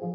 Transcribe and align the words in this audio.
Hey 0.00 0.06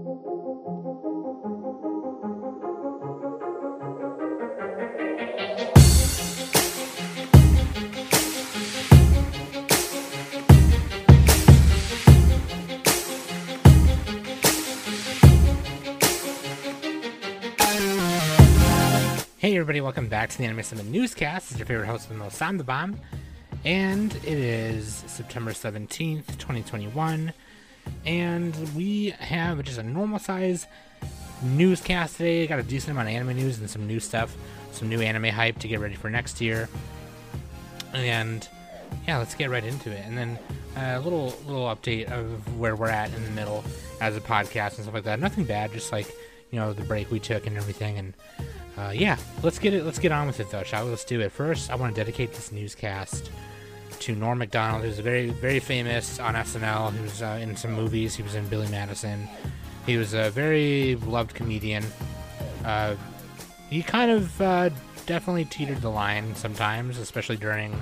everybody, 19.54 19.82
welcome 19.82 20.08
back 20.08 20.32
to 20.32 20.38
the 20.40 20.46
Anime 20.46 20.64
Summit 20.64 20.88
Newscast. 20.88 21.52
It's 21.52 21.60
your 21.60 21.68
favorite 21.68 21.86
host 21.86 22.06
of 22.06 22.14
the 22.14 22.18
most, 22.18 22.38
Sam 22.38 22.58
the 22.58 22.64
Bomb. 22.64 23.00
And 23.64 24.16
it 24.16 24.26
is 24.26 25.04
September 25.06 25.52
17th, 25.52 26.26
2021. 26.40 27.34
And 28.06 28.56
we 28.76 29.12
have 29.20 29.64
just 29.64 29.80
a 29.80 29.84
normal 29.84 30.20
size 30.20 30.68
newscast 31.44 32.18
today. 32.18 32.48
Got 32.48 32.60
a 32.60 32.64
decent 32.64 32.92
amount 32.92 33.10
of 33.10 33.16
anime 33.16 33.36
news 33.36 33.60
and 33.60 33.70
some 33.70 33.88
new 33.88 34.00
stuff, 34.00 34.36
some 34.72 34.90
new 34.90 35.02
anime 35.02 35.26
hype 35.26 35.60
to 35.60 35.68
get 35.68 35.80
ready 35.80 35.96
for 35.96 36.10
next 36.10 36.42
year. 36.42 36.70
And 37.94 38.48
yeah, 39.08 39.18
let's 39.18 39.36
get 39.36 39.50
right 39.50 39.64
into 39.64 39.92
it. 39.92 40.04
And 40.06 40.18
then 40.18 40.40
a 40.76 41.00
little 41.00 41.34
little 41.48 41.66
update 41.66 42.12
of 42.12 42.58
where 42.60 42.76
we're 42.76 42.90
at 42.90 43.14
in 43.14 43.24
the 43.24 43.32
middle 43.32 43.64
as 44.02 44.16
a 44.16 44.22
podcast 44.22 44.76
and 44.76 44.84
stuff 44.84 44.94
like 44.94 45.04
that. 45.06 45.20
Nothing 45.20 45.46
bad, 45.46 45.72
just 45.72 45.92
like, 45.92 46.08
you 46.52 46.60
know, 46.60 46.74
the 46.74 46.84
break 46.84 47.10
we 47.12 47.20
took 47.20 47.48
and 47.48 47.58
everything 47.58 47.98
and 47.98 48.14
uh, 48.78 48.92
yeah, 48.94 49.18
let's 49.42 49.58
get 49.58 49.74
it. 49.74 49.86
Let's 49.86 50.00
get 50.00 50.12
on 50.12 50.28
with 50.28 50.40
it, 50.40 50.50
though, 50.52 50.64
shall 50.64 50.84
we? 50.84 50.90
Let's 50.90 51.06
do 51.06 51.22
it. 51.22 51.32
First, 51.32 51.72
I 51.72 51.76
want 51.76 51.96
to 51.96 52.00
dedicate 52.00 52.34
this 52.34 52.52
newscast 52.52 53.32
to 54.02 54.16
Norm 54.16 54.40
Macdonald, 54.40 54.84
who's 54.84 55.00
very, 55.00 55.30
very 55.30 55.60
famous 55.60 56.20
on 56.20 56.36
SNL. 56.36 56.94
He 56.94 57.02
was 57.02 57.22
uh, 57.22 57.40
in 57.42 57.56
some 57.56 57.74
movies. 57.74 58.16
He 58.16 58.24
was 58.24 58.36
in 58.36 58.48
Billy 58.48 58.68
Madison. 58.70 59.28
He 59.86 59.98
was 59.98 60.14
a 60.14 60.30
very 60.32 60.96
loved 60.96 61.34
comedian. 61.34 61.84
Uh, 62.64 62.96
he 63.70 63.84
kind 63.84 64.12
of 64.12 64.42
uh, 64.42 64.70
definitely 65.06 65.46
teetered 65.46 65.82
the 65.82 65.90
line 65.90 66.36
sometimes, 66.36 66.98
especially 66.98 67.38
during 67.38 67.82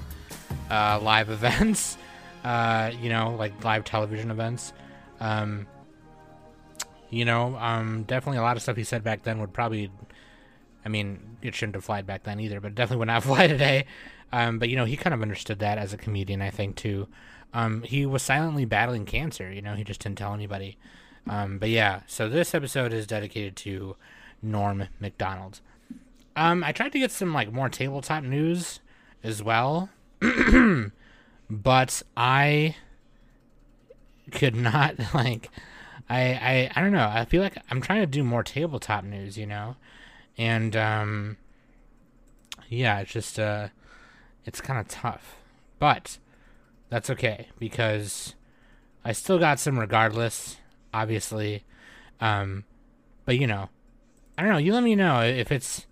uh, 0.69 0.99
live 1.01 1.29
events. 1.29 1.97
Uh, 2.43 2.91
you 3.01 3.09
know, 3.09 3.35
like 3.37 3.63
live 3.63 3.85
television 3.85 4.31
events. 4.31 4.73
Um, 5.19 5.67
you 7.09 7.25
know, 7.25 7.55
um, 7.57 8.03
definitely 8.03 8.39
a 8.39 8.41
lot 8.41 8.57
of 8.57 8.63
stuff 8.63 8.75
he 8.75 8.83
said 8.83 9.03
back 9.03 9.23
then 9.23 9.39
would 9.39 9.53
probably 9.53 9.91
I 10.85 10.89
mean, 10.89 11.37
it 11.41 11.55
shouldn't 11.55 11.75
have 11.75 11.85
flied 11.85 12.05
back 12.05 12.23
then 12.23 12.39
either, 12.39 12.59
but 12.59 12.75
definitely 12.75 12.99
would 12.99 13.07
not 13.07 13.23
fly 13.23 13.47
today. 13.47 13.85
Um, 14.33 14.59
but 14.59 14.67
you 14.67 14.75
know, 14.75 14.85
he 14.85 14.97
kind 14.97 15.13
of 15.13 15.21
understood 15.21 15.59
that 15.59 15.77
as 15.77 15.93
a 15.93 15.97
comedian, 15.97 16.41
I 16.41 16.49
think 16.49 16.75
too. 16.75 17.07
Um, 17.53 17.83
he 17.83 18.05
was 18.05 18.21
silently 18.21 18.65
battling 18.65 19.05
cancer. 19.05 19.51
You 19.51 19.61
know, 19.61 19.75
he 19.75 19.83
just 19.83 20.01
didn't 20.01 20.17
tell 20.17 20.33
anybody. 20.33 20.77
Um, 21.29 21.57
but 21.59 21.69
yeah, 21.69 22.01
so 22.07 22.27
this 22.27 22.53
episode 22.53 22.91
is 22.91 23.07
dedicated 23.07 23.55
to 23.57 23.95
Norm 24.41 24.89
Macdonald. 24.99 25.61
Um, 26.35 26.63
I 26.63 26.71
tried 26.71 26.91
to 26.93 26.99
get 26.99 27.11
some 27.11 27.33
like 27.33 27.53
more 27.53 27.69
tabletop 27.69 28.23
news 28.23 28.81
as 29.23 29.41
well, 29.41 29.89
but 31.49 32.03
I 32.17 32.75
could 34.31 34.55
not 34.55 34.95
like. 35.13 35.49
I, 36.09 36.21
I 36.21 36.71
I 36.75 36.81
don't 36.81 36.91
know. 36.91 37.09
I 37.09 37.23
feel 37.23 37.41
like 37.41 37.57
I'm 37.71 37.79
trying 37.79 38.01
to 38.01 38.07
do 38.07 38.23
more 38.23 38.43
tabletop 38.43 39.05
news, 39.05 39.37
you 39.37 39.45
know 39.45 39.77
and 40.37 40.75
um, 40.75 41.37
yeah, 42.69 42.99
it's 42.99 43.11
just 43.11 43.39
uh, 43.39 43.69
it's 44.45 44.61
kind 44.61 44.79
of 44.79 44.87
tough, 44.87 45.37
but 45.79 46.17
that's 46.89 47.09
okay 47.09 47.47
because 47.59 48.35
I 49.03 49.11
still 49.11 49.39
got 49.39 49.59
some 49.59 49.79
regardless, 49.79 50.57
obviously. 50.93 51.63
Um, 52.19 52.65
but 53.25 53.37
you 53.37 53.47
know, 53.47 53.69
I 54.37 54.43
don't 54.43 54.51
know. 54.51 54.57
You 54.57 54.73
let 54.73 54.83
me 54.83 54.95
know 54.95 55.21
if 55.21 55.51
it's 55.51 55.85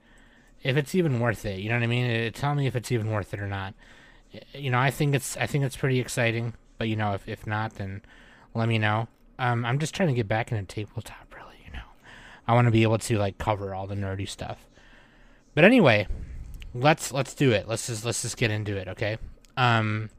if 0.63 0.77
it's 0.77 0.95
even 0.95 1.19
worth 1.19 1.45
it. 1.45 1.59
You 1.59 1.69
know 1.69 1.75
what 1.75 1.83
I 1.83 1.87
mean? 1.87 2.27
Uh, 2.27 2.29
tell 2.31 2.55
me 2.55 2.67
if 2.67 2.75
it's 2.75 2.91
even 2.91 3.11
worth 3.11 3.33
it 3.33 3.39
or 3.39 3.47
not. 3.47 3.73
You 4.53 4.69
know, 4.71 4.79
I 4.79 4.91
think 4.91 5.15
it's 5.15 5.35
I 5.37 5.47
think 5.47 5.63
it's 5.63 5.77
pretty 5.77 5.99
exciting. 5.99 6.53
But 6.77 6.87
you 6.87 6.95
know, 6.95 7.13
if 7.13 7.27
if 7.27 7.45
not, 7.45 7.75
then 7.75 8.01
let 8.53 8.67
me 8.67 8.77
know. 8.77 9.07
Um, 9.39 9.65
I'm 9.65 9.79
just 9.79 9.95
trying 9.95 10.09
to 10.09 10.15
get 10.15 10.27
back 10.27 10.51
into 10.51 10.63
tabletop 10.63 11.33
really. 11.35 11.57
You 11.65 11.73
know, 11.73 11.85
I 12.47 12.53
want 12.53 12.65
to 12.65 12.71
be 12.71 12.83
able 12.83 12.99
to 12.99 13.17
like 13.17 13.37
cover 13.37 13.73
all 13.73 13.87
the 13.87 13.95
nerdy 13.95 14.27
stuff. 14.27 14.67
But 15.53 15.63
anyway, 15.63 16.07
let's 16.73 17.11
let's 17.11 17.33
do 17.33 17.51
it. 17.51 17.67
Let's 17.67 17.87
just 17.87 18.05
let's 18.05 18.21
just 18.21 18.37
get 18.37 18.51
into 18.51 18.75
it, 18.75 18.87
okay? 18.87 19.17
Um 19.57 20.09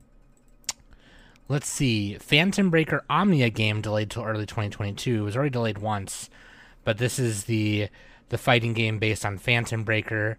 let's 1.48 1.68
see. 1.68 2.16
Phantom 2.18 2.70
Breaker 2.70 3.04
Omnia 3.10 3.50
game 3.50 3.80
delayed 3.80 4.10
till 4.10 4.24
early 4.24 4.46
2022. 4.46 5.20
It 5.20 5.20
was 5.20 5.36
already 5.36 5.50
delayed 5.50 5.78
once, 5.78 6.30
but 6.84 6.98
this 6.98 7.18
is 7.18 7.44
the 7.44 7.88
the 8.28 8.38
fighting 8.38 8.72
game 8.72 8.98
based 8.98 9.24
on 9.24 9.38
Phantom 9.38 9.84
Breaker. 9.84 10.38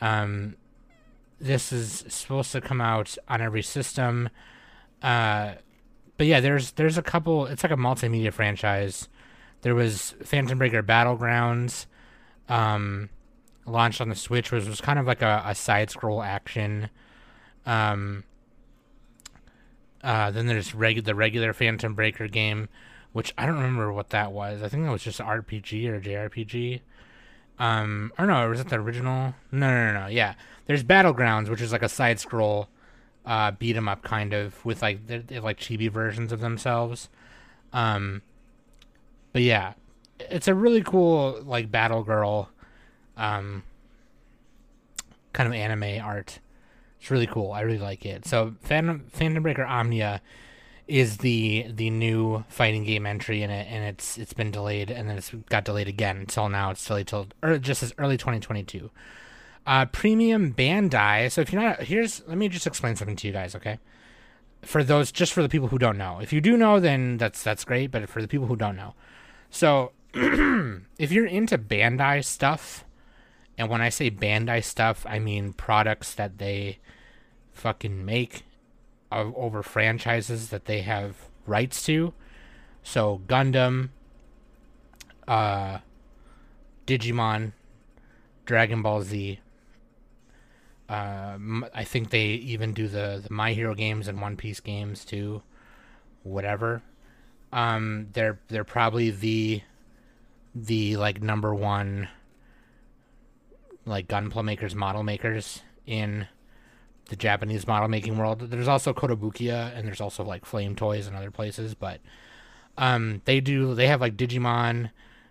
Um 0.00 0.56
this 1.40 1.72
is 1.72 2.04
supposed 2.08 2.52
to 2.52 2.60
come 2.60 2.80
out 2.80 3.16
on 3.28 3.40
every 3.40 3.62
system. 3.62 4.28
Uh 5.02 5.54
but 6.16 6.26
yeah, 6.26 6.40
there's 6.40 6.72
there's 6.72 6.98
a 6.98 7.02
couple 7.02 7.46
it's 7.46 7.62
like 7.62 7.72
a 7.72 7.76
multimedia 7.76 8.32
franchise 8.32 9.08
there 9.64 9.74
was 9.74 10.14
Phantom 10.22 10.58
Breaker 10.58 10.82
Battlegrounds, 10.82 11.86
um, 12.50 13.08
launched 13.66 14.00
on 14.00 14.08
the 14.08 14.14
Switch, 14.14 14.52
which 14.52 14.66
was 14.66 14.80
kind 14.80 14.98
of 14.98 15.06
like 15.06 15.22
a, 15.22 15.42
a 15.46 15.54
side 15.54 15.90
scroll 15.90 16.22
action. 16.22 16.90
Um, 17.66 18.24
uh, 20.02 20.30
then 20.30 20.46
there's 20.46 20.72
regu- 20.72 21.04
the 21.04 21.14
regular 21.14 21.52
Phantom 21.52 21.94
Breaker 21.94 22.28
game, 22.28 22.68
which 23.12 23.32
I 23.38 23.46
don't 23.46 23.56
remember 23.56 23.92
what 23.92 24.10
that 24.10 24.32
was. 24.32 24.62
I 24.62 24.68
think 24.68 24.84
that 24.84 24.92
was 24.92 25.02
just 25.02 25.20
RPG 25.20 25.86
or 25.88 26.00
JRPG. 26.00 26.80
Um, 27.58 28.12
or 28.18 28.26
no, 28.26 28.48
was 28.48 28.60
it 28.60 28.68
the 28.68 28.76
original? 28.76 29.34
No, 29.52 29.70
no, 29.70 29.92
no, 29.92 30.00
no. 30.00 30.06
Yeah, 30.08 30.34
there's 30.66 30.84
Battlegrounds, 30.84 31.48
which 31.48 31.60
is 31.60 31.72
like 31.72 31.82
a 31.82 31.88
side 31.88 32.18
scroll, 32.20 32.68
uh, 33.24 33.52
beat 33.52 33.76
'em 33.76 33.88
up 33.88 34.02
kind 34.02 34.32
of 34.34 34.62
with 34.64 34.82
like 34.82 35.06
they're, 35.06 35.20
they're 35.20 35.40
like 35.40 35.58
chibi 35.58 35.90
versions 35.90 36.32
of 36.32 36.40
themselves. 36.40 37.08
Um, 37.72 38.22
but 39.32 39.42
yeah, 39.42 39.74
it's 40.18 40.48
a 40.48 40.54
really 40.54 40.82
cool 40.82 41.40
like 41.44 41.70
battle 41.70 42.02
girl, 42.02 42.50
um, 43.16 43.62
kind 45.32 45.46
of 45.46 45.54
anime 45.54 46.04
art. 46.04 46.38
It's 47.00 47.10
really 47.10 47.26
cool. 47.26 47.52
I 47.52 47.60
really 47.60 47.78
like 47.78 48.06
it. 48.06 48.26
So 48.26 48.54
Phantom, 48.60 49.04
Phantom 49.10 49.42
Breaker 49.42 49.64
Omnia 49.64 50.22
is 50.86 51.18
the 51.18 51.66
the 51.68 51.90
new 51.90 52.44
fighting 52.48 52.84
game 52.84 53.06
entry 53.06 53.42
in 53.42 53.50
it, 53.50 53.66
and 53.70 53.84
it's 53.84 54.18
it's 54.18 54.32
been 54.32 54.50
delayed, 54.50 54.90
and 54.90 55.08
then 55.08 55.16
it's 55.16 55.30
got 55.48 55.64
delayed 55.64 55.88
again 55.88 56.18
until 56.18 56.48
now. 56.48 56.70
It's 56.70 56.84
delayed 56.86 57.06
till 57.06 57.28
or 57.42 57.58
just 57.58 57.82
as 57.82 57.92
early 57.98 58.16
2022. 58.16 58.90
Uh, 59.66 59.86
premium 59.86 60.52
Bandai. 60.52 61.30
So 61.32 61.40
if 61.40 61.52
you're 61.52 61.62
not 61.62 61.82
here's 61.82 62.22
let 62.26 62.38
me 62.38 62.48
just 62.48 62.66
explain 62.66 62.96
something 62.96 63.16
to 63.16 63.26
you 63.26 63.32
guys, 63.32 63.54
okay? 63.54 63.78
For 64.62 64.82
those 64.82 65.12
just 65.12 65.32
for 65.32 65.42
the 65.42 65.48
people 65.48 65.68
who 65.68 65.78
don't 65.78 65.98
know. 65.98 66.20
If 66.20 66.32
you 66.32 66.40
do 66.40 66.56
know, 66.56 66.80
then 66.80 67.18
that's 67.18 67.42
that's 67.42 67.64
great. 67.64 67.90
But 67.90 68.08
for 68.08 68.22
the 68.22 68.28
people 68.28 68.46
who 68.46 68.56
don't 68.56 68.76
know, 68.76 68.94
so, 69.54 69.92
if 70.14 71.12
you're 71.12 71.26
into 71.26 71.56
Bandai 71.56 72.24
stuff, 72.24 72.83
and 73.56 73.68
when 73.68 73.80
I 73.80 73.88
say 73.88 74.10
Bandai 74.10 74.62
stuff, 74.62 75.06
I 75.08 75.18
mean 75.18 75.52
products 75.52 76.14
that 76.14 76.38
they 76.38 76.78
fucking 77.52 78.04
make 78.04 78.44
over 79.12 79.62
franchises 79.62 80.50
that 80.50 80.64
they 80.64 80.82
have 80.82 81.16
rights 81.46 81.84
to. 81.86 82.12
So, 82.82 83.22
Gundam, 83.26 83.90
uh, 85.28 85.78
Digimon, 86.86 87.52
Dragon 88.44 88.82
Ball 88.82 89.02
Z. 89.02 89.40
Uh, 90.88 91.38
I 91.74 91.84
think 91.84 92.10
they 92.10 92.26
even 92.26 92.74
do 92.74 92.88
the, 92.88 93.22
the 93.26 93.32
My 93.32 93.52
Hero 93.52 93.74
games 93.74 94.06
and 94.06 94.20
One 94.20 94.36
Piece 94.36 94.60
games 94.60 95.04
too. 95.04 95.42
Whatever. 96.22 96.82
Um, 97.52 98.08
they're 98.12 98.40
they're 98.48 98.64
probably 98.64 99.10
the 99.10 99.62
the 100.54 100.96
like 100.96 101.22
number 101.22 101.54
one 101.54 102.08
like 103.86 104.08
gunpla 104.08 104.44
makers, 104.44 104.74
model 104.74 105.02
makers 105.02 105.62
in 105.86 106.26
the 107.08 107.16
Japanese 107.16 107.66
model 107.66 107.88
making 107.88 108.16
world. 108.16 108.40
There's 108.50 108.68
also 108.68 108.92
Kotobukiya 108.92 109.76
and 109.76 109.86
there's 109.86 110.00
also 110.00 110.24
like 110.24 110.44
Flame 110.44 110.74
Toys 110.74 111.06
and 111.06 111.16
other 111.16 111.30
places, 111.30 111.74
but 111.74 112.00
um, 112.78 113.22
they 113.24 113.40
do 113.40 113.74
they 113.74 113.86
have 113.86 114.00
like 114.00 114.16
Digimon. 114.16 114.90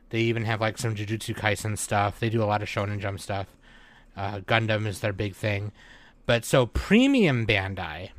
They 0.09 0.19
even 0.21 0.45
have 0.45 0.61
like 0.61 0.77
some 0.77 0.95
Jujutsu 0.95 1.35
Kaisen 1.35 1.77
stuff. 1.77 2.19
They 2.19 2.29
do 2.29 2.43
a 2.43 2.45
lot 2.45 2.61
of 2.61 2.69
Shonen 2.69 2.99
Jump 2.99 3.19
stuff. 3.19 3.47
Uh, 4.15 4.39
Gundam 4.41 4.85
is 4.85 4.99
their 4.99 5.13
big 5.13 5.33
thing, 5.35 5.71
but 6.27 6.45
so 6.45 6.67
premium 6.67 7.47
Bandai 7.47 8.11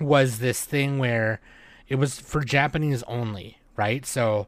was 0.00 0.38
this 0.38 0.64
thing 0.64 0.98
where 0.98 1.40
it 1.88 1.96
was 1.96 2.18
for 2.18 2.42
Japanese 2.42 3.02
only, 3.04 3.58
right? 3.76 4.04
So, 4.06 4.46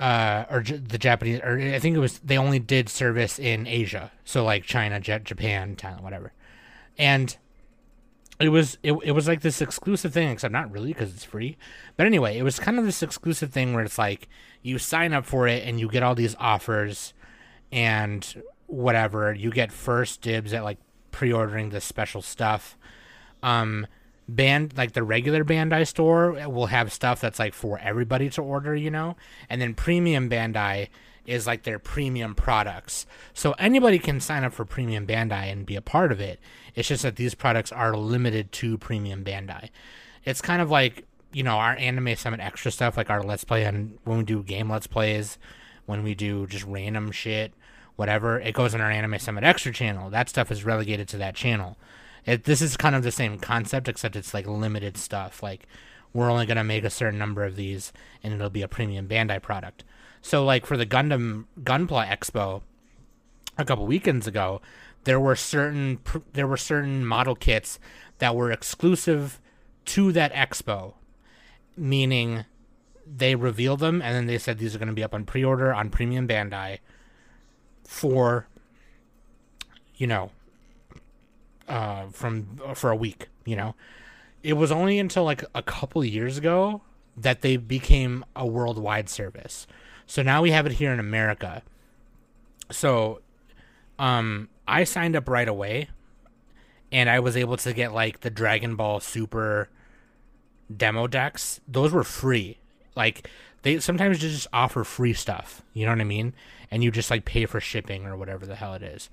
uh, 0.00 0.46
or 0.50 0.62
J- 0.62 0.78
the 0.78 0.98
Japanese, 0.98 1.40
or 1.40 1.58
I 1.58 1.78
think 1.78 1.94
it 1.94 2.00
was 2.00 2.18
they 2.20 2.38
only 2.38 2.58
did 2.58 2.88
service 2.88 3.38
in 3.38 3.66
Asia, 3.66 4.10
so 4.24 4.44
like 4.44 4.64
China, 4.64 4.98
J- 4.98 5.20
Japan, 5.22 5.76
Thailand, 5.76 6.02
whatever. 6.02 6.32
And 6.98 7.36
it 8.40 8.48
was 8.48 8.78
it, 8.82 8.92
it 9.04 9.12
was 9.12 9.28
like 9.28 9.42
this 9.42 9.60
exclusive 9.60 10.12
thing 10.14 10.30
except 10.30 10.52
not 10.52 10.72
really 10.72 10.92
because 10.92 11.12
it's 11.12 11.24
free. 11.24 11.56
But 11.96 12.06
anyway 12.06 12.38
it 12.38 12.42
was 12.42 12.58
kind 12.58 12.78
of 12.78 12.86
this 12.86 13.02
exclusive 13.02 13.52
thing 13.52 13.74
where 13.74 13.84
it's 13.84 13.98
like 13.98 14.28
you 14.62 14.78
sign 14.78 15.12
up 15.12 15.26
for 15.26 15.46
it 15.46 15.62
and 15.66 15.78
you 15.78 15.88
get 15.88 16.02
all 16.02 16.14
these 16.14 16.34
offers 16.40 17.12
and 17.70 18.42
whatever. 18.66 19.32
You 19.34 19.50
get 19.50 19.70
first 19.70 20.22
dibs 20.22 20.54
at 20.54 20.64
like 20.64 20.78
pre-ordering 21.10 21.68
this 21.70 21.84
special 21.84 22.22
stuff. 22.22 22.78
Um 23.42 23.86
band 24.36 24.76
like 24.76 24.92
the 24.92 25.02
regular 25.02 25.44
bandai 25.44 25.86
store 25.86 26.32
will 26.48 26.66
have 26.66 26.92
stuff 26.92 27.20
that's 27.20 27.38
like 27.38 27.54
for 27.54 27.78
everybody 27.78 28.30
to 28.30 28.42
order 28.42 28.74
you 28.74 28.90
know? 28.90 29.16
And 29.48 29.60
then 29.60 29.74
premium 29.74 30.28
bandai 30.28 30.88
is 31.26 31.46
like 31.46 31.62
their 31.62 31.78
premium 31.78 32.34
products. 32.34 33.06
So 33.34 33.52
anybody 33.52 33.98
can 33.98 34.20
sign 34.20 34.44
up 34.44 34.52
for 34.52 34.64
premium 34.64 35.06
bandai 35.06 35.52
and 35.52 35.66
be 35.66 35.76
a 35.76 35.82
part 35.82 36.12
of 36.12 36.20
it. 36.20 36.40
It's 36.74 36.88
just 36.88 37.02
that 37.02 37.16
these 37.16 37.34
products 37.34 37.72
are 37.72 37.96
limited 37.96 38.52
to 38.52 38.78
premium 38.78 39.24
bandai. 39.24 39.70
It's 40.24 40.40
kind 40.40 40.62
of 40.62 40.70
like 40.70 41.06
you 41.32 41.42
know 41.42 41.56
our 41.56 41.76
anime 41.76 42.16
summit 42.16 42.40
extra 42.40 42.70
stuff 42.70 42.96
like 42.96 43.10
our 43.10 43.22
let's 43.22 43.44
play 43.44 43.64
and 43.64 43.98
when 44.04 44.18
we 44.18 44.24
do 44.24 44.42
game 44.42 44.68
let's 44.68 44.88
plays 44.88 45.38
when 45.86 46.02
we 46.02 46.14
do 46.14 46.46
just 46.46 46.64
random 46.64 47.12
shit 47.12 47.52
whatever. 47.96 48.40
It 48.40 48.54
goes 48.54 48.74
on 48.74 48.80
our 48.80 48.90
anime 48.90 49.18
summit 49.18 49.44
extra 49.44 49.74
channel. 49.74 50.08
That 50.08 50.30
stuff 50.30 50.50
is 50.50 50.64
relegated 50.64 51.06
to 51.08 51.18
that 51.18 51.34
channel 51.34 51.76
it, 52.26 52.44
this 52.44 52.62
is 52.62 52.76
kind 52.76 52.94
of 52.94 53.02
the 53.02 53.12
same 53.12 53.38
concept, 53.38 53.88
except 53.88 54.16
it's 54.16 54.34
like 54.34 54.46
limited 54.46 54.96
stuff. 54.96 55.42
Like 55.42 55.66
we're 56.12 56.30
only 56.30 56.46
gonna 56.46 56.64
make 56.64 56.84
a 56.84 56.90
certain 56.90 57.18
number 57.18 57.44
of 57.44 57.56
these, 57.56 57.92
and 58.22 58.32
it'll 58.32 58.50
be 58.50 58.62
a 58.62 58.68
premium 58.68 59.08
Bandai 59.08 59.40
product. 59.42 59.84
So 60.22 60.44
like 60.44 60.66
for 60.66 60.76
the 60.76 60.86
Gundam 60.86 61.46
Gunpla 61.62 62.06
Expo 62.06 62.62
a 63.56 63.64
couple 63.64 63.86
weekends 63.86 64.26
ago, 64.26 64.60
there 65.04 65.20
were 65.20 65.36
certain 65.36 65.98
there 66.32 66.46
were 66.46 66.56
certain 66.56 67.04
model 67.04 67.34
kits 67.34 67.78
that 68.18 68.36
were 68.36 68.50
exclusive 68.50 69.40
to 69.86 70.12
that 70.12 70.32
expo, 70.34 70.94
meaning 71.76 72.44
they 73.06 73.34
revealed 73.34 73.80
them 73.80 74.00
and 74.02 74.14
then 74.14 74.26
they 74.26 74.38
said 74.38 74.58
these 74.58 74.74
are 74.74 74.78
going 74.78 74.88
to 74.88 74.94
be 74.94 75.02
up 75.02 75.14
on 75.14 75.24
pre-order 75.24 75.74
on 75.74 75.90
premium 75.90 76.28
Bandai 76.28 76.78
for 77.84 78.46
you 79.96 80.06
know 80.06 80.30
uh, 81.70 82.08
from 82.10 82.58
for 82.74 82.90
a 82.90 82.96
week. 82.96 83.28
You 83.46 83.56
know, 83.56 83.74
it 84.42 84.54
was 84.54 84.70
only 84.70 84.98
until 84.98 85.24
like 85.24 85.44
a 85.54 85.62
couple 85.62 86.04
years 86.04 86.36
ago 86.36 86.82
that 87.16 87.40
they 87.40 87.56
became 87.56 88.24
a 88.36 88.46
worldwide 88.46 89.08
service. 89.08 89.66
So 90.06 90.22
now 90.22 90.42
we 90.42 90.50
have 90.50 90.66
it 90.66 90.72
here 90.72 90.92
in 90.92 91.00
America. 91.00 91.62
So, 92.70 93.20
um, 93.98 94.48
I 94.66 94.84
signed 94.84 95.16
up 95.16 95.28
right 95.28 95.48
away, 95.48 95.88
and 96.92 97.08
I 97.08 97.20
was 97.20 97.36
able 97.36 97.56
to 97.58 97.72
get 97.72 97.92
like 97.94 98.20
the 98.20 98.30
Dragon 98.30 98.76
Ball 98.76 99.00
Super 99.00 99.68
demo 100.74 101.06
decks. 101.06 101.60
Those 101.66 101.92
were 101.92 102.04
free. 102.04 102.58
Like 102.96 103.28
they 103.62 103.78
sometimes 103.78 104.18
just 104.18 104.48
offer 104.52 104.82
free 104.84 105.12
stuff. 105.12 105.62
You 105.72 105.86
know 105.86 105.92
what 105.92 106.00
I 106.00 106.04
mean? 106.04 106.34
And 106.70 106.82
you 106.82 106.90
just 106.90 107.10
like 107.10 107.24
pay 107.24 107.46
for 107.46 107.60
shipping 107.60 108.06
or 108.06 108.16
whatever 108.16 108.46
the 108.46 108.56
hell 108.56 108.74
it 108.74 108.82
is. 108.82 109.10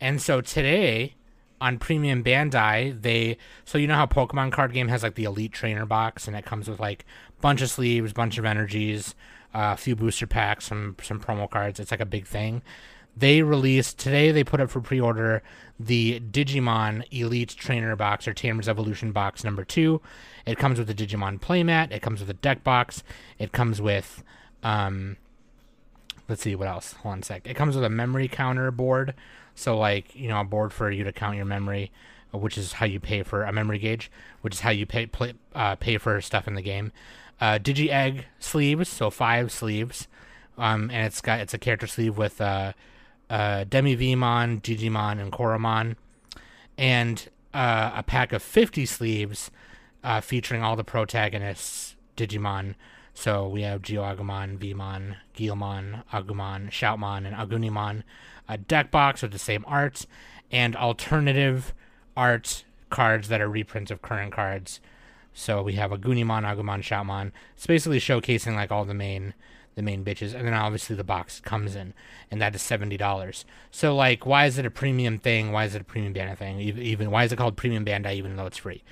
And 0.00 0.20
so 0.20 0.40
today 0.40 1.14
on 1.62 1.78
premium 1.78 2.24
Bandai, 2.24 3.00
they 3.00 3.38
so 3.64 3.78
you 3.78 3.86
know 3.86 3.94
how 3.94 4.06
Pokemon 4.06 4.50
card 4.52 4.72
game 4.72 4.88
has 4.88 5.02
like 5.02 5.14
the 5.14 5.24
Elite 5.24 5.52
Trainer 5.52 5.86
box, 5.86 6.26
and 6.26 6.36
it 6.36 6.44
comes 6.44 6.68
with 6.68 6.80
like 6.80 7.06
bunch 7.40 7.62
of 7.62 7.70
sleeves, 7.70 8.12
bunch 8.12 8.36
of 8.36 8.44
energies, 8.44 9.14
uh, 9.54 9.70
a 9.72 9.76
few 9.76 9.94
booster 9.94 10.26
packs, 10.26 10.66
some 10.66 10.96
some 11.02 11.20
promo 11.20 11.48
cards. 11.48 11.78
It's 11.78 11.92
like 11.92 12.00
a 12.00 12.06
big 12.06 12.26
thing. 12.26 12.62
They 13.16 13.42
released 13.42 13.98
today. 13.98 14.32
They 14.32 14.42
put 14.42 14.60
up 14.60 14.70
for 14.70 14.80
pre-order 14.80 15.42
the 15.78 16.18
Digimon 16.20 17.04
Elite 17.12 17.54
Trainer 17.56 17.94
box 17.94 18.26
or 18.26 18.34
Tamers 18.34 18.68
Evolution 18.68 19.12
box 19.12 19.44
number 19.44 19.64
two. 19.64 20.00
It 20.46 20.58
comes 20.58 20.78
with 20.78 20.90
a 20.90 20.94
Digimon 20.94 21.38
playmat. 21.38 21.92
It 21.92 22.00
comes 22.00 22.20
with 22.20 22.30
a 22.30 22.34
deck 22.34 22.64
box. 22.64 23.04
It 23.38 23.52
comes 23.52 23.80
with 23.80 24.24
um, 24.62 25.16
let's 26.28 26.42
see 26.42 26.56
what 26.56 26.68
else. 26.68 26.94
Hold 26.94 27.12
on 27.12 27.18
a 27.20 27.24
sec. 27.24 27.46
It 27.46 27.54
comes 27.54 27.76
with 27.76 27.84
a 27.84 27.90
memory 27.90 28.26
counter 28.26 28.70
board 28.70 29.14
so 29.54 29.76
like 29.78 30.14
you 30.14 30.28
know 30.28 30.40
a 30.40 30.44
board 30.44 30.72
for 30.72 30.90
you 30.90 31.04
to 31.04 31.12
count 31.12 31.36
your 31.36 31.44
memory, 31.44 31.90
which 32.30 32.56
is 32.56 32.74
how 32.74 32.86
you 32.86 33.00
pay 33.00 33.22
for 33.22 33.44
a 33.44 33.52
memory 33.52 33.78
gauge, 33.78 34.10
which 34.40 34.54
is 34.54 34.60
how 34.60 34.70
you 34.70 34.86
pay 34.86 35.06
play, 35.06 35.34
uh, 35.54 35.76
pay 35.76 35.98
for 35.98 36.20
stuff 36.20 36.48
in 36.48 36.54
the 36.54 36.62
game. 36.62 36.92
Uh, 37.40 37.58
Digi 37.58 37.88
Egg 37.88 38.26
sleeves, 38.38 38.88
so 38.88 39.10
five 39.10 39.50
sleeves, 39.50 40.06
um, 40.56 40.90
and 40.90 41.06
it's 41.06 41.20
got 41.20 41.40
it's 41.40 41.54
a 41.54 41.58
character 41.58 41.86
sleeve 41.86 42.16
with 42.16 42.40
uh, 42.40 42.72
uh, 43.28 43.64
DemiVeemon, 43.64 44.62
Digimon, 44.62 45.20
and 45.20 45.32
Koromon, 45.32 45.96
and 46.78 47.28
uh, 47.52 47.92
a 47.94 48.02
pack 48.02 48.32
of 48.32 48.42
fifty 48.42 48.86
sleeves 48.86 49.50
uh, 50.04 50.20
featuring 50.20 50.62
all 50.62 50.76
the 50.76 50.84
protagonists 50.84 51.96
Digimon. 52.16 52.74
So 53.14 53.46
we 53.46 53.62
have 53.62 53.82
Geoagumon, 53.82 54.58
Veemon, 54.58 55.16
Guilmon, 55.36 56.02
Agumon, 56.12 56.70
Shoutmon, 56.70 57.26
and 57.26 57.36
Agunimon 57.36 58.04
a 58.48 58.58
deck 58.58 58.90
box 58.90 59.22
with 59.22 59.32
the 59.32 59.38
same 59.38 59.64
arts 59.66 60.06
and 60.50 60.76
alternative 60.76 61.74
art 62.16 62.64
cards 62.90 63.28
that 63.28 63.40
are 63.40 63.48
reprints 63.48 63.90
of 63.90 64.02
current 64.02 64.32
cards. 64.32 64.80
So 65.32 65.62
we 65.62 65.74
have 65.74 65.90
Agunimon, 65.90 66.42
Agumon, 66.42 66.82
Shoutmon. 66.82 67.32
It's 67.56 67.66
basically 67.66 67.98
showcasing 67.98 68.54
like 68.54 68.70
all 68.70 68.84
the 68.84 68.94
main 68.94 69.34
the 69.74 69.82
main 69.82 70.04
bitches, 70.04 70.34
and 70.34 70.46
then 70.46 70.52
obviously 70.52 70.94
the 70.94 71.02
box 71.02 71.40
comes 71.40 71.74
in, 71.74 71.94
and 72.30 72.42
that 72.42 72.54
is 72.54 72.60
seventy 72.60 72.98
dollars. 72.98 73.46
So 73.70 73.96
like, 73.96 74.26
why 74.26 74.44
is 74.44 74.58
it 74.58 74.66
a 74.66 74.70
premium 74.70 75.18
thing? 75.18 75.50
Why 75.50 75.64
is 75.64 75.74
it 75.74 75.80
a 75.80 75.84
premium 75.84 76.12
Bandai 76.12 76.36
thing? 76.36 76.60
Even 76.60 77.10
why 77.10 77.24
is 77.24 77.32
it 77.32 77.36
called 77.36 77.56
premium 77.56 77.84
Bandai 77.84 78.14
even 78.14 78.36
though 78.36 78.46
it's 78.46 78.58
free? 78.58 78.82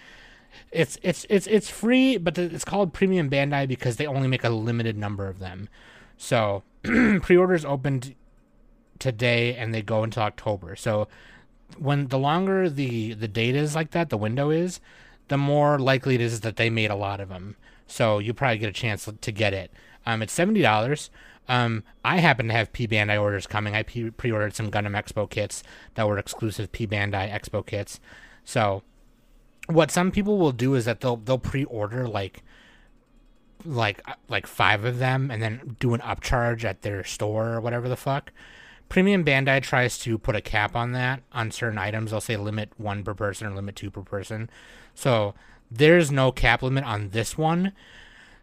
It's 0.72 0.98
it's 1.02 1.26
it's 1.28 1.46
it's 1.46 1.68
free, 1.68 2.16
but 2.16 2.38
it's 2.38 2.64
called 2.64 2.94
premium 2.94 3.28
Bandai 3.28 3.68
because 3.68 3.96
they 3.96 4.06
only 4.06 4.26
make 4.26 4.42
a 4.42 4.48
limited 4.48 4.96
number 4.96 5.28
of 5.28 5.38
them. 5.38 5.68
So 6.16 6.62
pre-orders 6.82 7.64
opened 7.64 8.14
today 9.00 9.56
and 9.56 9.74
they 9.74 9.82
go 9.82 10.04
until 10.04 10.22
October. 10.22 10.76
So 10.76 11.08
when 11.78 12.08
the 12.08 12.18
longer 12.18 12.68
the 12.70 13.14
the 13.14 13.28
date 13.28 13.56
is 13.56 13.74
like 13.74 13.90
that, 13.92 14.10
the 14.10 14.16
window 14.16 14.50
is, 14.50 14.80
the 15.28 15.36
more 15.36 15.78
likely 15.78 16.14
it 16.14 16.20
is 16.20 16.40
that 16.40 16.56
they 16.56 16.70
made 16.70 16.90
a 16.90 16.96
lot 16.96 17.20
of 17.20 17.28
them. 17.28 17.56
So 17.86 18.18
you 18.18 18.32
probably 18.32 18.58
get 18.58 18.68
a 18.68 18.72
chance 18.72 19.08
to 19.20 19.32
get 19.32 19.52
it. 19.52 19.72
Um, 20.06 20.22
it's 20.22 20.32
seventy 20.32 20.62
dollars. 20.62 21.10
Um, 21.48 21.82
I 22.04 22.18
happen 22.18 22.46
to 22.46 22.54
have 22.54 22.72
P 22.72 22.86
Bandai 22.86 23.20
orders 23.20 23.46
coming. 23.46 23.74
I 23.74 23.82
pre 23.82 24.30
ordered 24.30 24.54
some 24.54 24.70
Gundam 24.70 24.96
Expo 24.96 25.28
kits 25.28 25.64
that 25.94 26.06
were 26.06 26.18
exclusive 26.18 26.70
P 26.70 26.86
Bandai 26.86 27.30
Expo 27.30 27.66
kits. 27.66 27.98
So, 28.44 28.82
what 29.66 29.90
some 29.90 30.12
people 30.12 30.38
will 30.38 30.52
do 30.52 30.74
is 30.74 30.84
that 30.84 31.00
they'll 31.00 31.16
they'll 31.16 31.38
pre 31.38 31.64
order 31.64 32.06
like 32.06 32.44
like 33.64 34.00
like 34.28 34.46
five 34.46 34.84
of 34.84 34.98
them 34.98 35.30
and 35.30 35.42
then 35.42 35.76
do 35.80 35.94
an 35.94 36.00
upcharge 36.00 36.64
at 36.64 36.82
their 36.82 37.04
store 37.04 37.54
or 37.54 37.60
whatever 37.60 37.88
the 37.88 37.96
fuck. 37.96 38.32
Premium 38.90 39.24
Bandai 39.24 39.62
tries 39.62 39.96
to 39.98 40.18
put 40.18 40.34
a 40.36 40.40
cap 40.40 40.74
on 40.74 40.92
that 40.92 41.22
on 41.32 41.52
certain 41.52 41.78
items. 41.78 42.10
They'll 42.10 42.20
say 42.20 42.36
limit 42.36 42.72
one 42.76 43.04
per 43.04 43.14
person 43.14 43.46
or 43.46 43.54
limit 43.54 43.76
two 43.76 43.90
per 43.90 44.02
person. 44.02 44.50
So 44.94 45.34
there's 45.70 46.10
no 46.10 46.32
cap 46.32 46.60
limit 46.60 46.84
on 46.84 47.10
this 47.10 47.38
one. 47.38 47.72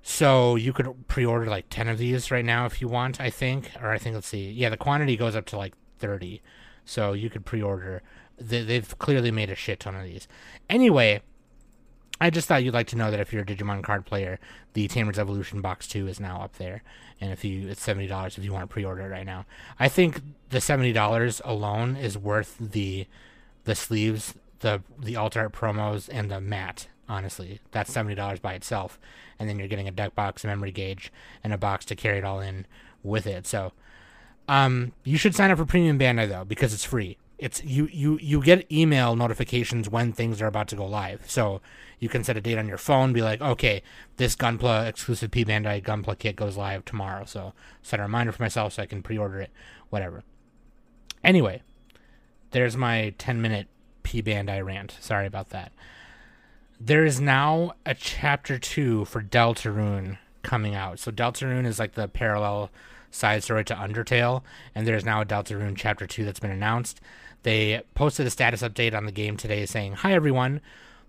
So 0.01 0.55
you 0.55 0.71
could 0.71 1.07
pre-order 1.09 1.47
like 1.47 1.65
10 1.69 1.89
of 1.89 1.97
these 1.97 2.31
right 2.31 2.45
now 2.45 2.65
if 2.65 2.79
you 2.79 2.87
want, 2.87 3.19
I 3.19 3.29
think. 3.29 3.71
Or 3.81 3.91
I 3.91 3.97
think 3.97 4.15
let's 4.15 4.29
see. 4.29 4.49
Yeah, 4.49 4.69
the 4.69 4.77
quantity 4.77 5.17
goes 5.17 5.35
up 5.35 5.45
to 5.47 5.57
like 5.57 5.73
30. 5.99 6.41
So 6.85 7.11
you 7.11 7.29
could 7.29 7.45
pre-order. 7.45 8.01
They've 8.39 8.97
clearly 8.99 9.31
made 9.31 9.49
a 9.49 9.55
shit 9.55 9.81
ton 9.81 9.95
of 9.95 10.05
these. 10.05 10.29
Anyway, 10.69 11.23
I 12.19 12.29
just 12.29 12.47
thought 12.47 12.63
you'd 12.63 12.73
like 12.73 12.87
to 12.87 12.95
know 12.95 13.11
that 13.11 13.19
if 13.19 13.31
you're 13.31 13.43
a 13.43 13.45
Digimon 13.45 13.83
card 13.83 14.05
player, 14.05 14.39
the 14.73 14.87
Tamers 14.87 15.19
Evolution 15.19 15.61
Box 15.61 15.87
2 15.87 16.07
is 16.07 16.19
now 16.19 16.41
up 16.41 16.57
there. 16.57 16.81
And 17.21 17.31
if 17.31 17.43
you 17.43 17.67
it's 17.67 17.81
seventy 17.81 18.07
dollars 18.07 18.37
if 18.37 18.43
you 18.43 18.53
want 18.53 18.63
to 18.63 18.71
pre 18.71 18.85
order 18.85 19.01
it 19.01 19.09
right 19.09 19.25
now. 19.25 19.45
I 19.79 19.87
think 19.87 20.21
the 20.49 20.61
seventy 20.61 20.93
dollars 20.93 21.41
alone 21.43 21.95
is 21.95 22.17
worth 22.17 22.57
the 22.59 23.07
the 23.63 23.75
sleeves, 23.75 24.35
the 24.59 24.81
the 24.99 25.15
alt 25.15 25.35
art 25.35 25.51
promos, 25.51 26.09
and 26.11 26.29
the 26.29 26.39
mat, 26.39 26.87
honestly. 27.09 27.59
That's 27.71 27.91
seventy 27.91 28.13
dollars 28.15 28.39
by 28.39 28.53
itself. 28.53 28.99
And 29.39 29.49
then 29.49 29.57
you're 29.57 29.67
getting 29.67 29.87
a 29.87 29.91
deck 29.91 30.13
box, 30.13 30.43
a 30.43 30.47
memory 30.47 30.71
gauge, 30.71 31.11
and 31.43 31.53
a 31.53 31.57
box 31.57 31.85
to 31.85 31.95
carry 31.95 32.19
it 32.19 32.23
all 32.23 32.39
in 32.39 32.65
with 33.03 33.25
it. 33.25 33.47
So 33.47 33.73
um 34.47 34.93
you 35.03 35.17
should 35.17 35.35
sign 35.35 35.49
up 35.49 35.57
for 35.57 35.65
premium 35.65 35.97
Bandai 35.97 36.29
though, 36.29 36.45
because 36.45 36.73
it's 36.73 36.85
free 36.85 37.17
it's 37.37 37.63
you 37.63 37.87
you 37.91 38.17
you 38.21 38.41
get 38.41 38.71
email 38.71 39.15
notifications 39.15 39.89
when 39.89 40.11
things 40.11 40.41
are 40.41 40.47
about 40.47 40.67
to 40.69 40.75
go 40.75 40.85
live. 40.85 41.29
So 41.29 41.61
you 41.99 42.09
can 42.09 42.23
set 42.23 42.37
a 42.37 42.41
date 42.41 42.57
on 42.57 42.67
your 42.67 42.77
phone, 42.77 43.13
be 43.13 43.21
like, 43.21 43.41
okay, 43.41 43.83
this 44.17 44.35
Gunpla 44.35 44.87
exclusive 44.87 45.31
P 45.31 45.45
Bandai 45.45 45.83
Gunpla 45.83 46.17
kit 46.17 46.35
goes 46.35 46.57
live 46.57 46.85
tomorrow. 46.85 47.25
So 47.25 47.53
set 47.81 47.99
a 47.99 48.03
reminder 48.03 48.31
for 48.31 48.41
myself 48.41 48.73
so 48.73 48.83
I 48.83 48.87
can 48.87 49.03
pre-order 49.03 49.39
it, 49.39 49.51
whatever. 49.89 50.23
Anyway, 51.23 51.61
there's 52.51 52.77
my 52.77 53.13
10 53.17 53.41
minute 53.41 53.67
P 54.03 54.21
Bandai 54.23 54.63
rant. 54.65 54.97
Sorry 54.99 55.27
about 55.27 55.49
that. 55.49 55.71
There 56.79 57.05
is 57.05 57.19
now 57.19 57.73
a 57.85 57.93
chapter 57.93 58.59
two 58.59 59.05
for 59.05 59.21
Deltarune 59.21 60.17
coming 60.43 60.75
out. 60.75 60.99
So 60.99 61.11
Deltarune 61.11 61.65
is 61.65 61.79
like 61.79 61.93
the 61.93 62.07
parallel 62.07 62.71
side 63.11 63.43
story 63.43 63.63
to 63.65 63.75
Undertale, 63.75 64.43
and 64.75 64.87
there's 64.87 65.05
now 65.05 65.21
a 65.21 65.25
Deltarune 65.25 65.75
chapter 65.75 66.05
two 66.05 66.23
that's 66.23 66.39
been 66.39 66.51
announced. 66.51 67.01
They 67.47 67.81
posted 67.95 68.27
a 68.27 68.29
status 68.29 68.61
update 68.61 68.93
on 68.93 69.05
the 69.05 69.11
game 69.13 69.37
today 69.37 69.65
saying, 69.65 69.93
Hi 69.93 70.11
everyone, 70.11 70.59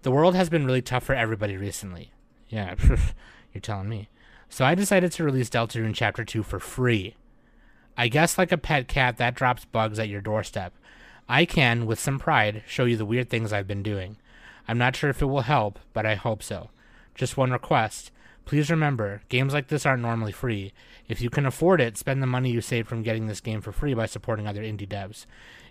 The 0.03 0.13
world 0.13 0.37
has 0.37 0.49
been 0.49 0.65
really 0.65 0.81
tough 0.81 1.03
for 1.03 1.13
everybody 1.17 1.57
recently. 1.57 2.13
Yeah, 2.49 2.77
you're 3.53 3.61
telling 3.61 3.89
me. 3.89 4.09
So 4.49 4.65
I 4.65 4.77
decided 4.77 5.11
to 5.11 5.25
release 5.25 5.51
Deltarune 5.51 5.97
Chapter 5.97 6.25
2 6.25 6.45
for 6.45 6.61
free. 6.61 7.17
I 7.97 8.07
guess 8.07 8.39
like 8.39 8.53
a 8.53 8.57
pet 8.57 8.87
cat 8.87 9.17
that 9.17 9.35
drops 9.35 9.65
bugs 9.65 9.99
at 9.99 10.09
your 10.09 10.21
doorstep. 10.21 10.75
I 11.29 11.45
can, 11.45 11.87
with 11.87 11.99
some 11.99 12.21
pride, 12.21 12.63
show 12.69 12.85
you 12.85 12.97
the 12.97 13.05
weird 13.05 13.29
things 13.29 13.53
I've 13.53 13.67
been 13.67 13.83
doing. 13.83 14.17
I'm 14.69 14.79
not 14.79 14.95
sure 14.95 15.11
if 15.11 15.21
it 15.21 15.27
will 15.27 15.41
help, 15.41 15.81
but 15.93 16.07
I 16.07 16.15
hope 16.15 16.45
so. 16.45 16.71
Just 17.17 17.37
one 17.37 17.51
request. 17.51 18.13
Please 18.45 18.71
remember, 18.71 19.23
games 19.29 19.53
like 19.53 19.67
this 19.67 19.85
aren't 19.85 20.03
normally 20.03 20.31
free. 20.31 20.73
If 21.09 21.21
you 21.21 21.31
can 21.31 21.47
afford 21.47 21.81
it, 21.81 21.99
spend 21.99 22.23
the 22.23 22.29
money 22.29 22.53
you 22.53 22.61
saved 22.61 22.87
from 22.87 23.03
getting 23.03 23.27
this 23.27 23.41
game 23.41 23.61
for 23.61 23.73
free 23.73 23.93
by 23.93 24.07
supporting 24.07 24.47
other 24.47 24.63
indie 24.63 24.89
devs. 24.89 25.27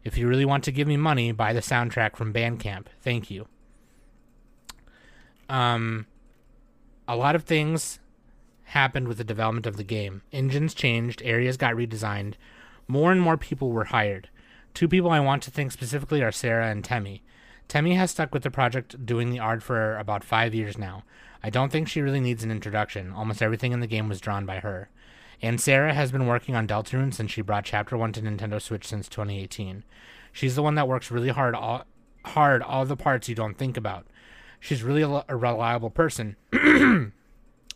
If 0.07 0.17
you 0.17 0.25
really 0.29 0.45
want 0.45 0.63
to 0.63 0.71
give 0.71 0.87
me 0.87 0.95
money, 0.95 1.33
buy 1.33 1.51
the 1.51 1.59
soundtrack 1.59 2.15
from 2.15 2.31
Bandcamp. 2.31 2.85
Thank 3.01 3.29
you. 3.29 3.45
Um, 5.49 6.07
a 7.09 7.17
lot 7.17 7.35
of 7.35 7.43
things 7.43 7.99
happened 8.63 9.09
with 9.09 9.17
the 9.17 9.25
development 9.25 9.65
of 9.65 9.75
the 9.75 9.83
game. 9.83 10.21
Engines 10.31 10.73
changed, 10.73 11.21
areas 11.25 11.57
got 11.57 11.75
redesigned, 11.75 12.35
more 12.87 13.11
and 13.11 13.19
more 13.19 13.35
people 13.35 13.69
were 13.69 13.83
hired. 13.83 14.29
Two 14.73 14.87
people 14.87 15.11
I 15.11 15.19
want 15.19 15.43
to 15.43 15.51
thank 15.51 15.73
specifically 15.73 16.23
are 16.23 16.31
Sarah 16.31 16.69
and 16.69 16.85
Temmie. 16.85 17.19
Temmie 17.67 17.97
has 17.97 18.11
stuck 18.11 18.33
with 18.33 18.43
the 18.43 18.49
project 18.49 19.05
doing 19.05 19.29
the 19.29 19.39
art 19.39 19.61
for 19.61 19.97
about 19.97 20.23
five 20.23 20.55
years 20.55 20.77
now. 20.77 21.03
I 21.43 21.49
don't 21.49 21.69
think 21.69 21.89
she 21.89 22.01
really 22.01 22.21
needs 22.21 22.45
an 22.45 22.51
introduction. 22.51 23.11
Almost 23.11 23.41
everything 23.41 23.73
in 23.73 23.81
the 23.81 23.87
game 23.87 24.07
was 24.07 24.21
drawn 24.21 24.45
by 24.45 24.59
her. 24.59 24.89
And 25.41 25.61
Sarah 25.61 25.93
has 25.93 26.11
been 26.11 26.25
working 26.25 26.55
on 26.55 26.67
Deltarune 26.67 27.13
since 27.13 27.31
she 27.31 27.41
brought 27.41 27.65
Chapter 27.65 27.95
1 27.95 28.13
to 28.13 28.21
Nintendo 28.21 28.61
Switch 28.61 28.87
since 28.87 29.07
2018. 29.07 29.83
She's 30.31 30.55
the 30.55 30.63
one 30.63 30.75
that 30.75 30.87
works 30.87 31.11
really 31.11 31.29
hard 31.29 31.53
all, 31.53 31.85
hard 32.25 32.61
all 32.63 32.85
the 32.85 32.97
parts 32.97 33.29
you 33.29 33.35
don't 33.35 33.57
think 33.57 33.77
about. 33.77 34.07
She's 34.59 34.83
really 34.83 35.03
a, 35.03 35.23
a 35.27 35.35
reliable 35.35 35.91
person. 35.91 36.35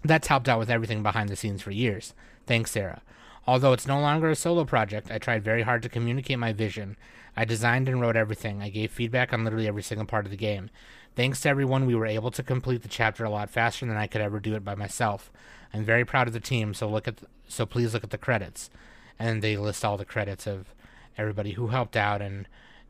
That's 0.04 0.28
helped 0.28 0.50
out 0.50 0.58
with 0.58 0.72
everything 0.72 1.04
behind 1.04 1.30
the 1.30 1.36
scenes 1.36 1.62
for 1.62 1.72
years. 1.72 2.16
Thanks, 2.48 2.72
Sarah. 2.72 3.04
Although 3.46 3.74
it's 3.74 3.88
no 3.88 4.00
longer 4.00 4.30
a 4.30 4.36
solo 4.36 4.66
project, 4.66 5.12
I 5.12 5.20
tried 5.20 5.44
very 5.44 5.64
hard 5.64 5.84
to 5.84 5.90
communicate 5.90 6.40
my 6.40 6.54
vision. 6.54 6.98
I 7.36 7.46
designed 7.46 7.88
and 7.88 8.02
wrote 8.02 8.16
everything. 8.16 8.62
I 8.62 8.70
gave 8.70 8.92
feedback 8.92 9.34
on 9.34 9.44
literally 9.44 9.68
every 9.68 9.84
single 9.84 10.06
part 10.06 10.26
of 10.26 10.32
the 10.32 10.38
game. 10.38 10.70
Thanks 11.16 11.42
to 11.42 11.50
everyone, 11.50 11.86
we 11.86 11.96
were 11.96 12.06
able 12.06 12.32
to 12.32 12.44
complete 12.44 12.84
the 12.84 12.88
chapter 12.88 13.26
a 13.26 13.30
lot 13.30 13.50
faster 13.50 13.86
than 13.86 13.98
I 13.98 14.08
could 14.08 14.22
ever 14.22 14.40
do 14.40 14.56
it 14.56 14.64
by 14.64 14.76
myself. 14.76 15.32
I'm 15.74 15.84
very 15.86 16.06
proud 16.06 16.28
of 16.28 16.34
the 16.34 16.40
team, 16.40 16.74
so 16.74 16.88
look 16.88 17.08
at 17.08 17.18
the, 17.18 17.28
so 17.48 17.66
please 17.66 17.94
look 17.94 18.04
at 18.04 18.10
the 18.10 18.18
credits. 18.18 18.70
And 19.18 19.42
they 19.42 19.56
list 19.58 19.86
all 19.86 19.98
the 19.98 20.06
credits 20.06 20.48
of 20.48 20.74
everybody 21.18 21.52
who 21.52 21.68
helped 21.68 21.96
out 21.96 22.22
and 22.22 22.48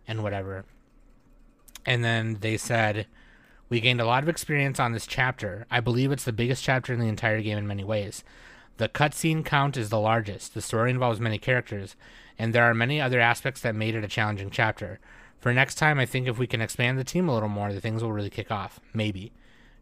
and 0.07 0.23
whatever. 0.23 0.65
And 1.85 2.03
then 2.03 2.37
they 2.41 2.57
said 2.57 3.07
we 3.69 3.79
gained 3.79 4.01
a 4.01 4.05
lot 4.05 4.23
of 4.23 4.29
experience 4.29 4.79
on 4.79 4.91
this 4.91 5.07
chapter. 5.07 5.65
I 5.71 5.79
believe 5.79 6.11
it's 6.11 6.25
the 6.25 6.33
biggest 6.33 6.63
chapter 6.63 6.93
in 6.93 6.99
the 6.99 7.07
entire 7.07 7.41
game 7.41 7.57
in 7.57 7.67
many 7.67 7.83
ways. 7.83 8.23
The 8.77 8.89
cutscene 8.89 9.45
count 9.45 9.77
is 9.77 9.89
the 9.89 9.99
largest, 9.99 10.53
the 10.53 10.61
story 10.61 10.89
involves 10.91 11.19
many 11.19 11.37
characters, 11.37 11.95
and 12.37 12.53
there 12.53 12.63
are 12.63 12.73
many 12.73 12.99
other 12.99 13.19
aspects 13.19 13.61
that 13.61 13.75
made 13.75 13.95
it 13.95 14.03
a 14.03 14.07
challenging 14.07 14.49
chapter. 14.49 14.99
For 15.39 15.53
next 15.53 15.75
time, 15.75 15.99
I 15.99 16.05
think 16.05 16.27
if 16.27 16.37
we 16.37 16.47
can 16.47 16.61
expand 16.61 16.97
the 16.99 17.03
team 17.03 17.29
a 17.29 17.33
little 17.33 17.49
more, 17.49 17.71
the 17.71 17.79
things 17.79 18.03
will 18.03 18.11
really 18.11 18.29
kick 18.29 18.51
off. 18.51 18.79
Maybe. 18.93 19.31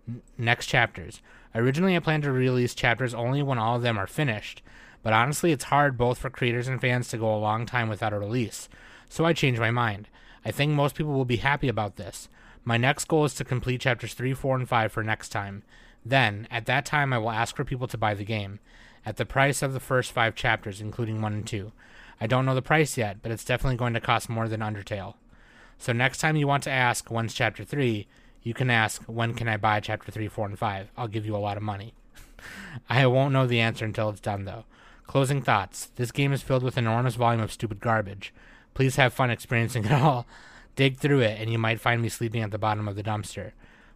N- 0.07 0.21
next 0.37 0.67
chapters. 0.67 1.21
Originally, 1.55 1.95
I 1.95 1.99
planned 1.99 2.23
to 2.23 2.31
release 2.31 2.75
chapters 2.75 3.13
only 3.13 3.41
when 3.41 3.57
all 3.57 3.77
of 3.77 3.81
them 3.81 3.97
are 3.97 4.07
finished, 4.07 4.61
but 5.01 5.13
honestly, 5.13 5.51
it's 5.51 5.65
hard 5.65 5.97
both 5.97 6.17
for 6.17 6.29
creators 6.29 6.67
and 6.67 6.79
fans 6.79 7.07
to 7.09 7.17
go 7.17 7.33
a 7.33 7.37
long 7.37 7.65
time 7.65 7.89
without 7.89 8.13
a 8.13 8.19
release. 8.19 8.69
So 9.09 9.25
I 9.25 9.33
changed 9.33 9.59
my 9.59 9.71
mind. 9.71 10.07
I 10.45 10.51
think 10.51 10.71
most 10.71 10.95
people 10.95 11.13
will 11.13 11.25
be 11.25 11.37
happy 11.37 11.67
about 11.67 11.95
this. 11.95 12.29
My 12.63 12.77
next 12.77 13.07
goal 13.07 13.25
is 13.25 13.33
to 13.35 13.43
complete 13.43 13.81
chapters 13.81 14.13
3, 14.13 14.33
4, 14.33 14.57
and 14.57 14.69
5 14.69 14.91
for 14.91 15.03
next 15.03 15.29
time. 15.29 15.63
Then, 16.05 16.47
at 16.51 16.65
that 16.67 16.85
time, 16.85 17.11
I 17.11 17.17
will 17.17 17.31
ask 17.31 17.55
for 17.55 17.63
people 17.63 17.87
to 17.87 17.97
buy 17.97 18.13
the 18.13 18.23
game, 18.23 18.59
at 19.05 19.17
the 19.17 19.25
price 19.25 19.61
of 19.61 19.73
the 19.73 19.79
first 19.79 20.11
five 20.11 20.35
chapters, 20.35 20.81
including 20.81 21.21
1 21.21 21.33
and 21.33 21.47
2. 21.47 21.71
I 22.21 22.27
don't 22.27 22.45
know 22.45 22.55
the 22.55 22.61
price 22.61 22.97
yet, 22.97 23.21
but 23.21 23.31
it's 23.31 23.45
definitely 23.45 23.77
going 23.77 23.93
to 23.93 24.01
cost 24.01 24.29
more 24.29 24.47
than 24.47 24.59
Undertale. 24.59 25.15
So 25.77 25.93
next 25.93 26.19
time 26.19 26.35
you 26.35 26.47
want 26.47 26.63
to 26.63 26.71
ask, 26.71 27.09
when's 27.09 27.33
chapter 27.33 27.63
3, 27.63 28.07
you 28.41 28.53
can 28.53 28.69
ask, 28.69 29.03
when 29.03 29.33
can 29.33 29.47
I 29.47 29.57
buy 29.57 29.79
chapter 29.79 30.11
3, 30.11 30.27
4, 30.27 30.45
and 30.47 30.59
5? 30.59 30.91
I'll 30.97 31.07
give 31.07 31.25
you 31.25 31.35
a 31.35 31.37
lot 31.37 31.57
of 31.57 31.63
money. 31.63 31.93
I 32.89 33.05
won't 33.07 33.33
know 33.33 33.45
the 33.45 33.59
answer 33.59 33.85
until 33.85 34.09
it's 34.09 34.19
done, 34.19 34.45
though. 34.45 34.65
Closing 35.07 35.41
thoughts. 35.41 35.87
This 35.95 36.11
game 36.11 36.31
is 36.31 36.41
filled 36.41 36.63
with 36.63 36.77
an 36.77 36.85
enormous 36.85 37.15
volume 37.15 37.41
of 37.41 37.51
stupid 37.51 37.79
garbage. 37.79 38.33
Please 38.73 38.95
have 38.95 39.13
fun 39.13 39.29
experiencing 39.29 39.85
it 39.85 39.91
all. 40.01 40.25
Dig 40.75 40.97
through 40.97 41.19
it, 41.21 41.39
and 41.41 41.51
you 41.51 41.57
might 41.57 41.81
find 41.81 42.01
me 42.01 42.09
sleeping 42.09 42.41
at 42.41 42.51
the 42.51 42.57
bottom 42.57 42.87
of 42.87 42.95
the 42.95 43.03
dumpster. 43.03 43.51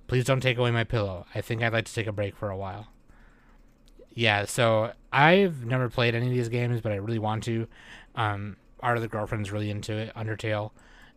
Please 0.08 0.26
don't 0.26 0.42
take 0.42 0.58
away 0.58 0.72
my 0.72 0.84
pillow. 0.84 1.26
I 1.34 1.42
think 1.42 1.64
I'd 1.64 1.72
like 1.74 1.86
to 1.86 1.94
take 1.94 2.08
a 2.08 2.12
break 2.12 2.36
for 2.36 2.50
a 2.50 2.58
while. 2.58 2.88
Yeah, 4.14 4.46
so 4.46 4.92
I've 5.12 5.66
never 5.66 5.90
played 5.90 6.14
any 6.14 6.28
of 6.28 6.34
these 6.34 6.50
games, 6.50 6.82
but 6.82 6.92
I 6.92 6.96
really 6.96 7.20
want 7.20 7.44
to. 7.46 7.68
Um, 8.16 8.58
Art 8.82 8.98
of 8.98 9.02
the 9.02 9.08
Girlfriend's 9.08 9.52
really 9.52 9.70
into 9.70 9.94
it, 9.94 10.14
Undertale, 10.14 10.72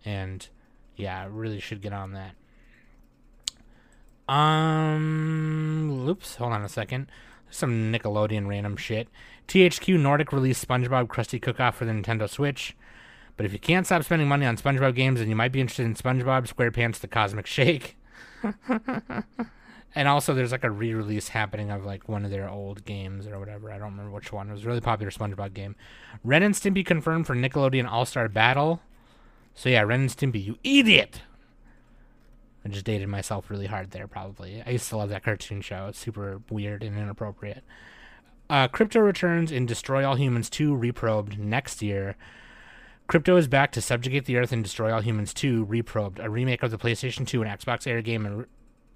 and 0.05 0.47
yeah, 0.95 1.21
I 1.21 1.25
really 1.25 1.61
should 1.61 1.83
get 1.83 1.93
on 1.93 2.13
that. 2.13 2.35
Um, 4.29 6.07
oops, 6.09 6.37
hold 6.37 6.53
on 6.53 6.63
a 6.63 6.69
second. 6.69 7.11
Some 7.51 7.93
Nickelodeon 7.93 8.49
random 8.49 8.77
shit. 8.77 9.09
THQ 9.49 10.01
Nordic 10.01 10.33
released 10.33 10.67
SpongeBob 10.67 11.07
Krusty 11.07 11.41
Cook-Off 11.41 11.77
for 11.77 11.85
the 11.85 11.93
Nintendo 11.93 12.29
Switch. 12.29 12.77
But 13.37 13.47
if 13.47 13.53
you 13.53 13.59
can't 13.59 13.87
stop 13.87 14.03
spending 14.03 14.29
money 14.29 14.47
on 14.47 14.57
SpongeBob 14.57 14.95
games, 14.95 15.21
then 15.21 15.29
you 15.29 15.37
might 15.37 15.53
be 15.53 15.61
interested 15.61 15.85
in 15.85 15.95
SpongeBob 15.95 16.53
SquarePants 16.53 17.01
The 17.01 17.09
Cosmic 17.09 17.47
Shake. 17.47 17.97
and 19.95 20.09
also, 20.09 20.35
there's 20.35 20.53
like 20.53 20.65
a 20.65 20.71
re-release 20.71 21.29
happening 21.29 21.71
of 21.71 21.85
like 21.85 22.09
one 22.09 22.25
of 22.25 22.31
their 22.31 22.49
old 22.49 22.85
games 22.85 23.27
or 23.27 23.39
whatever. 23.39 23.71
I 23.71 23.79
don't 23.79 23.93
remember 23.93 24.11
which 24.11 24.33
one. 24.33 24.49
It 24.49 24.53
was 24.53 24.65
a 24.65 24.67
really 24.67 24.81
popular 24.81 25.11
SpongeBob 25.11 25.55
game. 25.55 25.77
Ren 26.25 26.43
and 26.43 26.55
Stimpy 26.55 26.85
confirmed 26.85 27.27
for 27.27 27.37
Nickelodeon 27.37 27.91
All 27.91 28.07
Star 28.07 28.29
Battle. 28.29 28.81
So 29.55 29.69
yeah, 29.69 29.83
Ren 29.83 30.01
and 30.01 30.11
Stimpy, 30.11 30.45
you 30.45 30.59
idiot! 30.65 31.21
I 32.67 32.69
just 32.69 32.85
dated 32.85 33.09
myself 33.09 33.49
really 33.49 33.67
hard 33.67 33.93
there. 33.93 34.09
Probably. 34.09 34.61
I 34.67 34.71
used 34.71 34.89
to 34.89 34.97
love 34.97 35.11
that 35.11 35.23
cartoon 35.23 35.61
show. 35.61 35.87
It's 35.87 36.01
super 36.01 36.43
weird 36.51 36.83
and 36.83 36.99
inappropriate. 36.99 37.63
Uh, 38.51 38.67
Crypto 38.67 38.99
returns 38.99 39.53
in 39.53 39.67
Destroy 39.67 40.05
All 40.05 40.17
Humans 40.17 40.51
2 40.51 40.75
Reprobed 40.75 41.39
next 41.39 41.81
year. 41.81 42.17
Crypto 43.07 43.37
is 43.37 43.47
back 43.47 43.71
to 43.71 43.81
subjugate 43.81 44.25
the 44.25 44.37
Earth 44.37 44.51
and 44.51 44.65
destroy 44.65 44.93
all 44.93 45.01
humans 45.01 45.33
2 45.33 45.65
Reprobed, 45.67 46.19
a 46.19 46.29
remake 46.29 46.65
of 46.65 46.73
the 46.73 46.79
PlayStation 46.79 47.25
2 47.25 47.41
and 47.41 47.61
Xbox 47.61 47.87
Air 47.87 48.03
game 48.03 48.47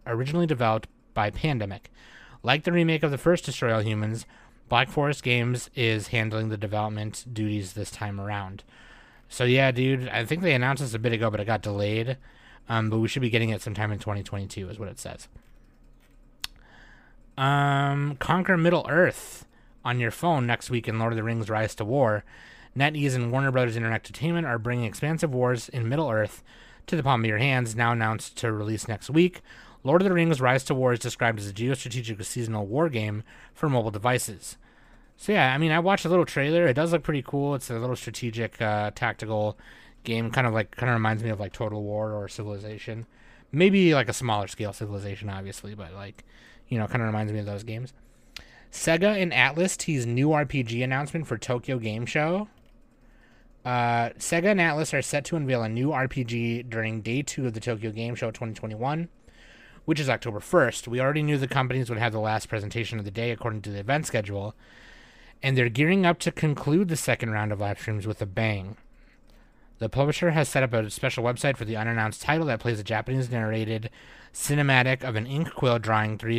originally 0.04 0.46
developed 0.46 0.88
by 1.14 1.30
Pandemic. 1.30 1.92
Like 2.42 2.64
the 2.64 2.72
remake 2.72 3.04
of 3.04 3.12
the 3.12 3.18
first 3.18 3.44
Destroy 3.44 3.72
All 3.72 3.82
Humans, 3.82 4.26
Black 4.68 4.88
Forest 4.88 5.22
Games 5.22 5.70
is 5.76 6.08
handling 6.08 6.48
the 6.48 6.56
development 6.56 7.24
duties 7.32 7.74
this 7.74 7.92
time 7.92 8.20
around. 8.20 8.64
So 9.28 9.44
yeah, 9.44 9.70
dude, 9.70 10.08
I 10.08 10.24
think 10.24 10.42
they 10.42 10.54
announced 10.54 10.82
this 10.82 10.94
a 10.94 10.98
bit 10.98 11.12
ago, 11.12 11.30
but 11.30 11.38
it 11.38 11.44
got 11.44 11.62
delayed. 11.62 12.16
Um, 12.70 12.88
but 12.88 13.00
we 13.00 13.08
should 13.08 13.20
be 13.20 13.30
getting 13.30 13.50
it 13.50 13.60
sometime 13.60 13.90
in 13.90 13.98
2022, 13.98 14.68
is 14.68 14.78
what 14.78 14.88
it 14.88 15.00
says. 15.00 15.26
Um, 17.36 18.16
Conquer 18.20 18.56
Middle 18.56 18.86
Earth 18.88 19.44
on 19.84 19.98
your 19.98 20.12
phone 20.12 20.46
next 20.46 20.70
week 20.70 20.86
in 20.86 20.98
Lord 20.98 21.12
of 21.12 21.16
the 21.16 21.24
Rings: 21.24 21.50
Rise 21.50 21.74
to 21.74 21.84
War. 21.84 22.24
NetEase 22.78 23.16
and 23.16 23.32
Warner 23.32 23.50
Brothers 23.50 23.74
Internet 23.74 24.02
Entertainment 24.02 24.46
are 24.46 24.56
bringing 24.56 24.84
Expansive 24.84 25.34
Wars 25.34 25.68
in 25.68 25.88
Middle 25.88 26.08
Earth 26.08 26.44
to 26.86 26.94
the 26.94 27.02
palm 27.02 27.22
of 27.22 27.28
your 27.28 27.38
hands, 27.38 27.74
now 27.74 27.90
announced 27.90 28.36
to 28.38 28.52
release 28.52 28.86
next 28.86 29.10
week. 29.10 29.42
Lord 29.82 30.02
of 30.02 30.08
the 30.08 30.14
Rings 30.14 30.40
Rise 30.40 30.62
to 30.64 30.74
War 30.74 30.92
is 30.92 31.00
described 31.00 31.40
as 31.40 31.48
a 31.48 31.52
geostrategic 31.52 32.24
seasonal 32.24 32.66
war 32.66 32.88
game 32.88 33.24
for 33.52 33.68
mobile 33.68 33.90
devices. 33.90 34.56
So 35.16 35.32
yeah, 35.32 35.52
I 35.52 35.58
mean, 35.58 35.72
I 35.72 35.80
watched 35.80 36.04
a 36.04 36.08
little 36.08 36.24
trailer. 36.24 36.68
It 36.68 36.74
does 36.74 36.92
look 36.92 37.02
pretty 37.02 37.22
cool. 37.22 37.56
It's 37.56 37.68
a 37.68 37.80
little 37.80 37.96
strategic, 37.96 38.62
uh, 38.62 38.92
tactical 38.94 39.58
game, 40.04 40.30
kind 40.30 40.46
of 40.46 40.52
like 40.52 40.70
kind 40.72 40.90
of 40.90 40.94
reminds 40.94 41.22
me 41.22 41.30
of 41.30 41.40
like 41.40 41.52
Total 41.52 41.82
War 41.82 42.12
or 42.12 42.28
Civilization. 42.28 43.06
Maybe 43.52 43.94
like 43.94 44.08
a 44.08 44.12
smaller 44.12 44.46
scale 44.46 44.72
Civilization, 44.72 45.28
obviously, 45.28 45.74
but 45.74 45.92
like 45.92 46.24
you 46.68 46.78
know, 46.78 46.86
kind 46.86 47.02
of 47.02 47.06
reminds 47.06 47.32
me 47.32 47.40
of 47.40 47.46
those 47.46 47.64
games. 47.64 47.92
Sega 48.72 49.20
and 49.20 49.32
Atlus 49.32 49.76
tease 49.76 50.06
new 50.06 50.28
RPG 50.28 50.82
announcement 50.82 51.26
for 51.26 51.36
Tokyo 51.36 51.78
Game 51.78 52.06
Show. 52.06 52.48
Uh, 53.64 54.10
Sega 54.18 54.52
and 54.52 54.60
Atlus 54.60 54.96
are 54.96 55.02
set 55.02 55.24
to 55.26 55.36
unveil 55.36 55.62
a 55.62 55.68
new 55.68 55.88
RPG 55.88 56.70
during 56.70 57.02
day 57.02 57.22
two 57.22 57.46
of 57.46 57.52
the 57.52 57.60
Tokyo 57.60 57.90
Game 57.90 58.14
Show 58.14 58.30
2021, 58.30 59.08
which 59.84 60.00
is 60.00 60.08
October 60.08 60.38
1st. 60.38 60.88
We 60.88 61.00
already 61.00 61.22
knew 61.22 61.36
the 61.36 61.48
companies 61.48 61.90
would 61.90 61.98
have 61.98 62.12
the 62.12 62.20
last 62.20 62.48
presentation 62.48 62.98
of 62.98 63.04
the 63.04 63.10
day 63.10 63.32
according 63.32 63.62
to 63.62 63.70
the 63.70 63.80
event 63.80 64.06
schedule, 64.06 64.54
and 65.42 65.58
they're 65.58 65.68
gearing 65.68 66.06
up 66.06 66.18
to 66.20 66.30
conclude 66.30 66.88
the 66.88 66.96
second 66.96 67.30
round 67.30 67.52
of 67.52 67.60
live 67.60 67.80
streams 67.80 68.06
with 68.06 68.22
a 68.22 68.26
bang. 68.26 68.76
The 69.80 69.88
publisher 69.88 70.32
has 70.32 70.46
set 70.48 70.62
up 70.62 70.74
a 70.74 70.90
special 70.90 71.24
website 71.24 71.56
for 71.56 71.64
the 71.64 71.76
unannounced 71.76 72.20
title 72.20 72.46
that 72.46 72.60
plays 72.60 72.78
a 72.78 72.84
Japanese 72.84 73.30
narrated 73.30 73.88
cinematic 74.32 75.02
of 75.02 75.16
an 75.16 75.26
ink 75.26 75.54
quill 75.54 75.78
drawing 75.78 76.18
three, 76.18 76.38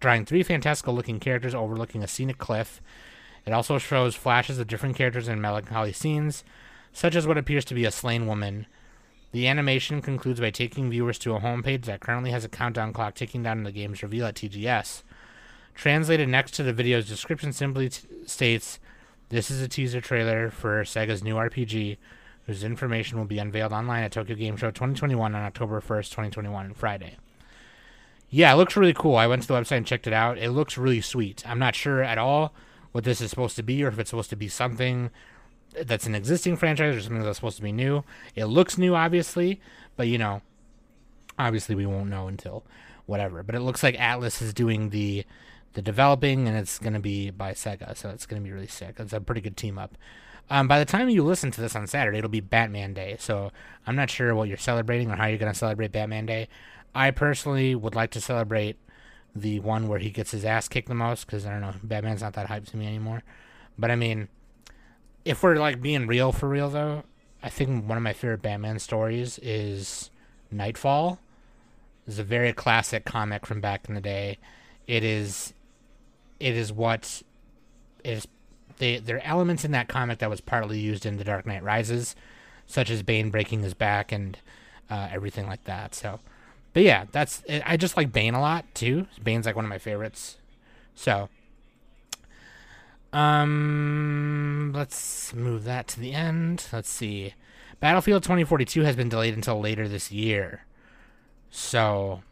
drawing 0.00 0.26
three 0.26 0.42
fantastical 0.42 0.94
looking 0.94 1.18
characters 1.18 1.54
overlooking 1.54 2.04
a 2.04 2.06
scenic 2.06 2.36
cliff. 2.36 2.82
It 3.46 3.54
also 3.54 3.78
shows 3.78 4.14
flashes 4.14 4.58
of 4.58 4.66
different 4.66 4.96
characters 4.96 5.28
in 5.28 5.40
melancholy 5.40 5.94
scenes, 5.94 6.44
such 6.92 7.16
as 7.16 7.26
what 7.26 7.38
appears 7.38 7.64
to 7.64 7.74
be 7.74 7.86
a 7.86 7.90
slain 7.90 8.26
woman. 8.26 8.66
The 9.32 9.48
animation 9.48 10.02
concludes 10.02 10.38
by 10.38 10.50
taking 10.50 10.90
viewers 10.90 11.18
to 11.20 11.34
a 11.34 11.40
homepage 11.40 11.86
that 11.86 12.00
currently 12.00 12.32
has 12.32 12.44
a 12.44 12.50
countdown 12.50 12.92
clock 12.92 13.14
ticking 13.14 13.42
down 13.42 13.58
to 13.58 13.64
the 13.64 13.72
game's 13.72 14.02
reveal 14.02 14.26
at 14.26 14.34
TGS. 14.34 15.04
Translated 15.74 16.28
next 16.28 16.50
to 16.52 16.62
the 16.62 16.74
video's 16.74 17.08
description 17.08 17.54
simply 17.54 17.88
t- 17.88 18.06
states, 18.26 18.78
"This 19.30 19.50
is 19.50 19.62
a 19.62 19.68
teaser 19.68 20.02
trailer 20.02 20.50
for 20.50 20.84
Sega's 20.84 21.22
new 21.22 21.36
RPG, 21.36 21.96
whose 22.48 22.64
information 22.64 23.18
will 23.18 23.26
be 23.26 23.38
unveiled 23.38 23.72
online 23.72 24.02
at 24.02 24.10
Tokyo 24.10 24.34
Game 24.34 24.56
Show 24.56 24.72
2021 24.72 25.36
on 25.36 25.42
October 25.42 25.80
1st, 25.80 26.10
2021, 26.10 26.74
Friday." 26.74 27.16
Yeah, 28.28 28.52
it 28.52 28.56
looks 28.56 28.76
really 28.76 28.92
cool. 28.92 29.14
I 29.14 29.28
went 29.28 29.42
to 29.42 29.48
the 29.48 29.54
website 29.54 29.76
and 29.76 29.86
checked 29.86 30.08
it 30.08 30.12
out. 30.12 30.36
It 30.36 30.50
looks 30.50 30.76
really 30.76 31.00
sweet. 31.00 31.48
I'm 31.48 31.60
not 31.60 31.76
sure 31.76 32.02
at 32.02 32.18
all 32.18 32.52
what 32.92 33.04
this 33.04 33.20
is 33.20 33.30
supposed 33.30 33.56
to 33.56 33.62
be 33.62 33.84
or 33.84 33.88
if 33.88 33.98
it's 33.98 34.10
supposed 34.10 34.30
to 34.30 34.36
be 34.36 34.48
something 34.48 35.10
that's 35.84 36.06
an 36.06 36.14
existing 36.14 36.56
franchise 36.56 36.96
or 36.96 37.00
something 37.00 37.22
that's 37.22 37.38
supposed 37.38 37.56
to 37.56 37.62
be 37.62 37.72
new. 37.72 38.02
It 38.34 38.46
looks 38.46 38.76
new, 38.76 38.94
obviously, 38.94 39.60
but 39.96 40.08
you 40.08 40.18
know, 40.18 40.42
obviously 41.38 41.74
we 41.74 41.86
won't 41.86 42.10
know 42.10 42.28
until 42.28 42.64
whatever. 43.06 43.42
But 43.42 43.54
it 43.54 43.60
looks 43.60 43.82
like 43.82 43.96
Atlus 43.96 44.42
is 44.42 44.52
doing 44.52 44.90
the 44.90 45.24
the 45.74 45.82
developing, 45.82 46.48
and 46.48 46.56
it's 46.56 46.78
going 46.78 46.94
to 46.94 47.00
be 47.00 47.30
by 47.30 47.52
Sega, 47.52 47.96
so 47.96 48.08
it's 48.08 48.26
going 48.26 48.42
to 48.42 48.44
be 48.44 48.52
really 48.52 48.66
sick. 48.66 48.96
It's 48.98 49.12
a 49.12 49.20
pretty 49.20 49.42
good 49.42 49.56
team 49.56 49.78
up. 49.78 49.96
Um, 50.50 50.66
by 50.66 50.78
the 50.78 50.84
time 50.84 51.08
you 51.08 51.22
listen 51.22 51.50
to 51.50 51.60
this 51.60 51.76
on 51.76 51.86
Saturday, 51.86 52.18
it'll 52.18 52.30
be 52.30 52.40
Batman 52.40 52.94
Day, 52.94 53.16
so 53.18 53.52
I'm 53.86 53.96
not 53.96 54.10
sure 54.10 54.34
what 54.34 54.48
you're 54.48 54.56
celebrating 54.56 55.10
or 55.10 55.16
how 55.16 55.26
you're 55.26 55.38
going 55.38 55.52
to 55.52 55.58
celebrate 55.58 55.92
Batman 55.92 56.26
Day. 56.26 56.48
I 56.94 57.10
personally 57.10 57.74
would 57.74 57.94
like 57.94 58.10
to 58.12 58.20
celebrate 58.20 58.76
the 59.34 59.60
one 59.60 59.88
where 59.88 59.98
he 59.98 60.10
gets 60.10 60.30
his 60.30 60.44
ass 60.44 60.68
kicked 60.68 60.88
the 60.88 60.94
most 60.94 61.26
because 61.26 61.46
I 61.46 61.50
don't 61.50 61.60
know, 61.60 61.74
Batman's 61.82 62.22
not 62.22 62.32
that 62.34 62.46
hype 62.46 62.64
to 62.66 62.76
me 62.76 62.86
anymore. 62.86 63.22
But 63.78 63.90
I 63.90 63.96
mean, 63.96 64.28
if 65.24 65.42
we're 65.42 65.56
like 65.56 65.82
being 65.82 66.06
real 66.06 66.32
for 66.32 66.48
real 66.48 66.70
though, 66.70 67.04
I 67.42 67.50
think 67.50 67.86
one 67.86 67.96
of 67.98 68.02
my 68.02 68.14
favorite 68.14 68.42
Batman 68.42 68.78
stories 68.78 69.38
is 69.40 70.10
Knightfall. 70.50 71.18
It's 72.06 72.18
a 72.18 72.24
very 72.24 72.52
classic 72.52 73.04
comic 73.04 73.46
from 73.46 73.60
back 73.60 73.88
in 73.88 73.94
the 73.94 74.00
day. 74.00 74.38
It 74.86 75.04
is, 75.04 75.52
it 76.40 76.56
is 76.56 76.72
what 76.72 77.22
is 78.02 78.26
they 78.78 78.98
there 78.98 79.16
are 79.16 79.24
elements 79.24 79.64
in 79.64 79.72
that 79.72 79.88
comic 79.88 80.18
that 80.18 80.30
was 80.30 80.40
partly 80.40 80.78
used 80.78 81.04
in 81.06 81.16
The 81.16 81.24
Dark 81.24 81.46
Knight 81.46 81.62
Rises, 81.62 82.16
such 82.66 82.90
as 82.90 83.02
Bane 83.02 83.30
breaking 83.30 83.62
his 83.62 83.74
back 83.74 84.12
and 84.12 84.38
uh, 84.90 85.08
everything 85.12 85.46
like 85.46 85.64
that. 85.64 85.94
So 85.94 86.20
but 86.72 86.82
yeah, 86.82 87.06
that's 87.10 87.42
I 87.64 87.76
just 87.76 87.96
like 87.96 88.12
Bane 88.12 88.34
a 88.34 88.40
lot 88.40 88.64
too. 88.74 89.06
Bane's 89.22 89.46
like 89.46 89.56
one 89.56 89.64
of 89.64 89.68
my 89.68 89.78
favorites. 89.78 90.36
So, 90.94 91.28
um, 93.12 94.72
let's 94.74 95.34
move 95.34 95.64
that 95.64 95.88
to 95.88 96.00
the 96.00 96.12
end. 96.12 96.66
Let's 96.72 96.90
see. 96.90 97.34
Battlefield 97.80 98.22
2042 98.22 98.82
has 98.82 98.96
been 98.96 99.08
delayed 99.08 99.34
until 99.34 99.60
later 99.60 99.88
this 99.88 100.10
year. 100.10 100.66
So, 101.50 102.22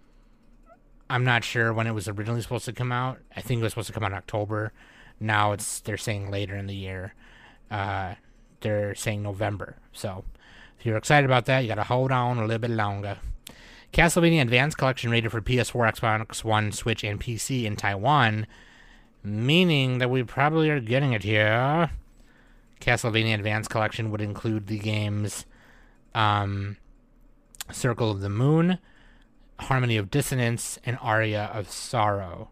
I'm 1.09 1.25
not 1.25 1.45
sure 1.45 1.73
when 1.73 1.87
it 1.87 1.93
was 1.93 2.09
originally 2.09 2.43
supposed 2.43 2.67
to 2.67 2.73
come 2.73 2.93
out. 2.93 3.19
I 3.35 3.41
think 3.41 3.61
it 3.61 3.63
was 3.65 3.73
supposed 3.73 3.89
to 3.89 3.93
come 3.93 4.05
out 4.05 4.13
in 4.13 4.19
October. 4.19 4.73
Now 5.19 5.53
it's 5.53 5.81
they're 5.81 5.97
saying 5.97 6.31
later 6.31 6.57
in 6.57 6.67
the 6.67 6.75
year. 6.75 7.15
Uh, 7.71 8.15
they're 8.61 8.95
saying 8.95 9.23
November. 9.23 9.77
So, 9.93 10.25
if 10.79 10.87
you're 10.87 10.97
excited 10.97 11.25
about 11.25 11.47
that, 11.47 11.61
you 11.61 11.69
got 11.69 11.77
to 11.77 11.85
hold 11.85 12.13
on 12.13 12.39
a 12.39 12.43
little 12.43 12.59
bit 12.59 12.71
longer. 12.71 13.19
Castlevania 13.93 14.43
Advanced 14.43 14.77
Collection 14.77 15.11
rated 15.11 15.31
for 15.31 15.41
PS4, 15.41 15.95
Xbox 15.95 16.45
One, 16.45 16.73
Switch, 16.73 17.03
and 17.05 17.21
PC 17.21 17.65
in 17.65 17.77
Taiwan, 17.77 18.47
meaning 19.23 19.99
that 19.99 20.11
we 20.11 20.23
probably 20.23 20.69
are 20.71 20.81
getting 20.81 21.13
it 21.13 21.23
here. 21.23 21.91
Castlevania 22.81 23.35
Advanced 23.35 23.71
Collection 23.71 24.11
would 24.11 24.21
include 24.21 24.67
the 24.67 24.79
games 24.79 25.47
um, 26.15 26.77
Circle 27.71 28.11
of 28.11 28.21
the 28.21 28.29
Moon, 28.29 28.79
Harmony 29.61 29.97
of 29.97 30.11
Dissonance, 30.11 30.79
and 30.85 30.99
Aria 31.01 31.51
of 31.55 31.71
Sorrow. 31.71 32.51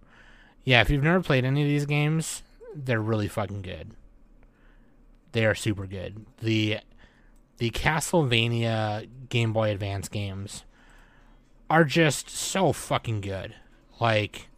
Yeah, 0.65 0.81
if 0.81 0.89
you've 0.89 1.03
never 1.03 1.23
played 1.23 1.45
any 1.45 1.63
of 1.63 1.69
these 1.69 1.87
games, 1.87 2.43
they're 2.75 3.01
really 3.01 3.29
fucking 3.29 3.63
good. 3.63 3.93
They 5.33 5.45
are 5.45 5.55
super 5.55 5.87
good. 5.87 6.27
The 6.41 6.79
the 7.59 7.71
Castlevania 7.71 9.09
Game 9.29 9.53
Boy 9.53 9.71
Advance 9.71 10.09
games 10.09 10.65
are 11.71 11.85
just 11.85 12.29
so 12.29 12.73
fucking 12.73 13.21
good. 13.21 13.55
Like 14.01 14.49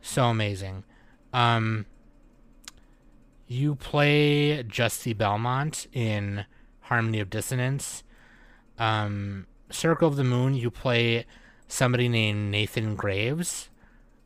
so 0.00 0.24
amazing. 0.26 0.84
Um 1.32 1.86
you 3.46 3.74
play 3.76 4.62
Juste 4.62 5.16
Belmont 5.16 5.86
in 5.92 6.44
Harmony 6.82 7.20
of 7.20 7.30
Dissonance. 7.30 8.02
Um 8.78 9.46
Circle 9.70 10.08
of 10.08 10.16
the 10.16 10.24
Moon, 10.24 10.54
you 10.54 10.70
play 10.70 11.26
somebody 11.66 12.08
named 12.08 12.50
Nathan 12.50 12.96
Graves, 12.96 13.68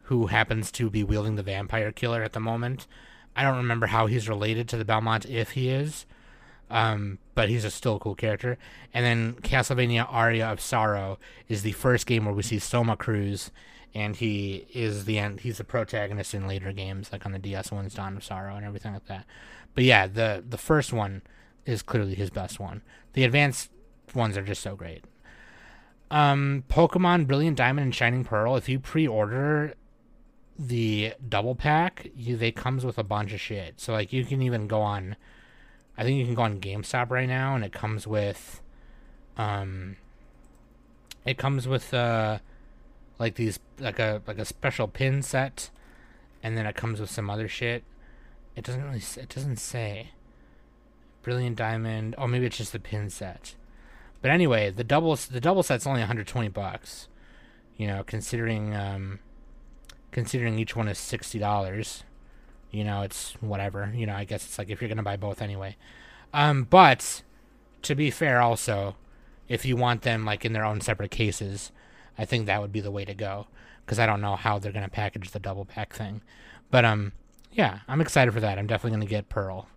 who 0.03 0.27
happens 0.27 0.71
to 0.73 0.91
be 0.91 1.05
wielding 1.05 1.37
the 1.37 1.43
vampire 1.43 1.93
killer 1.93 2.23
at 2.23 2.33
the 2.33 2.41
moment. 2.41 2.87
I 3.35 3.43
don't 3.43 3.57
remember 3.57 3.87
how 3.87 4.07
he's 4.07 4.29
related 4.29 4.69
to 4.69 4.77
the 4.77 4.85
Belmont, 4.85 5.27
if 5.27 5.53
he 5.53 5.69
is. 5.69 6.07
Um, 6.71 7.19
but 7.35 7.51
he's 7.51 7.67
a 7.67 7.71
still 7.71 7.99
cool 7.99 8.15
character. 8.15 8.57
And 8.95 9.05
then 9.05 9.35
Castlevania 9.43 10.07
Aria 10.11 10.51
of 10.51 10.61
Sorrow 10.61 11.19
is 11.47 11.62
the 11.62 11.73
first 11.73 12.07
game 12.07 12.25
where 12.25 12.35
we 12.35 12.43
see 12.43 12.59
Soma 12.59 12.97
Cruz, 12.97 13.51
and 13.95 14.17
he 14.17 14.67
is 14.73 15.05
the 15.05 15.19
end. 15.19 15.41
He's 15.41 15.59
the 15.59 15.65
protagonist 15.65 16.33
in 16.33 16.49
later 16.49 16.73
games, 16.73 17.12
like 17.12 17.27
on 17.27 17.33
the 17.33 17.38
DS 17.38 17.71
ones, 17.71 17.95
Dawn 17.95 18.17
of 18.17 18.25
Sorrow, 18.25 18.57
and 18.57 18.65
everything 18.65 18.95
like 18.95 19.07
that. 19.07 19.27
But 19.75 19.85
yeah, 19.85 20.07
the 20.07 20.43
the 20.49 20.57
first 20.57 20.95
one 20.95 21.21
is 21.67 21.83
clearly 21.83 22.15
his 22.15 22.31
best 22.31 22.59
one. 22.59 22.81
The 23.12 23.25
advanced 23.25 23.71
ones 24.15 24.38
are 24.38 24.43
just 24.43 24.62
so 24.62 24.75
great. 24.75 25.05
Um, 26.11 26.65
Pokemon 26.69 27.27
Brilliant 27.27 27.57
Diamond 27.59 27.85
and 27.85 27.95
Shining 27.95 28.25
Pearl. 28.25 28.57
If 28.57 28.69
you 28.69 28.79
pre-order 28.79 29.75
the 30.59 31.15
double 31.29 31.55
pack, 31.55 32.09
you 32.17 32.37
they 32.37 32.53
comes 32.53 32.85
with 32.85 32.99
a 32.99 33.05
bunch 33.05 33.33
of 33.33 33.41
shit. 33.41 33.81
So 33.81 33.93
like 33.93 34.12
you 34.12 34.25
can 34.25 34.43
even 34.43 34.67
go 34.67 34.81
on 34.81 35.17
I 35.97 36.05
think 36.05 36.19
you 36.19 36.25
can 36.25 36.35
go 36.35 36.43
on 36.43 36.61
GameStop 36.61 37.11
right 37.11 37.29
now, 37.29 37.55
and 37.55 37.65
it 37.65 37.73
comes 37.73 38.07
with, 38.07 38.62
um, 39.37 39.97
it 41.25 41.37
comes 41.37 41.69
with 41.69 41.93
uh, 41.93 42.38
like 43.19 43.35
these 43.35 43.59
like 43.79 43.99
a 43.99 44.23
like 44.27 44.38
a 44.38 44.45
special 44.45 44.88
pin 44.88 45.23
set, 45.23 45.71
and 46.43 46.57
then 46.57 46.67
it 46.67 46.75
comes 46.75 47.01
with 47.01 47.11
some 47.11 47.29
other 47.29 47.47
shit. 47.47 47.85
It 48.57 48.65
doesn't 48.65 48.83
really 48.83 49.03
it 49.17 49.29
doesn't 49.29 49.59
say. 49.59 50.11
Brilliant 51.23 51.57
diamond. 51.57 52.17
Oh, 52.19 52.27
maybe 52.27 52.47
it's 52.47 52.57
just 52.57 52.73
the 52.73 52.81
pin 52.81 53.09
set. 53.09 53.55
But 54.23 54.33
anyway, 54.33 54.71
the 54.71 54.85
double 54.85 55.15
the 55.15 55.41
double 55.41 55.62
set's 55.62 55.87
only 55.87 56.01
120 56.01 56.49
bucks. 56.49 57.09
You 57.77 57.87
know, 57.87 58.03
considering 58.05 58.75
um, 58.75 59.21
considering 60.12 60.59
each 60.59 60.77
one 60.77 60.87
is 60.87 60.98
sixty 60.98 61.38
dollars 61.38 62.05
you 62.72 62.85
know, 62.85 63.03
it's 63.03 63.35
whatever. 63.40 63.92
You 63.94 64.07
know, 64.07 64.14
I 64.14 64.25
guess 64.25 64.44
it's 64.44 64.59
like 64.59 64.70
if 64.70 64.81
you're 64.81 64.88
gonna 64.88 65.03
buy 65.05 65.16
both 65.16 65.40
anyway. 65.40 65.77
Um, 66.33 66.64
but 66.64 67.22
to 67.83 67.94
be 67.94 68.11
fair, 68.11 68.40
also, 68.40 68.96
if 69.46 69.64
you 69.64 69.77
want 69.77 70.03
them 70.03 70.25
like 70.25 70.44
in 70.44 70.55
their 70.55 70.64
own 70.64 70.81
separate 70.81 71.11
cases, 71.11 71.70
I 72.18 72.25
think 72.25 72.46
that 72.46 72.61
would 72.61 72.72
be 72.72 72.81
the 72.81 72.90
way 72.90 73.05
to 73.05 73.14
go. 73.14 73.46
Because 73.85 73.98
I 73.98 74.07
don't 74.07 74.22
know 74.22 74.37
how 74.37 74.59
they're 74.59 74.72
gonna 74.72 74.88
package 74.88 75.31
the 75.31 75.38
double 75.38 75.66
pack 75.66 75.92
thing. 75.92 76.22
But 76.70 76.87
um, 76.87 77.12
yeah, 77.53 77.81
I'm 77.87 78.01
excited 78.01 78.33
for 78.33 78.40
that. 78.40 78.59
I'm 78.59 78.66
definitely 78.66 78.96
gonna 78.96 79.07
get 79.07 79.29
Pearl. 79.29 79.68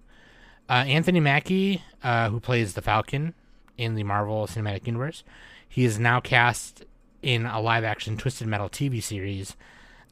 Uh, 0.69 0.85
Anthony 0.87 1.19
Mackie, 1.19 1.83
uh, 2.01 2.29
who 2.29 2.39
plays 2.39 2.73
the 2.73 2.81
Falcon 2.81 3.35
in 3.77 3.95
the 3.95 4.03
Marvel 4.03 4.47
Cinematic 4.47 4.87
Universe, 4.87 5.23
he 5.67 5.83
is 5.83 5.99
now 5.99 6.19
cast 6.19 6.85
in 7.21 7.45
a 7.45 7.59
live-action 7.59 8.17
Twisted 8.17 8.47
Metal 8.47 8.69
TV 8.69 9.03
series 9.03 9.55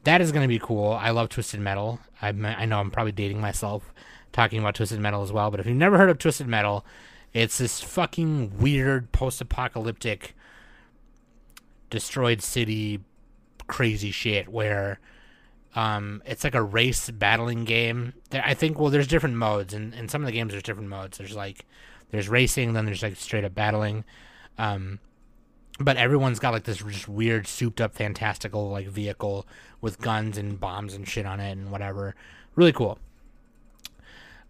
that 0.04 0.20
is 0.20 0.32
going 0.32 0.44
to 0.44 0.48
be 0.48 0.58
cool. 0.58 0.92
I 0.92 1.10
love 1.10 1.28
Twisted 1.28 1.60
Metal. 1.60 2.00
I 2.22 2.28
I 2.28 2.64
know 2.64 2.80
I'm 2.80 2.90
probably 2.90 3.12
dating 3.12 3.40
myself 3.40 3.92
talking 4.32 4.58
about 4.58 4.74
Twisted 4.74 5.00
Metal 5.00 5.22
as 5.22 5.32
well, 5.32 5.50
but 5.50 5.60
if 5.60 5.66
you've 5.66 5.76
never 5.76 5.98
heard 5.98 6.10
of 6.10 6.18
Twisted 6.18 6.46
Metal, 6.46 6.84
it's 7.32 7.58
this 7.58 7.80
fucking 7.80 8.58
weird 8.58 9.12
post-apocalyptic 9.12 10.34
destroyed 11.90 12.42
city 12.42 13.00
crazy 13.66 14.10
shit 14.10 14.48
where 14.48 15.00
um, 15.74 16.22
it's 16.26 16.44
like 16.44 16.54
a 16.54 16.62
race 16.62 17.10
battling 17.10 17.64
game. 17.64 18.12
I 18.32 18.54
think 18.54 18.78
well, 18.78 18.90
there's 18.90 19.06
different 19.06 19.36
modes, 19.36 19.74
and 19.74 19.94
in 19.94 20.08
some 20.08 20.22
of 20.22 20.26
the 20.26 20.32
games 20.32 20.52
there's 20.52 20.62
different 20.62 20.88
modes. 20.88 21.18
There's 21.18 21.34
like 21.34 21.64
there's 22.10 22.28
racing, 22.28 22.72
then 22.72 22.84
there's 22.84 23.02
like 23.02 23.16
straight 23.16 23.44
up 23.44 23.54
battling. 23.54 24.04
Um, 24.58 25.00
but 25.80 25.96
everyone's 25.96 26.38
got 26.38 26.52
like 26.52 26.64
this 26.64 26.78
just 26.78 27.08
weird 27.08 27.46
souped 27.46 27.80
up 27.80 27.94
fantastical 27.94 28.70
like 28.70 28.86
vehicle 28.86 29.46
with 29.80 30.00
guns 30.00 30.38
and 30.38 30.60
bombs 30.60 30.94
and 30.94 31.08
shit 31.08 31.26
on 31.26 31.40
it 31.40 31.52
and 31.52 31.70
whatever. 31.70 32.14
Really 32.54 32.72
cool. 32.72 32.98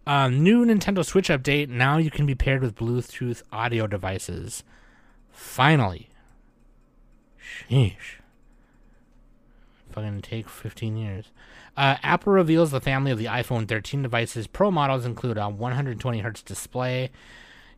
Um, 0.07 0.43
new 0.43 0.63
nintendo 0.65 1.03
switch 1.03 1.29
update. 1.29 1.67
Now 1.67 1.97
you 1.97 2.11
can 2.11 2.25
be 2.25 2.35
paired 2.35 2.61
with 2.61 2.75
bluetooth 2.75 3.41
audio 3.51 3.87
devices. 3.87 4.63
Finally. 5.31 6.09
Sheesh. 7.41 8.19
Fucking 9.91 10.21
take 10.21 10.47
15 10.47 10.95
years. 10.95 11.31
Uh, 11.75 11.97
apple 12.03 12.33
reveals 12.33 12.71
the 12.71 12.79
family 12.79 13.11
of 13.11 13.17
the 13.17 13.25
iphone 13.25 13.67
13 13.67 14.03
devices. 14.03 14.45
Pro 14.45 14.69
models 14.69 15.05
include 15.05 15.37
a 15.37 15.49
120 15.49 16.19
hertz 16.19 16.43
display 16.43 17.09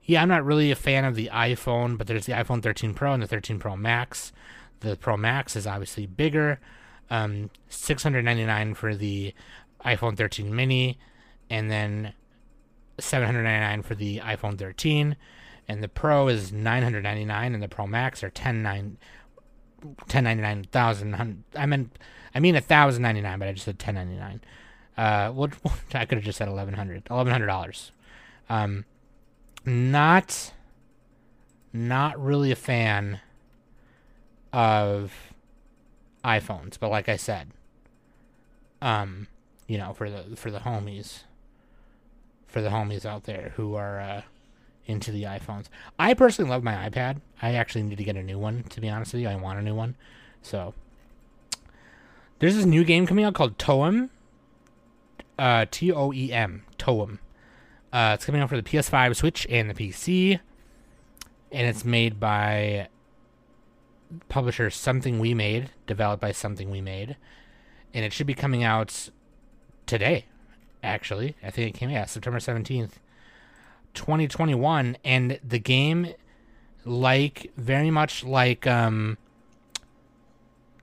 yeah, 0.08 0.22
I'm 0.22 0.30
not 0.30 0.46
really 0.46 0.72
a 0.72 0.76
fan 0.76 1.04
of 1.04 1.16
the 1.16 1.30
iPhone, 1.34 1.98
but 1.98 2.08
there's 2.08 2.26
the 2.26 2.32
iPhone 2.32 2.64
13 2.64 2.94
Pro 2.94 3.14
and 3.14 3.22
the 3.22 3.28
13 3.28 3.60
Pro 3.60 3.76
Max. 3.76 4.32
The 4.80 4.96
Pro 4.96 5.18
Max 5.18 5.56
is 5.58 5.68
obviously 5.68 6.06
bigger. 6.06 6.60
Um, 7.10 7.50
699 7.68 8.74
for 8.74 8.96
the 8.96 9.34
iPhone 9.84 10.16
13 10.18 10.56
mini, 10.56 10.98
and 11.50 11.70
then 11.70 12.14
799 13.00 13.82
for 13.84 13.96
the 13.96 14.20
iPhone 14.20 14.58
13. 14.58 15.18
And 15.68 15.84
the 15.84 15.90
Pro 15.90 16.30
is 16.30 16.54
999, 16.54 17.54
and 17.54 17.62
the 17.62 17.68
Pro 17.68 17.86
Max 17.86 18.24
are 18.24 18.28
1099. 18.28 18.98
1099 19.84 21.44
I 21.56 21.66
meant 21.68 22.00
I 22.34 22.40
mean 22.40 22.56
1099 22.56 23.40
but 23.40 23.48
I 23.48 23.52
just 23.52 23.66
said 23.66 23.76
1099 23.76 24.42
uh 24.98 25.32
what 25.32 25.54
I 25.94 26.06
could 26.06 26.18
have 26.18 26.26
just 26.26 26.40
said 26.40 26.50
1100 26.50 27.06
$1100 27.06 27.92
um 28.50 28.86
not 29.66 30.54
not 31.74 32.22
really 32.22 32.52
a 32.52 32.56
fan 32.56 33.20
of 34.54 35.14
iPhones 36.24 36.80
but 36.80 36.90
like 36.90 37.10
I 37.10 37.16
said 37.18 37.52
um 38.82 39.28
you 39.68 39.78
know 39.78 39.94
for 39.94 40.10
the 40.10 40.36
for 40.36 40.52
the 40.52 40.60
homies 40.60 41.24
for 42.48 42.62
the 42.62 42.70
homies 42.70 43.06
out 43.06 43.26
there 43.26 43.54
who 43.56 43.76
are 43.76 44.00
uh 44.00 44.22
into 44.88 45.12
the 45.12 45.24
iPhones. 45.24 45.66
I 46.00 46.14
personally 46.14 46.50
love 46.50 46.64
my 46.64 46.90
iPad. 46.90 47.22
I 47.42 47.54
actually 47.54 47.84
need 47.84 47.98
to 47.98 48.04
get 48.04 48.16
a 48.16 48.24
new 48.24 48.40
one, 48.40 48.64
to 48.64 48.82
be 48.82 48.90
honest 48.90 49.14
with 49.14 49.22
you. 49.22 49.28
I 49.28 49.36
want 49.36 49.60
a 49.60 49.62
new 49.62 49.76
one. 49.76 49.96
So 50.42 50.74
there's 52.40 52.56
this 52.56 52.66
new 52.66 52.84
game 52.84 53.06
coming 53.06 53.26
out 53.26 53.36
called 53.36 53.58
Toem. 53.58 54.10
Uh, 55.38 55.66
T 55.70 55.92
O 55.92 56.12
E 56.14 56.32
M. 56.34 56.64
Toem. 56.80 57.20
Uh, 57.92 58.12
it's 58.14 58.26
coming 58.26 58.42
out 58.42 58.50
for 58.50 58.58
the 58.58 58.64
PS5, 58.64 59.16
Switch, 59.16 59.48
and 59.50 59.70
the 59.70 59.74
PC. 59.74 60.40
And 61.52 61.68
it's 61.68 61.86
made 61.86 62.20
by 62.20 62.90
publisher 64.30 64.70
Something 64.70 65.20
We 65.20 65.34
Made, 65.34 65.72
developed 65.86 66.22
by 66.22 66.32
Something 66.32 66.70
We 66.70 66.82
Made. 66.82 67.16
And 67.94 68.04
it 68.04 68.14
should 68.14 68.28
be 68.28 68.34
coming 68.34 68.64
out 68.64 69.10
today, 69.86 70.26
actually. 70.84 71.36
I 71.42 71.52
think 71.52 71.76
it 71.76 71.80
came, 71.80 71.90
yeah, 71.90 72.06
September 72.06 72.40
17th. 72.40 72.94
2021 73.94 74.96
and 75.04 75.40
the 75.44 75.58
game 75.58 76.14
like 76.86 77.52
very 77.58 77.90
much 77.90 78.24
like 78.24 78.68
um 78.68 79.18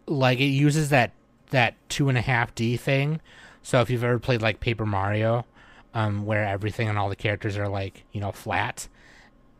like 0.07 0.41
it 0.41 0.47
uses 0.47 0.91
that 0.91 1.13
that 1.51 1.75
two 1.89 2.09
and 2.09 2.19
a 2.19 2.21
half 2.21 2.55
D 2.55 2.77
thing. 2.77 3.21
So 3.63 3.81
if 3.81 3.89
you've 3.89 4.05
ever 4.05 4.19
played 4.19 4.43
like 4.43 4.61
Paper 4.61 4.85
Mario, 4.85 5.47
um, 5.95 6.27
where 6.27 6.45
everything 6.45 6.89
and 6.89 6.99
all 6.99 7.09
the 7.09 7.17
characters 7.17 7.57
are 7.57 7.69
like 7.69 8.05
you 8.13 8.21
know 8.21 8.33
flat, 8.33 8.89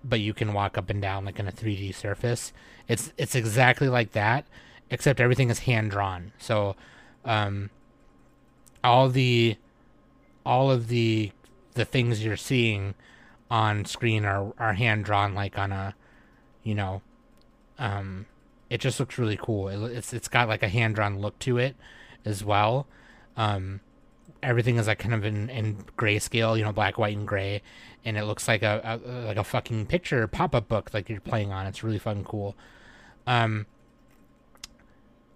but 0.03 0.21
you 0.21 0.35
can 0.35 0.53
walk 0.53 0.77
up 0.77 0.91
and 0.91 1.01
down 1.01 1.25
like 1.25 1.39
in 1.39 1.49
a 1.49 1.53
3D 1.53 1.95
surface. 1.95 2.53
It's 2.89 3.13
it's 3.17 3.35
exactly 3.35 3.89
like 3.89 4.13
that, 4.13 4.47
except 4.91 5.21
everything 5.21 5.49
is 5.49 5.61
hand 5.61 5.93
drawn. 5.93 6.33
So, 6.39 6.77
um, 7.25 7.71
all 8.83 9.09
the 9.09 9.57
all 10.45 10.71
of 10.71 10.89
the 10.89 11.33
the 11.75 11.85
things 11.85 12.25
you're 12.25 12.37
seeing 12.37 12.95
on 13.51 13.85
screen 13.85 14.25
are 14.25 14.53
are 14.59 14.75
hand 14.75 15.05
drawn 15.05 15.35
like 15.35 15.59
on 15.59 15.73
a 15.73 15.95
you 16.63 16.75
know 16.75 17.03
um 17.79 18.27
it 18.71 18.81
just 18.81 18.99
looks 18.99 19.19
really 19.19 19.39
cool 19.41 19.69
it, 19.69 19.97
it's 19.97 20.13
it's 20.13 20.29
got 20.29 20.49
like 20.49 20.63
a 20.63 20.69
hand 20.69 20.95
drawn 20.95 21.19
look 21.19 21.39
to 21.39 21.59
it 21.59 21.77
as 22.25 22.45
well 22.45 22.87
um 23.37 23.81
everything 24.43 24.77
is 24.77 24.87
like 24.87 24.99
kind 24.99 25.15
of 25.15 25.25
in 25.25 25.49
in 25.51 25.77
grayscale 25.97 26.57
you 26.57 26.65
know 26.65 26.73
black 26.73 26.99
white 26.99 27.17
and 27.17 27.27
gray. 27.27 27.63
And 28.05 28.19
it 28.19 28.25
looks 28.25 28.47
like 28.47 28.63
a, 28.63 29.01
a 29.03 29.27
like 29.27 29.39
a 29.39 29.45
fucking 29.45 29.87
picture 29.87 30.27
pop-up 30.29 30.69
book 30.69 30.91
like 30.93 31.09
you're 31.09 31.21
playing 31.21 31.53
on. 31.53 31.67
It's 31.67 31.83
really 31.83 31.99
fucking 31.99 32.25
cool. 32.25 32.55
Um 33.27 33.67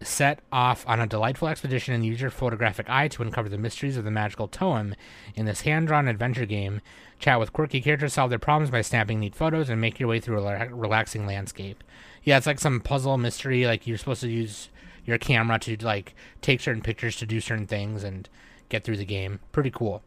set 0.01 0.39
off 0.53 0.85
on 0.87 1.01
a 1.01 1.09
delightful 1.09 1.49
expedition 1.49 1.93
and 1.93 2.07
use 2.07 2.21
your 2.21 2.31
photographic 2.31 2.89
eye 2.89 3.09
to 3.09 3.21
uncover 3.21 3.49
the 3.49 3.59
mysteries 3.59 3.97
of 3.97 4.05
the 4.05 4.13
magical 4.13 4.47
toem 4.47 4.95
in 5.35 5.45
this 5.45 5.63
hand-drawn 5.63 6.07
adventure 6.07 6.47
game. 6.47 6.81
Chat 7.19 7.41
with 7.41 7.53
quirky 7.53 7.81
characters 7.81 8.13
solve 8.13 8.31
their 8.31 8.39
problems 8.39 8.71
by 8.71 8.81
snapping 8.81 9.19
neat 9.19 9.35
photos 9.35 9.69
and 9.69 9.81
make 9.81 9.99
your 9.99 10.09
way 10.09 10.21
through 10.21 10.47
a 10.47 10.69
relaxing 10.69 11.27
landscape. 11.27 11.83
Yeah 12.23 12.37
it's 12.37 12.47
like 12.47 12.61
some 12.61 12.81
puzzle 12.81 13.19
mystery 13.19 13.67
like 13.67 13.87
you're 13.87 13.99
supposed 13.99 14.21
to 14.21 14.29
use 14.29 14.69
your 15.05 15.19
camera 15.19 15.59
to 15.59 15.77
like 15.79 16.15
take 16.43 16.61
certain 16.61 16.83
pictures 16.83 17.17
to 17.17 17.27
do 17.27 17.41
certain 17.41 17.67
things 17.67 18.05
and 18.05 18.29
get 18.69 18.85
through 18.85 18.97
the 18.97 19.05
game. 19.05 19.41
Pretty 19.53 19.71
cool. 19.71 20.03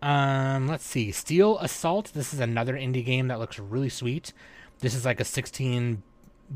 Um 0.00 0.66
let's 0.66 0.84
see. 0.84 1.12
Steel 1.12 1.58
assault. 1.58 2.12
This 2.14 2.34
is 2.34 2.40
another 2.40 2.74
indie 2.74 3.04
game 3.04 3.28
that 3.28 3.38
looks 3.38 3.58
really 3.58 3.88
sweet. 3.88 4.32
This 4.80 4.94
is 4.94 5.04
like 5.04 5.20
a 5.20 5.24
16 5.24 6.02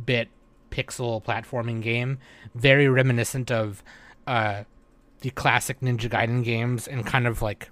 bit 0.05 0.29
pixel 0.71 1.23
platforming 1.25 1.81
game, 1.81 2.19
very 2.55 2.89
reminiscent 2.89 3.51
of 3.51 3.83
uh, 4.27 4.65
the 5.21 5.31
classic 5.31 5.81
Ninja 5.81 6.11
Gaiden 6.11 6.45
games 6.45 6.87
and 6.87 7.07
kind 7.07 7.27
of 7.27 7.43
like 7.43 7.71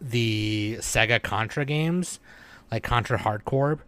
the 0.00 0.78
Sega 0.80 1.22
Contra 1.22 1.64
games, 1.64 2.18
like 2.70 2.82
Contra 2.82 3.18
Hard 3.18 3.44
Corps. 3.44 3.78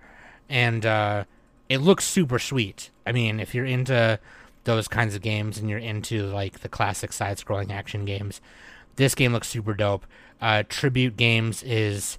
And 0.49 0.85
uh, 0.85 1.25
it 1.69 1.79
looks 1.79 2.05
super 2.05 2.39
sweet. 2.39 2.91
I 3.07 3.13
mean, 3.13 3.41
if 3.41 3.55
you're 3.55 3.65
into 3.65 4.21
those 4.65 4.89
kinds 4.89 5.15
of 5.15 5.23
games 5.23 5.59
and 5.59 5.69
you're 5.69 5.79
into 5.79 6.27
like 6.27 6.61
the 6.61 6.69
classic 6.69 7.13
side-scrolling 7.13 7.71
action 7.71 8.05
games, 8.05 8.41
this 8.97 9.15
game 9.15 9.33
looks 9.33 9.49
super 9.49 9.75
dope. 9.75 10.07
Uh, 10.41 10.63
Tribute 10.69 11.17
Games 11.17 11.63
is 11.63 12.19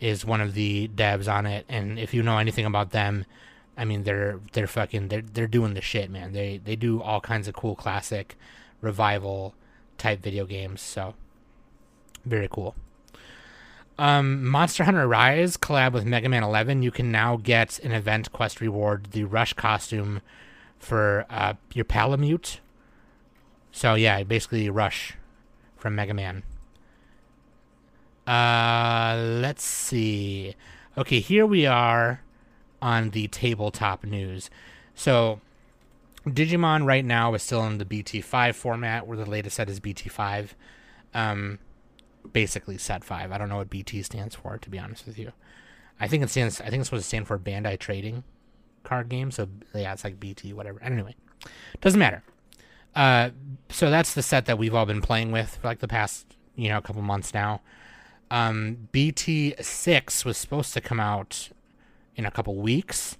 is 0.00 0.24
one 0.24 0.40
of 0.40 0.54
the 0.54 0.88
devs 0.88 1.30
on 1.30 1.46
it, 1.46 1.66
and 1.68 1.98
if 1.98 2.14
you 2.14 2.22
know 2.22 2.38
anything 2.38 2.64
about 2.64 2.90
them, 2.90 3.26
I 3.76 3.84
mean, 3.84 4.02
they're 4.02 4.40
they're 4.52 4.66
fucking 4.66 5.08
they're 5.08 5.22
they're 5.22 5.46
doing 5.46 5.74
the 5.74 5.80
shit, 5.80 6.10
man. 6.10 6.32
They 6.32 6.60
they 6.62 6.76
do 6.76 7.00
all 7.00 7.20
kinds 7.20 7.48
of 7.48 7.54
cool 7.54 7.74
classic 7.74 8.36
revival 8.80 9.54
type 9.98 10.22
video 10.22 10.46
games. 10.46 10.80
So 10.80 11.14
very 12.24 12.48
cool. 12.50 12.74
Um, 13.98 14.46
Monster 14.46 14.84
Hunter 14.84 15.06
Rise 15.06 15.56
collab 15.56 15.92
with 15.92 16.06
Mega 16.06 16.28
Man 16.28 16.42
11. 16.42 16.82
You 16.82 16.90
can 16.90 17.12
now 17.12 17.36
get 17.36 17.78
an 17.80 17.92
event 17.92 18.32
quest 18.32 18.60
reward, 18.60 19.08
the 19.12 19.24
Rush 19.24 19.52
costume 19.52 20.22
for 20.80 21.26
uh, 21.30 21.54
your 21.72 21.84
Palamute. 21.84 22.58
So 23.70 23.94
yeah, 23.94 24.22
basically 24.24 24.68
Rush 24.68 25.14
from 25.76 25.94
Mega 25.94 26.14
Man. 26.14 26.42
Uh, 28.26 29.16
let's 29.40 29.62
see. 29.62 30.54
Okay, 30.98 31.20
here 31.20 31.46
we 31.46 31.66
are 31.66 32.22
on 32.82 33.10
the 33.10 33.28
tabletop 33.28 34.04
news. 34.04 34.50
So, 34.94 35.40
Digimon 36.26 36.84
right 36.84 37.04
now 37.04 37.34
is 37.34 37.42
still 37.42 37.64
in 37.64 37.78
the 37.78 37.84
BT5 37.84 38.54
format, 38.54 39.06
where 39.06 39.16
the 39.16 39.26
latest 39.26 39.56
set 39.56 39.70
is 39.70 39.80
BT5. 39.80 40.50
Um, 41.14 41.58
basically 42.32 42.78
set 42.78 43.02
5. 43.02 43.32
I 43.32 43.38
don't 43.38 43.48
know 43.48 43.56
what 43.56 43.70
BT 43.70 44.02
stands 44.02 44.34
for, 44.34 44.58
to 44.58 44.70
be 44.70 44.78
honest 44.78 45.06
with 45.06 45.18
you. 45.18 45.32
I 45.98 46.06
think 46.06 46.22
it 46.22 46.30
stands, 46.30 46.60
I 46.60 46.68
think 46.70 46.80
it's 46.80 46.88
supposed 46.88 47.04
to 47.04 47.08
stand 47.08 47.26
for 47.26 47.38
Bandai 47.38 47.78
Trading 47.78 48.24
card 48.90 49.08
game. 49.08 49.30
So, 49.30 49.48
yeah, 49.72 49.92
it's 49.92 50.02
like 50.02 50.18
BT, 50.18 50.52
whatever. 50.52 50.82
Anyway, 50.82 51.14
doesn't 51.80 51.98
matter. 51.98 52.24
Uh, 52.94 53.30
so 53.68 53.88
that's 53.88 54.14
the 54.14 54.22
set 54.22 54.46
that 54.46 54.58
we've 54.58 54.74
all 54.74 54.84
been 54.84 55.00
playing 55.00 55.30
with 55.30 55.58
for 55.62 55.68
like 55.68 55.78
the 55.78 55.86
past, 55.86 56.26
you 56.56 56.68
know, 56.68 56.80
couple 56.80 57.00
months 57.00 57.32
now. 57.32 57.62
Um, 58.32 58.88
BT6 58.92 60.24
was 60.24 60.36
supposed 60.36 60.74
to 60.74 60.80
come 60.80 60.98
out 60.98 61.50
in 62.16 62.26
a 62.26 62.32
couple 62.32 62.56
weeks, 62.56 63.16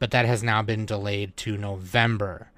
but 0.00 0.10
that 0.10 0.26
has 0.26 0.42
now 0.42 0.60
been 0.60 0.84
delayed 0.84 1.36
to 1.38 1.56
November. 1.56 2.50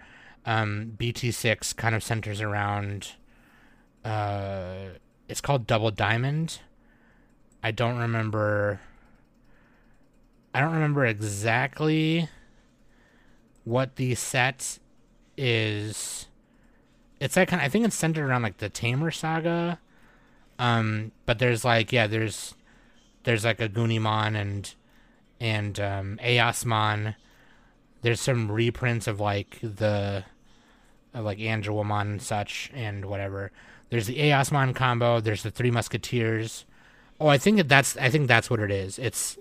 Um, 0.46 0.94
BT6 0.96 1.77
kind 1.77 1.94
of 1.94 2.03
centers 2.03 2.40
around. 2.40 3.12
Uh, 4.03 4.96
it's 5.29 5.42
called 5.42 5.66
Double 5.66 5.90
Diamond. 5.90 6.61
I 7.62 7.72
don't 7.72 7.98
remember. 7.98 8.81
I 10.55 10.61
don't 10.61 10.72
remember 10.72 11.05
exactly 11.05 12.29
what 13.64 13.96
the 13.96 14.14
set 14.14 14.79
is. 15.37 16.27
It's 17.20 17.37
like 17.37 17.48
kind 17.48 17.61
of, 17.61 17.66
I 17.66 17.68
think 17.68 17.85
it's 17.85 17.96
centered 17.96 18.29
around 18.29 18.42
like 18.42 18.59
the 18.59 18.68
Tamer 18.68 19.11
saga. 19.11 19.79
Um, 20.59 21.12
but 21.27 21.38
there's 21.38 21.64
like 21.64 21.92
yeah, 21.92 22.07
there's 22.07 22.55
there's 23.24 23.44
like 23.44 23.61
a 23.61 23.68
Gunimon 23.68 24.37
and 24.37 24.74
and 25.40 25.81
um, 25.81 26.18
Eosmon. 26.22 27.16
There's 28.03 28.20
some 28.20 28.50
reprints 28.50 29.07
of 29.07 29.20
like 29.20 29.59
the 29.62 30.24
of 31.12 31.24
like 31.24 31.38
Angewomon 31.38 32.03
and 32.03 32.22
such 32.22 32.70
and 32.74 33.07
whatever. 33.07 33.50
There's 33.90 34.07
the 34.07 34.18
Eosmon 34.18 34.74
combo. 34.74 35.20
There's 35.20 35.42
the 35.42 35.50
Three 35.50 35.70
Musketeers. 35.70 36.64
Oh, 37.20 37.29
I 37.29 37.38
think 37.38 37.57
that 37.59 37.68
that's 37.68 37.96
I 37.96 38.11
think 38.11 38.29
that's 38.29 38.50
what 38.50 38.61
it 38.61 38.70
is. 38.70 38.98
It's 38.98 39.38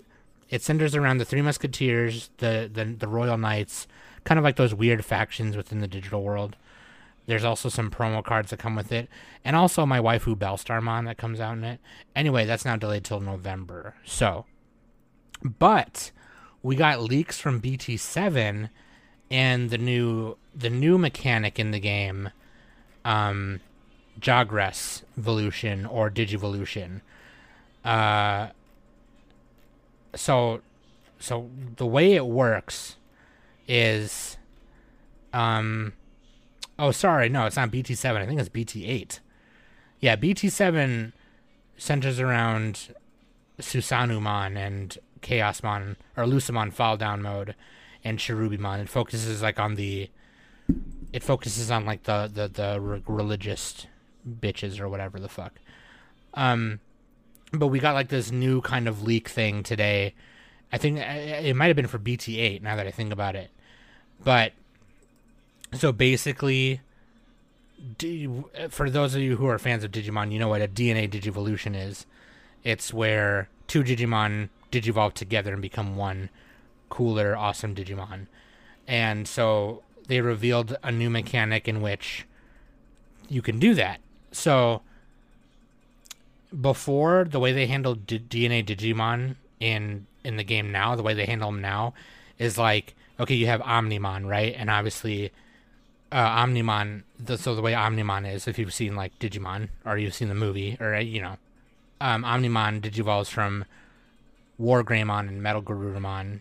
it 0.48 0.62
centers 0.62 0.94
around 0.94 1.18
the 1.18 1.24
Three 1.24 1.42
Musketeers, 1.42 2.30
the 2.38 2.70
the 2.72 2.84
the 2.84 3.08
Royal 3.08 3.38
Knights, 3.38 3.86
kind 4.24 4.38
of 4.38 4.44
like 4.44 4.56
those 4.56 4.74
weird 4.74 5.04
factions 5.04 5.56
within 5.56 5.80
the 5.80 5.88
digital 5.88 6.22
world. 6.22 6.56
There's 7.26 7.44
also 7.44 7.68
some 7.68 7.90
promo 7.90 8.22
cards 8.22 8.50
that 8.50 8.58
come 8.58 8.76
with 8.76 8.92
it, 8.92 9.08
and 9.44 9.56
also 9.56 9.86
my 9.86 9.98
waifu 9.98 10.36
Bellstarmon 10.36 11.06
that 11.06 11.16
comes 11.16 11.40
out 11.40 11.56
in 11.56 11.64
it. 11.64 11.80
Anyway, 12.14 12.44
that's 12.44 12.64
now 12.64 12.76
delayed 12.76 13.04
till 13.04 13.20
November. 13.20 13.94
So, 14.04 14.44
but 15.42 16.10
we 16.62 16.76
got 16.76 17.00
leaks 17.00 17.38
from 17.38 17.62
BT7 17.62 18.68
and 19.30 19.70
the 19.70 19.78
new 19.78 20.36
the 20.54 20.70
new 20.70 20.98
mechanic 20.98 21.58
in 21.58 21.70
the 21.70 21.80
game, 21.80 22.30
um, 23.04 23.60
Jogress 24.20 25.02
Evolution 25.18 25.86
or 25.86 26.10
Digivolution. 26.10 27.00
Uh, 27.84 28.48
so, 30.14 30.60
so 31.18 31.50
the 31.76 31.86
way 31.86 32.12
it 32.12 32.26
works 32.26 32.96
is, 33.66 34.36
um, 35.32 35.92
oh 36.78 36.90
sorry, 36.90 37.28
no, 37.28 37.46
it's 37.46 37.56
not 37.56 37.70
BT7. 37.70 38.16
I 38.16 38.26
think 38.26 38.40
it's 38.40 38.48
BT8. 38.48 39.20
Yeah, 40.00 40.16
BT7 40.16 41.12
centers 41.76 42.20
around 42.20 42.94
Susanoomon 43.60 44.56
and 44.56 44.98
Chaosmon 45.20 45.96
or 46.16 46.24
Lucemon 46.24 46.72
fall 46.72 46.96
down 46.96 47.22
mode 47.22 47.54
and 48.04 48.18
Cherubimon. 48.18 48.80
It 48.80 48.88
focuses 48.88 49.42
like 49.42 49.58
on 49.58 49.74
the 49.76 50.10
it 51.12 51.22
focuses 51.22 51.70
on 51.70 51.84
like 51.84 52.04
the 52.04 52.30
the 52.32 52.48
the 52.48 52.80
re- 52.80 53.02
religious 53.06 53.86
bitches 54.28 54.80
or 54.80 54.88
whatever 54.88 55.18
the 55.18 55.28
fuck. 55.28 55.58
Um 56.34 56.80
but 57.52 57.68
we 57.68 57.78
got 57.78 57.94
like 57.94 58.08
this 58.08 58.30
new 58.30 58.60
kind 58.60 58.88
of 58.88 59.02
leak 59.02 59.28
thing 59.28 59.62
today. 59.62 60.14
I 60.74 60.76
think 60.76 60.98
it 60.98 61.54
might 61.54 61.68
have 61.68 61.76
been 61.76 61.86
for 61.86 62.00
BT8 62.00 62.60
now 62.60 62.74
that 62.74 62.84
I 62.84 62.90
think 62.90 63.12
about 63.12 63.36
it. 63.36 63.48
But 64.24 64.54
so 65.72 65.92
basically 65.92 66.80
for 68.70 68.90
those 68.90 69.14
of 69.14 69.20
you 69.20 69.36
who 69.36 69.46
are 69.46 69.56
fans 69.60 69.84
of 69.84 69.92
Digimon, 69.92 70.32
you 70.32 70.40
know 70.40 70.48
what 70.48 70.60
a 70.60 70.66
DNA 70.66 71.08
Digivolution 71.08 71.76
is. 71.76 72.06
It's 72.64 72.92
where 72.92 73.48
two 73.68 73.84
Digimon 73.84 74.48
digivolve 74.72 75.14
together 75.14 75.52
and 75.52 75.62
become 75.62 75.94
one 75.94 76.28
cooler, 76.88 77.36
awesome 77.36 77.76
Digimon. 77.76 78.26
And 78.88 79.28
so 79.28 79.84
they 80.08 80.20
revealed 80.20 80.76
a 80.82 80.90
new 80.90 81.08
mechanic 81.08 81.68
in 81.68 81.82
which 81.82 82.26
you 83.28 83.42
can 83.42 83.60
do 83.60 83.74
that. 83.74 84.00
So 84.32 84.82
before 86.60 87.26
the 87.30 87.38
way 87.38 87.52
they 87.52 87.68
handled 87.68 88.08
D- 88.08 88.18
DNA 88.18 88.66
Digimon 88.66 89.36
in 89.60 90.08
in 90.24 90.36
the 90.36 90.44
game 90.44 90.72
now, 90.72 90.96
the 90.96 91.02
way 91.02 91.14
they 91.14 91.26
handle 91.26 91.50
them 91.50 91.60
now 91.60 91.94
is 92.38 92.58
like 92.58 92.94
okay, 93.20 93.34
you 93.34 93.46
have 93.46 93.60
Omnimon, 93.60 94.26
right? 94.26 94.54
And 94.56 94.70
obviously 94.70 95.30
uh, 96.12 96.44
Omnimon. 96.44 97.02
The, 97.18 97.38
so 97.38 97.54
the 97.54 97.62
way 97.62 97.72
Omnimon 97.72 98.32
is, 98.32 98.46
if 98.48 98.58
you've 98.58 98.74
seen 98.74 98.96
like 98.96 99.18
Digimon 99.18 99.68
or 99.84 99.98
you've 99.98 100.14
seen 100.14 100.28
the 100.28 100.34
movie, 100.34 100.76
or 100.80 100.98
you 100.98 101.20
know, 101.20 101.36
um, 102.00 102.24
Omnimon 102.24 102.80
digivolves 102.80 103.28
from 103.28 103.64
Wargreymon 104.60 105.28
and 105.28 105.42
Metal 105.42 105.62
Garurumon 105.62 106.40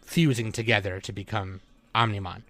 fusing 0.00 0.52
together 0.52 1.00
to 1.00 1.12
become 1.12 1.60
Omnimon. 1.94 2.42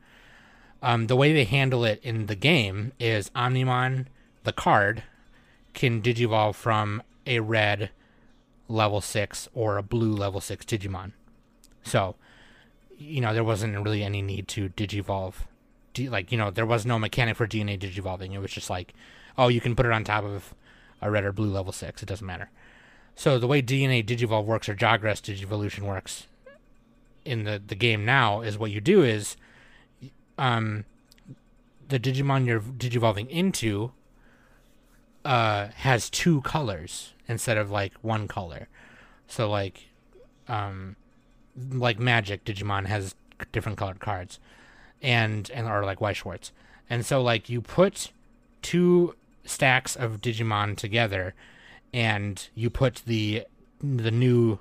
Um, 0.83 1.07
the 1.07 1.15
way 1.15 1.33
they 1.33 1.45
handle 1.45 1.85
it 1.85 2.01
in 2.03 2.27
the 2.27 2.35
game 2.35 2.93
is 2.99 3.31
Omnimon, 3.31 4.07
the 4.43 4.53
card, 4.53 5.05
can 5.75 6.03
digivolve 6.03 6.57
from 6.57 7.03
a 7.25 7.39
red 7.39 7.91
level 8.73 9.01
6 9.01 9.49
or 9.55 9.77
a 9.77 9.83
blue 9.83 10.13
level 10.13 10.41
6 10.41 10.65
Digimon. 10.65 11.13
So, 11.83 12.17
you 12.97 13.21
know, 13.21 13.35
there 13.35 13.45
wasn't 13.45 13.83
really 13.83 14.03
any 14.03 14.23
need 14.23 14.49
to 14.49 14.69
digivolve 14.71 15.35
like 16.01 16.33
you 16.33 16.39
know 16.39 16.51
there 16.51 16.67
was 16.67 16.87
no 16.87 16.99
mechanic 16.99 17.37
for 17.37 17.47
DNA 17.47 17.79
digivolving. 17.79 18.33
It 18.33 18.39
was 18.39 18.51
just 18.51 18.71
like, 18.71 18.95
oh, 19.37 19.49
you 19.49 19.61
can 19.61 19.77
put 19.77 19.87
it 19.87 19.93
on 19.93 20.05
top 20.05 20.25
of 20.25 20.55
a 21.01 21.11
red 21.11 21.25
or 21.25 21.33
blue 21.33 21.51
level 21.51 21.73
six. 21.73 22.03
It 22.03 22.07
doesn't 22.07 22.27
matter. 22.27 22.51
So 23.15 23.39
the 23.39 23.47
way 23.47 23.61
DNA 23.61 24.05
digivolve 24.05 24.47
works 24.47 24.69
or 24.69 24.75
Jogress 24.75 25.21
digivolution 25.21 25.81
works 25.81 26.27
in 27.25 27.45
the 27.45 27.63
the 27.65 27.75
game 27.75 28.05
now 28.05 28.41
is 28.41 28.59
what 28.59 28.71
you 28.71 28.81
do 28.81 29.03
is, 29.03 29.37
um, 30.39 30.85
the 31.89 32.01
Digimon 32.01 32.47
you're 32.47 32.61
digivolving 32.61 33.29
into, 33.29 33.93
uh, 35.25 35.69
has 35.77 36.11
two 36.11 36.41
colors 36.43 37.15
instead 37.29 37.57
of 37.57 37.71
like 37.71 37.95
one 38.03 38.29
color. 38.29 38.69
So 39.29 39.51
like, 39.51 39.89
um, 40.49 40.97
like 41.57 41.99
Magic 41.99 42.45
Digimon 42.45 42.87
has 42.87 43.15
different 43.53 43.79
colored 43.79 44.01
cards 44.01 44.39
and 45.03 45.51
and 45.51 45.67
or 45.67 45.85
like 45.85 46.01
Weiss 46.01 46.19
Schwarz. 46.19 46.53
And 46.89 47.05
so 47.05 47.23
like 47.23 47.49
you 47.49 47.61
put 47.61 48.13
two 48.63 49.15
stacks 49.45 49.97
of 49.97 50.21
Digimon 50.21 50.77
together 50.77 51.35
and 51.93 52.49
you 52.55 52.71
put 52.71 53.03
the 53.07 53.45
the 53.81 54.11
new 54.11 54.59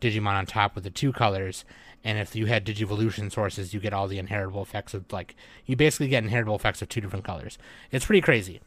Digimon 0.00 0.26
on 0.34 0.46
top 0.46 0.74
with 0.74 0.84
the 0.84 0.90
two 0.90 1.12
colors 1.12 1.64
and 2.02 2.18
if 2.18 2.34
you 2.34 2.46
had 2.46 2.64
Digivolution 2.64 3.30
sources 3.30 3.74
you 3.74 3.80
get 3.80 3.92
all 3.92 4.08
the 4.08 4.18
inheritable 4.18 4.62
effects 4.62 4.94
of 4.94 5.10
like 5.12 5.34
you 5.66 5.76
basically 5.76 6.08
get 6.08 6.22
inheritable 6.22 6.56
effects 6.56 6.80
of 6.80 6.88
two 6.88 7.00
different 7.00 7.24
colors. 7.24 7.58
It's 7.90 8.06
pretty 8.06 8.20
crazy. 8.20 8.60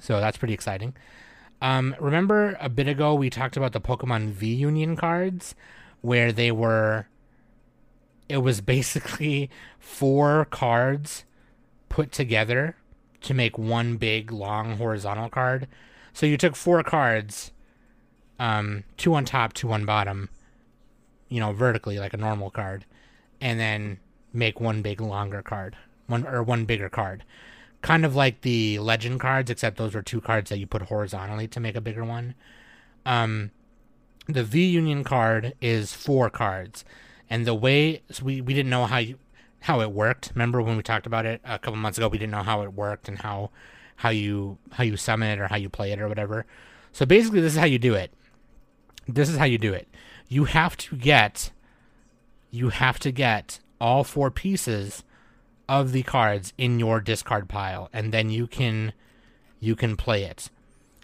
So 0.00 0.20
that's 0.20 0.36
pretty 0.36 0.54
exciting. 0.54 0.94
Um, 1.62 1.94
remember 1.98 2.56
a 2.60 2.68
bit 2.68 2.88
ago 2.88 3.14
we 3.14 3.30
talked 3.30 3.56
about 3.56 3.72
the 3.72 3.80
Pokemon 3.80 4.30
V 4.30 4.52
Union 4.52 4.96
cards 4.96 5.54
where 6.02 6.32
they 6.32 6.50
were 6.50 7.06
it 8.28 8.38
was 8.38 8.60
basically 8.60 9.50
four 9.78 10.46
cards 10.46 11.24
put 11.88 12.12
together 12.12 12.76
to 13.22 13.34
make 13.34 13.56
one 13.56 13.96
big 13.96 14.30
long 14.30 14.76
horizontal 14.76 15.28
card. 15.28 15.68
So 16.12 16.26
you 16.26 16.36
took 16.36 16.56
four 16.56 16.82
cards, 16.82 17.52
um, 18.38 18.84
two 18.96 19.14
on 19.14 19.24
top, 19.24 19.52
two 19.52 19.72
on 19.72 19.84
bottom, 19.84 20.28
you 21.28 21.40
know, 21.40 21.52
vertically 21.52 21.98
like 21.98 22.12
a 22.14 22.18
normal 22.18 22.50
card, 22.50 22.84
and 23.40 23.58
then 23.58 23.98
make 24.32 24.60
one 24.60 24.82
big 24.82 25.00
longer 25.00 25.42
card, 25.42 25.76
one 26.06 26.26
or 26.26 26.42
one 26.42 26.64
bigger 26.64 26.88
card. 26.88 27.24
Kind 27.84 28.06
of 28.06 28.16
like 28.16 28.40
the 28.40 28.78
legend 28.78 29.20
cards, 29.20 29.50
except 29.50 29.76
those 29.76 29.94
were 29.94 30.00
two 30.00 30.22
cards 30.22 30.48
that 30.48 30.58
you 30.58 30.66
put 30.66 30.82
horizontally 30.82 31.46
to 31.48 31.60
make 31.60 31.76
a 31.76 31.82
bigger 31.82 32.02
one. 32.02 32.34
Um, 33.04 33.50
the 34.26 34.42
V 34.42 34.64
Union 34.64 35.04
card 35.04 35.54
is 35.60 35.92
four 35.92 36.30
cards 36.30 36.82
and 37.28 37.46
the 37.46 37.54
way 37.54 38.00
so 38.10 38.24
we, 38.24 38.40
we 38.40 38.54
didn't 38.54 38.70
know 38.70 38.86
how 38.86 38.98
you 38.98 39.18
how 39.60 39.80
it 39.80 39.92
worked. 39.92 40.30
Remember 40.34 40.62
when 40.62 40.76
we 40.76 40.82
talked 40.82 41.06
about 41.06 41.26
it 41.26 41.40
a 41.44 41.58
couple 41.58 41.76
months 41.76 41.98
ago? 41.98 42.08
We 42.08 42.18
didn't 42.18 42.32
know 42.32 42.42
how 42.42 42.62
it 42.62 42.72
worked 42.72 43.08
and 43.08 43.18
how 43.18 43.50
how 43.96 44.08
you 44.08 44.58
how 44.72 44.84
you 44.84 44.96
summon 44.96 45.30
it 45.30 45.40
or 45.40 45.48
how 45.48 45.56
you 45.56 45.68
play 45.68 45.92
it 45.92 46.00
or 46.00 46.08
whatever. 46.08 46.46
So 46.92 47.04
basically, 47.04 47.40
this 47.40 47.52
is 47.52 47.58
how 47.58 47.66
you 47.66 47.78
do 47.78 47.94
it. 47.94 48.12
This 49.06 49.28
is 49.28 49.36
how 49.36 49.44
you 49.44 49.58
do 49.58 49.74
it. 49.74 49.88
You 50.28 50.44
have 50.44 50.76
to 50.78 50.96
get 50.96 51.50
you 52.50 52.70
have 52.70 52.98
to 53.00 53.10
get 53.10 53.60
all 53.80 54.04
four 54.04 54.30
pieces 54.30 55.02
of 55.68 55.92
the 55.92 56.02
cards 56.02 56.52
in 56.58 56.78
your 56.78 57.00
discard 57.00 57.48
pile, 57.48 57.88
and 57.92 58.12
then 58.12 58.30
you 58.30 58.46
can 58.46 58.92
you 59.60 59.74
can 59.74 59.96
play 59.96 60.24
it. 60.24 60.50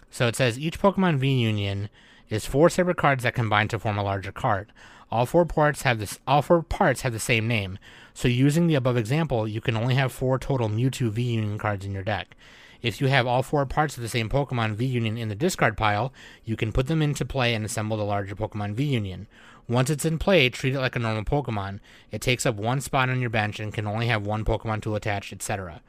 So 0.09 0.27
it 0.27 0.35
says 0.35 0.59
each 0.59 0.79
Pokemon 0.79 1.17
V 1.17 1.31
Union 1.31 1.89
is 2.29 2.45
four 2.45 2.69
separate 2.69 2.97
cards 2.97 3.23
that 3.23 3.35
combine 3.35 3.67
to 3.69 3.79
form 3.79 3.97
a 3.97 4.03
larger 4.03 4.31
card. 4.31 4.71
All 5.11 5.25
four 5.25 5.45
parts 5.45 5.81
have 5.81 5.99
this. 5.99 6.19
All 6.25 6.41
four 6.41 6.63
parts 6.63 7.01
have 7.01 7.13
the 7.13 7.19
same 7.19 7.47
name. 7.47 7.77
So 8.13 8.27
using 8.27 8.67
the 8.67 8.75
above 8.75 8.97
example, 8.97 9.47
you 9.47 9.61
can 9.61 9.75
only 9.75 9.95
have 9.95 10.11
four 10.11 10.37
total 10.37 10.69
Mewtwo 10.69 11.09
V 11.11 11.21
Union 11.21 11.57
cards 11.57 11.85
in 11.85 11.91
your 11.91 12.03
deck. 12.03 12.35
If 12.81 12.99
you 12.99 13.07
have 13.07 13.27
all 13.27 13.43
four 13.43 13.65
parts 13.65 13.95
of 13.95 14.03
the 14.03 14.09
same 14.09 14.29
Pokemon 14.29 14.75
V 14.75 14.85
Union 14.85 15.17
in 15.17 15.29
the 15.29 15.35
discard 15.35 15.77
pile, 15.77 16.11
you 16.45 16.55
can 16.55 16.71
put 16.71 16.87
them 16.87 17.01
into 17.01 17.25
play 17.25 17.53
and 17.53 17.63
assemble 17.63 17.97
the 17.97 18.03
larger 18.03 18.35
Pokemon 18.35 18.73
V 18.73 18.83
Union. 18.83 19.27
Once 19.67 19.89
it's 19.89 20.05
in 20.05 20.17
play, 20.17 20.49
treat 20.49 20.73
it 20.73 20.79
like 20.79 20.95
a 20.95 20.99
normal 20.99 21.23
Pokemon. 21.23 21.79
It 22.11 22.21
takes 22.21 22.45
up 22.45 22.55
one 22.55 22.81
spot 22.81 23.09
on 23.09 23.21
your 23.21 23.29
bench 23.29 23.59
and 23.59 23.73
can 23.73 23.87
only 23.87 24.07
have 24.07 24.25
one 24.25 24.43
Pokemon 24.43 24.81
tool 24.81 24.95
attached, 24.95 25.31
etc. 25.31 25.81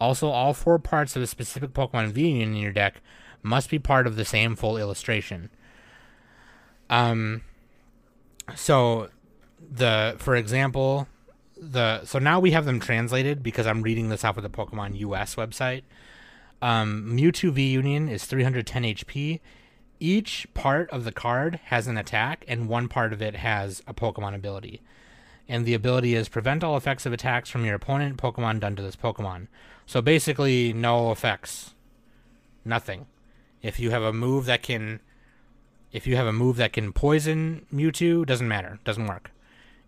Also, 0.00 0.28
all 0.28 0.54
four 0.54 0.78
parts 0.78 1.16
of 1.16 1.22
a 1.22 1.26
specific 1.26 1.72
Pokemon 1.72 2.12
V 2.12 2.28
Union 2.28 2.50
in 2.50 2.56
your 2.56 2.72
deck 2.72 3.00
must 3.42 3.70
be 3.70 3.78
part 3.78 4.06
of 4.06 4.16
the 4.16 4.24
same 4.24 4.56
full 4.56 4.76
illustration. 4.76 5.50
Um, 6.90 7.42
so 8.54 9.08
the 9.58 10.16
for 10.18 10.36
example 10.36 11.08
the 11.56 12.04
so 12.04 12.18
now 12.18 12.38
we 12.38 12.50
have 12.50 12.66
them 12.66 12.78
translated 12.78 13.42
because 13.42 13.66
I'm 13.66 13.82
reading 13.82 14.08
this 14.10 14.24
off 14.24 14.36
of 14.36 14.42
the 14.42 14.50
Pokemon 14.50 14.98
US 14.98 15.36
website. 15.36 15.82
Um, 16.60 17.16
Mewtwo 17.16 17.52
V 17.52 17.66
Union 17.66 18.08
is 18.08 18.24
310 18.24 18.82
HP. 18.82 19.40
Each 20.06 20.46
part 20.52 20.90
of 20.90 21.04
the 21.04 21.12
card 21.12 21.60
has 21.64 21.86
an 21.86 21.96
attack, 21.96 22.44
and 22.46 22.68
one 22.68 22.88
part 22.88 23.14
of 23.14 23.22
it 23.22 23.36
has 23.36 23.82
a 23.86 23.94
Pokemon 23.94 24.34
ability. 24.34 24.82
And 25.48 25.64
the 25.64 25.72
ability 25.72 26.14
is 26.14 26.28
prevent 26.28 26.62
all 26.62 26.76
effects 26.76 27.06
of 27.06 27.14
attacks 27.14 27.48
from 27.48 27.64
your 27.64 27.76
opponent 27.76 28.18
Pokemon 28.18 28.60
done 28.60 28.76
to 28.76 28.82
this 28.82 28.96
Pokemon. 28.96 29.46
So 29.86 30.02
basically, 30.02 30.74
no 30.74 31.10
effects, 31.10 31.72
nothing. 32.66 33.06
If 33.62 33.80
you 33.80 33.92
have 33.92 34.02
a 34.02 34.12
move 34.12 34.44
that 34.44 34.62
can 34.62 35.00
if 35.90 36.06
you 36.06 36.16
have 36.16 36.26
a 36.26 36.34
move 36.34 36.56
that 36.56 36.74
can 36.74 36.92
poison 36.92 37.64
Mewtwo, 37.72 38.26
doesn't 38.26 38.46
matter, 38.46 38.80
doesn't 38.84 39.06
work. 39.06 39.30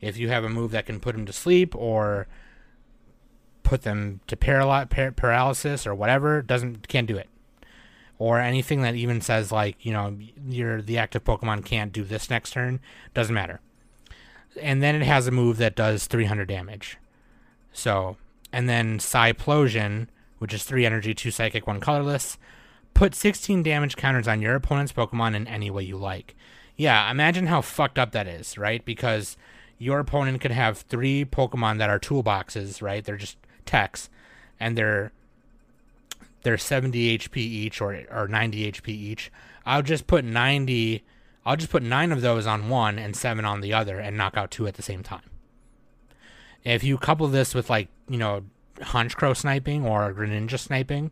If 0.00 0.16
you 0.16 0.30
have 0.30 0.44
a 0.44 0.48
move 0.48 0.70
that 0.70 0.86
can 0.86 0.98
put 0.98 1.14
him 1.14 1.26
to 1.26 1.32
sleep 1.34 1.76
or 1.76 2.26
put 3.62 3.82
them 3.82 4.20
to 4.28 4.36
paraly- 4.36 4.88
par- 4.88 5.12
paralysis 5.12 5.86
or 5.86 5.94
whatever 5.94 6.40
doesn't 6.40 6.88
can't 6.88 7.06
do 7.06 7.18
it 7.18 7.28
or 8.18 8.40
anything 8.40 8.82
that 8.82 8.94
even 8.94 9.20
says 9.20 9.52
like 9.52 9.84
you 9.84 9.92
know 9.92 10.16
your 10.48 10.80
the 10.80 10.98
active 10.98 11.24
pokemon 11.24 11.64
can't 11.64 11.92
do 11.92 12.04
this 12.04 12.30
next 12.30 12.50
turn 12.52 12.80
doesn't 13.14 13.34
matter. 13.34 13.60
And 14.60 14.82
then 14.82 14.94
it 14.94 15.02
has 15.02 15.26
a 15.26 15.30
move 15.30 15.58
that 15.58 15.76
does 15.76 16.06
300 16.06 16.48
damage. 16.48 16.98
So 17.72 18.16
and 18.52 18.68
then 18.68 18.98
Cyplosion, 18.98 20.08
which 20.38 20.54
is 20.54 20.64
3 20.64 20.86
energy 20.86 21.14
2 21.14 21.30
psychic 21.30 21.66
1 21.66 21.80
colorless 21.80 22.38
put 22.94 23.14
16 23.14 23.62
damage 23.62 23.96
counters 23.96 24.26
on 24.26 24.40
your 24.40 24.54
opponent's 24.54 24.92
pokemon 24.92 25.34
in 25.34 25.46
any 25.46 25.70
way 25.70 25.82
you 25.82 25.96
like. 25.96 26.34
Yeah 26.76 27.10
imagine 27.10 27.46
how 27.46 27.60
fucked 27.60 27.98
up 27.98 28.12
that 28.12 28.26
is 28.26 28.56
right? 28.56 28.84
Because 28.84 29.36
your 29.78 29.98
opponent 29.98 30.40
could 30.40 30.52
have 30.52 30.78
three 30.78 31.26
pokemon 31.26 31.78
that 31.78 31.90
are 31.90 32.00
toolboxes 32.00 32.80
right? 32.80 33.04
They're 33.04 33.16
just 33.16 33.36
techs 33.66 34.08
and 34.58 34.78
they're 34.78 35.12
they're 36.46 36.56
70 36.56 37.18
HP 37.18 37.38
each 37.38 37.80
or 37.80 38.04
or 38.08 38.28
90 38.28 38.70
HP 38.70 38.88
each. 38.88 39.32
I'll 39.66 39.82
just 39.82 40.06
put 40.06 40.24
90 40.24 41.04
I'll 41.44 41.56
just 41.56 41.72
put 41.72 41.82
9 41.82 42.12
of 42.12 42.20
those 42.20 42.46
on 42.46 42.68
one 42.68 43.00
and 43.00 43.16
7 43.16 43.44
on 43.44 43.60
the 43.60 43.72
other 43.72 43.98
and 43.98 44.16
knock 44.16 44.36
out 44.36 44.52
two 44.52 44.68
at 44.68 44.74
the 44.74 44.82
same 44.82 45.02
time. 45.02 45.28
If 46.62 46.84
you 46.84 46.98
couple 46.98 47.26
this 47.26 47.52
with 47.52 47.68
like, 47.68 47.88
you 48.08 48.16
know, 48.16 48.44
Honchkrow 48.76 49.36
sniping 49.36 49.84
or 49.84 50.12
Greninja 50.12 50.58
sniping, 50.58 51.10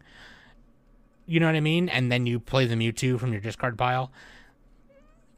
you 1.27 1.41
know 1.41 1.47
what 1.47 1.57
I 1.57 1.61
mean? 1.61 1.89
And 1.89 2.13
then 2.13 2.27
you 2.27 2.39
play 2.39 2.67
the 2.67 2.77
Mewtwo 2.77 3.19
from 3.19 3.33
your 3.33 3.41
discard 3.41 3.77
pile, 3.77 4.13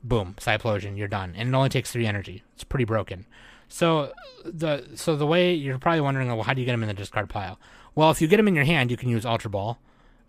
boom, 0.04 0.34
Psysplosion, 0.38 0.98
you're 0.98 1.08
done. 1.08 1.32
And 1.36 1.48
it 1.48 1.54
only 1.54 1.70
takes 1.70 1.90
3 1.90 2.06
energy. 2.06 2.42
It's 2.54 2.64
pretty 2.64 2.84
broken. 2.84 3.24
So 3.68 4.12
the 4.44 4.84
so 4.94 5.16
the 5.16 5.26
way 5.26 5.54
you're 5.54 5.78
probably 5.78 6.02
wondering, 6.02 6.28
well, 6.28 6.42
how 6.42 6.52
do 6.52 6.60
you 6.60 6.66
get 6.66 6.72
them 6.72 6.82
in 6.82 6.88
the 6.88 6.94
discard 6.94 7.30
pile? 7.30 7.58
Well, 7.94 8.10
if 8.10 8.20
you 8.20 8.28
get 8.28 8.36
them 8.36 8.46
in 8.46 8.54
your 8.54 8.64
hand, 8.64 8.90
you 8.90 8.96
can 8.96 9.08
use 9.08 9.24
Ultra 9.24 9.50
Ball. 9.50 9.78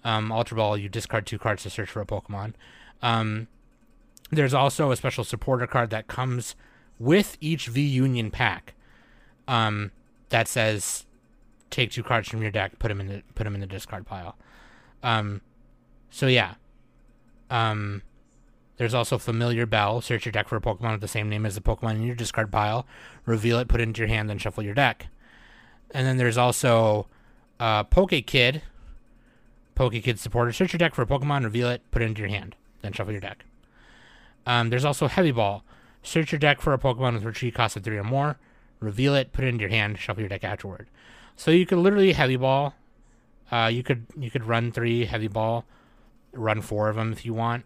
Um, 0.03 0.31
Ultra 0.31 0.57
Ball, 0.57 0.77
you 0.77 0.89
discard 0.89 1.25
two 1.25 1.39
cards 1.39 1.63
to 1.63 1.69
search 1.69 1.89
for 1.89 2.01
a 2.01 2.05
Pokemon. 2.05 2.53
Um, 3.01 3.47
there's 4.31 4.53
also 4.53 4.91
a 4.91 4.95
special 4.95 5.23
supporter 5.23 5.67
card 5.67 5.89
that 5.89 6.07
comes 6.07 6.55
with 6.99 7.37
each 7.41 7.67
V 7.67 7.81
Union 7.81 8.31
pack. 8.31 8.73
Um, 9.47 9.91
that 10.29 10.47
says, 10.47 11.05
take 11.69 11.91
two 11.91 12.03
cards 12.03 12.27
from 12.27 12.41
your 12.41 12.51
deck, 12.51 12.79
put 12.79 12.89
them 12.89 12.99
in 12.99 13.07
the 13.07 13.23
put 13.35 13.45
them 13.45 13.55
in 13.55 13.61
the 13.61 13.67
discard 13.67 14.05
pile. 14.05 14.35
Um, 15.03 15.41
so 16.09 16.27
yeah. 16.27 16.55
Um, 17.49 18.01
there's 18.77 18.93
also 18.93 19.17
Familiar 19.17 19.65
Bell. 19.65 20.01
Search 20.01 20.25
your 20.25 20.31
deck 20.31 20.47
for 20.47 20.55
a 20.55 20.61
Pokemon 20.61 20.91
with 20.91 21.01
the 21.01 21.07
same 21.07 21.29
name 21.29 21.45
as 21.45 21.55
the 21.55 21.61
Pokemon 21.61 21.95
in 21.95 22.03
your 22.03 22.15
discard 22.15 22.51
pile. 22.51 22.85
Reveal 23.25 23.59
it, 23.59 23.67
put 23.67 23.79
it 23.79 23.83
into 23.83 24.01
your 24.01 24.07
hand, 24.07 24.29
then 24.29 24.37
shuffle 24.37 24.63
your 24.63 24.75
deck. 24.75 25.07
And 25.91 26.05
then 26.05 26.17
there's 26.17 26.37
also 26.37 27.07
uh, 27.59 27.83
Poke 27.85 28.25
Kid. 28.25 28.61
Poke 29.77 29.93
Kid 29.93 30.19
supporter. 30.19 30.51
Search 30.51 30.73
your 30.73 30.79
deck 30.79 30.95
for 30.95 31.03
a 31.03 31.05
Pokemon, 31.05 31.43
reveal 31.43 31.69
it, 31.69 31.81
put 31.91 32.01
it 32.01 32.05
into 32.05 32.21
your 32.21 32.29
hand, 32.29 32.55
then 32.81 32.93
shuffle 32.93 33.11
your 33.11 33.21
deck. 33.21 33.45
Um, 34.45 34.69
there's 34.69 34.85
also 34.85 35.07
Heavy 35.07 35.31
Ball. 35.31 35.63
Search 36.03 36.31
your 36.31 36.39
deck 36.39 36.61
for 36.61 36.73
a 36.73 36.77
Pokemon 36.77 37.13
with 37.13 37.23
retreat 37.23 37.53
cost 37.53 37.75
of 37.75 37.83
three 37.83 37.97
or 37.97 38.03
more, 38.03 38.37
reveal 38.79 39.13
it, 39.15 39.33
put 39.33 39.43
it 39.43 39.49
into 39.49 39.61
your 39.61 39.69
hand, 39.69 39.99
shuffle 39.99 40.21
your 40.21 40.29
deck 40.29 40.43
afterward. 40.43 40.87
So 41.35 41.51
you 41.51 41.65
could 41.65 41.77
literally 41.77 42.13
Heavy 42.13 42.37
Ball. 42.37 42.73
Uh, 43.51 43.69
you 43.71 43.83
could 43.83 44.07
you 44.19 44.29
could 44.29 44.45
run 44.45 44.71
three 44.71 45.05
Heavy 45.05 45.27
Ball, 45.27 45.63
run 46.33 46.61
four 46.61 46.89
of 46.89 46.95
them 46.95 47.13
if 47.13 47.25
you 47.25 47.33
want 47.33 47.63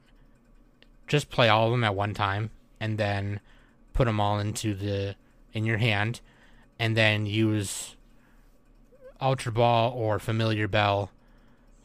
just 1.12 1.30
play 1.30 1.50
all 1.50 1.66
of 1.66 1.72
them 1.72 1.84
at 1.84 1.94
one 1.94 2.14
time 2.14 2.50
and 2.80 2.98
then 2.98 3.42
put 3.92 4.06
them 4.06 4.22
all 4.22 4.40
into 4.40 4.74
the 4.74 5.14
in 5.52 5.66
your 5.66 5.78
hand 5.78 6.22
and 6.80 6.96
then 6.96 7.26
use 7.26 7.98
ultra 9.20 9.52
ball 9.52 9.92
or 9.92 10.20
familiar 10.20 10.70
bell 10.70 11.12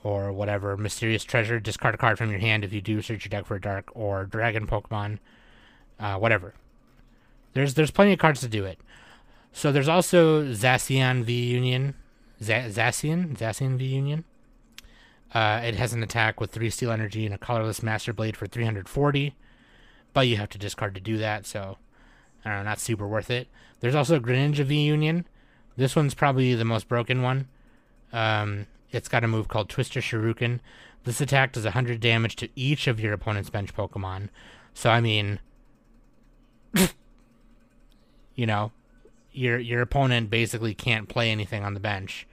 or 0.06 0.32
whatever 0.32 0.76
mysterious 0.76 1.24
treasure 1.24 1.58
discard 1.58 1.94
a 1.94 1.98
card 1.98 2.16
from 2.16 2.30
your 2.30 2.38
hand 2.38 2.64
if 2.64 2.72
you 2.72 2.80
do 2.80 3.02
search 3.02 3.24
your 3.24 3.30
deck 3.30 3.44
for 3.44 3.56
a 3.56 3.60
dark 3.60 3.88
or 3.94 4.24
dragon 4.24 4.66
pokemon 4.66 5.18
uh, 5.98 6.16
whatever 6.16 6.54
there's 7.54 7.74
there's 7.74 7.90
plenty 7.90 8.12
of 8.12 8.18
cards 8.18 8.40
to 8.40 8.48
do 8.48 8.64
it 8.64 8.78
so 9.52 9.72
there's 9.72 9.88
also 9.88 10.44
zacian 10.52 11.24
v 11.24 11.32
union 11.32 11.94
Z- 12.40 12.70
zacian 12.70 13.36
zacian 13.36 13.76
v 13.76 13.84
union 13.84 14.24
uh, 15.34 15.60
it 15.64 15.74
has 15.74 15.92
an 15.92 16.02
attack 16.02 16.40
with 16.40 16.50
three 16.50 16.70
steel 16.70 16.90
energy 16.90 17.26
and 17.26 17.34
a 17.34 17.38
colorless 17.38 17.82
master 17.82 18.12
blade 18.12 18.36
for 18.36 18.46
340, 18.46 19.34
but 20.14 20.26
you 20.28 20.36
have 20.36 20.48
to 20.50 20.56
discard 20.56 20.94
to 20.94 21.00
do 21.00 21.18
that, 21.18 21.44
so 21.44 21.78
I 22.44 22.50
don't 22.50 22.58
know, 22.58 22.64
not 22.70 22.78
super 22.78 23.06
worth 23.06 23.30
it. 23.30 23.48
There's 23.80 23.94
also 23.94 24.18
Greninja 24.20 24.64
V 24.64 24.80
Union. 24.80 25.26
This 25.76 25.96
one's 25.96 26.14
probably 26.14 26.54
the 26.54 26.64
most 26.64 26.88
broken 26.88 27.22
one. 27.22 27.48
Um, 28.12 28.66
it's 28.90 29.08
got 29.08 29.24
a 29.24 29.28
move 29.28 29.48
called 29.48 29.68
Twister 29.68 30.00
Shuriken. 30.00 30.60
This 31.04 31.20
attack 31.20 31.52
does 31.52 31.64
100 31.64 32.00
damage 32.00 32.36
to 32.36 32.48
each 32.56 32.86
of 32.86 32.98
your 33.00 33.12
opponent's 33.12 33.50
bench 33.50 33.74
Pokemon. 33.74 34.28
So 34.74 34.90
I 34.90 35.00
mean, 35.00 35.40
you 38.34 38.46
know, 38.46 38.72
your 39.32 39.58
your 39.58 39.82
opponent 39.82 40.30
basically 40.30 40.74
can't 40.74 41.08
play 41.08 41.30
anything 41.30 41.64
on 41.64 41.74
the 41.74 41.80
bench. 41.80 42.26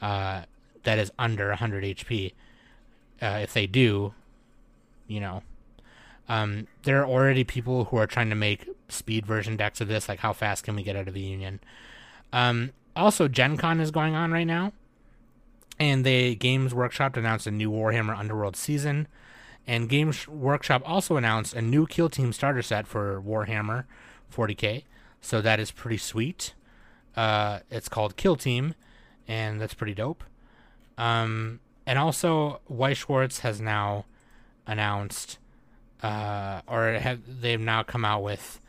Uh, 0.00 0.42
that 0.84 0.98
is 0.98 1.10
under 1.18 1.48
100 1.48 1.84
HP. 1.84 2.32
Uh, 3.20 3.40
if 3.42 3.52
they 3.52 3.66
do, 3.66 4.14
you 5.08 5.20
know, 5.20 5.42
um, 6.28 6.66
there 6.84 7.00
are 7.00 7.06
already 7.06 7.44
people 7.44 7.86
who 7.86 7.96
are 7.96 8.06
trying 8.06 8.30
to 8.30 8.36
make 8.36 8.68
speed 8.88 9.26
version 9.26 9.56
decks 9.56 9.80
of 9.80 9.88
this, 9.88 10.08
like 10.08 10.20
how 10.20 10.32
fast 10.32 10.64
can 10.64 10.76
we 10.76 10.82
get 10.82 10.96
out 10.96 11.08
of 11.08 11.14
the 11.14 11.20
union. 11.20 11.60
Um, 12.32 12.72
also, 12.94 13.28
Gen 13.28 13.56
Con 13.56 13.80
is 13.80 13.90
going 13.90 14.14
on 14.14 14.32
right 14.32 14.46
now, 14.46 14.72
and 15.78 16.04
the 16.04 16.34
Games 16.34 16.74
Workshop 16.74 17.16
announced 17.16 17.46
a 17.46 17.50
new 17.50 17.70
Warhammer 17.70 18.16
Underworld 18.16 18.56
season, 18.56 19.08
and 19.66 19.88
Games 19.88 20.26
Workshop 20.28 20.82
also 20.84 21.16
announced 21.16 21.54
a 21.54 21.62
new 21.62 21.86
Kill 21.86 22.08
Team 22.08 22.32
starter 22.32 22.62
set 22.62 22.86
for 22.86 23.20
Warhammer 23.20 23.84
40k. 24.34 24.84
So 25.20 25.40
that 25.40 25.58
is 25.58 25.70
pretty 25.70 25.98
sweet. 25.98 26.54
Uh, 27.16 27.60
it's 27.70 27.88
called 27.88 28.16
Kill 28.16 28.36
Team, 28.36 28.74
and 29.26 29.60
that's 29.60 29.74
pretty 29.74 29.94
dope. 29.94 30.22
Um, 30.96 31.60
and 31.86 31.98
also, 31.98 32.60
Weiss 32.68 32.98
Schwarz 32.98 33.40
has 33.40 33.60
now 33.60 34.06
announced, 34.66 35.38
uh, 36.02 36.60
or 36.66 36.92
have 36.92 37.40
they've 37.40 37.60
now 37.60 37.82
come 37.82 38.04
out 38.04 38.22
with 38.22 38.60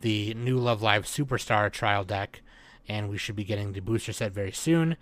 the 0.00 0.34
new 0.34 0.58
Love 0.58 0.82
Live 0.82 1.04
Superstar 1.04 1.70
trial 1.70 2.04
deck, 2.04 2.42
and 2.88 3.08
we 3.08 3.18
should 3.18 3.36
be 3.36 3.44
getting 3.44 3.72
the 3.72 3.80
booster 3.80 4.12
set 4.12 4.32
very 4.32 4.52
soon. 4.52 4.96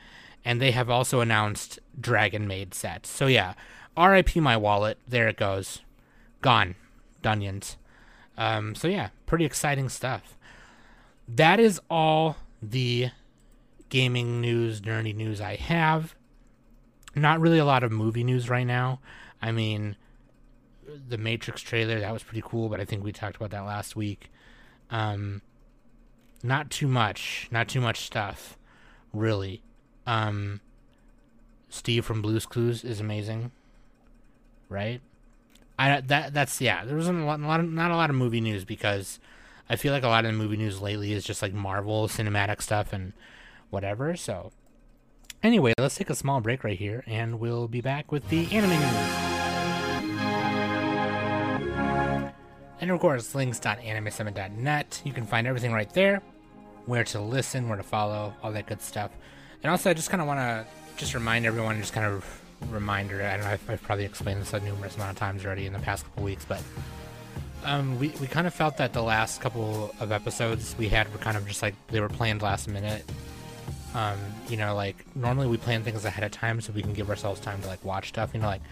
And 0.45 0.61
they 0.61 0.73
have 0.73 0.91
also 0.91 1.21
announced 1.21 1.79
Dragon 1.99 2.47
Maid 2.47 2.75
set. 2.75 3.07
So 3.07 3.27
yeah, 3.27 3.55
R.I.P. 3.97 4.41
my 4.41 4.57
wallet. 4.57 4.99
There 5.07 5.29
it 5.29 5.37
goes, 5.37 5.81
gone, 6.41 6.75
Dunions. 7.23 7.77
Um, 8.37 8.75
so 8.75 8.89
yeah, 8.89 9.11
pretty 9.27 9.45
exciting 9.45 9.89
stuff. 9.89 10.37
That 11.29 11.61
is 11.61 11.81
all 11.89 12.37
the 12.61 13.11
gaming 13.89 14.41
news, 14.41 14.81
nerdy 14.81 15.15
news 15.15 15.41
I 15.41 15.57
have 15.57 16.15
not 17.15 17.41
really 17.41 17.59
a 17.59 17.65
lot 17.65 17.83
of 17.83 17.93
movie 17.93 18.25
news 18.25 18.49
right 18.49 18.67
now. 18.67 19.01
I 19.41 19.53
mean, 19.53 19.97
the 21.09 21.19
Matrix 21.19 21.61
trailer 21.61 22.01
that 22.01 22.13
was 22.13 22.23
pretty 22.23 22.43
cool, 22.45 22.69
but 22.69 22.81
I 22.81 22.85
think 22.85 23.05
we 23.05 23.13
talked 23.13 23.37
about 23.37 23.51
that 23.51 23.65
last 23.65 23.97
week. 23.97 24.31
Um, 24.91 25.43
not 26.43 26.71
too 26.71 26.89
much, 26.89 27.49
not 27.51 27.69
too 27.69 27.81
much 27.81 28.01
stuff, 28.01 28.59
really. 29.13 29.63
Um, 30.07 30.61
Steve 31.69 32.05
from 32.05 32.23
Blue's 32.23 32.47
Clues 32.47 32.85
is 32.85 33.01
amazing, 33.01 33.51
right? 34.69 35.01
I 35.79 36.01
that 36.01 36.35
that's 36.35 36.61
yeah. 36.61 36.85
There 36.85 36.97
wasn't 36.97 37.21
a 37.21 37.25
lot, 37.25 37.39
not 37.39 37.91
a 37.91 37.97
lot 37.97 38.11
of 38.11 38.17
movie 38.17 38.41
news 38.41 38.65
because 38.65 39.19
I 39.69 39.77
feel 39.77 39.93
like 39.93 40.03
a 40.03 40.09
lot 40.09 40.25
of 40.25 40.33
the 40.33 40.39
movie 40.39 40.57
news 40.57 40.81
lately 40.81 41.13
is 41.13 41.25
just 41.25 41.43
like 41.43 41.55
Marvel 41.55 42.09
cinematic 42.09 42.61
stuff 42.63 42.93
and 42.93 43.13
whatever. 43.71 44.17
So 44.17 44.53
Anyway, 45.43 45.73
let's 45.77 45.97
take 45.97 46.09
a 46.09 46.15
small 46.15 46.41
break 46.41 46.63
right 46.63 46.79
here, 46.79 47.03
and 47.05 47.41
we'll 47.41 47.67
be 47.67 47.81
back 47.81 48.13
with 48.13 48.29
the 48.29 48.47
anime 48.53 48.71
news. 48.71 49.33
And 52.81 52.93
of 52.93 53.01
course, 53.01 53.35
links.animesummit.net. 53.35 55.03
You 55.05 55.13
can 55.13 55.27
find 55.27 55.49
everything 55.49 55.73
right 55.73 55.93
there 55.93 56.23
where 56.87 57.03
to 57.05 57.21
listen, 57.21 57.69
where 57.69 57.77
to 57.77 57.83
follow, 57.83 58.35
all 58.41 58.53
that 58.53 58.67
good 58.67 58.81
stuff. 58.81 59.11
And 59.63 59.71
also, 59.71 59.91
I 59.91 59.95
just 59.95 60.11
kind 60.11 60.21
of 60.21 60.27
want 60.27 60.41
to 60.41 60.67
just 60.97 61.15
remind 61.15 61.47
everyone, 61.47 61.79
just 61.81 61.93
kind 61.93 62.07
of 62.07 62.43
reminder. 62.71 63.23
I 63.23 63.37
don't 63.37 63.45
know, 63.45 63.51
I've, 63.51 63.71
I've, 63.71 63.83
probably 63.83 64.05
explained 64.05 64.41
this 64.41 64.53
a 64.53 64.61
numerous 64.61 64.97
amount 64.97 65.11
of 65.13 65.19
times 65.19 65.45
already 65.45 65.67
in 65.67 65.73
the 65.73 65.79
past 65.81 66.05
couple 66.05 66.25
weeks, 66.25 66.45
but 66.45 66.63
um, 67.65 67.99
we, 67.99 68.09
we 68.21 68.27
kind 68.27 68.47
of 68.47 68.55
felt 68.55 68.77
that 68.77 68.93
the 68.93 69.03
last 69.03 69.41
couple 69.41 69.95
of 70.01 70.13
episodes 70.13 70.77
we 70.79 70.89
had 70.89 71.13
were 71.13 71.19
kind 71.19 71.37
of 71.37 71.47
just 71.47 71.63
like 71.63 71.75
they 71.89 72.01
were 72.01 72.09
planned 72.09 72.43
last 72.43 72.69
minute 72.69 73.05
um, 73.95 74.19
you 74.49 74.57
know, 74.57 74.75
like 74.75 75.05
normally 75.15 75.47
we 75.47 75.57
plan 75.57 75.83
things 75.83 76.05
ahead 76.05 76.25
of 76.25 76.31
time 76.31 76.61
so 76.61 76.73
we 76.73 76.83
can 76.83 76.93
give 76.93 77.11
ourselves 77.11 77.41
time 77.41 77.61
to 77.63 77.69
like 77.69 77.85
watch 77.85 78.09
stuff. 78.09 78.31
You 78.33 78.41
know, 78.41 78.47
like, 78.47 78.63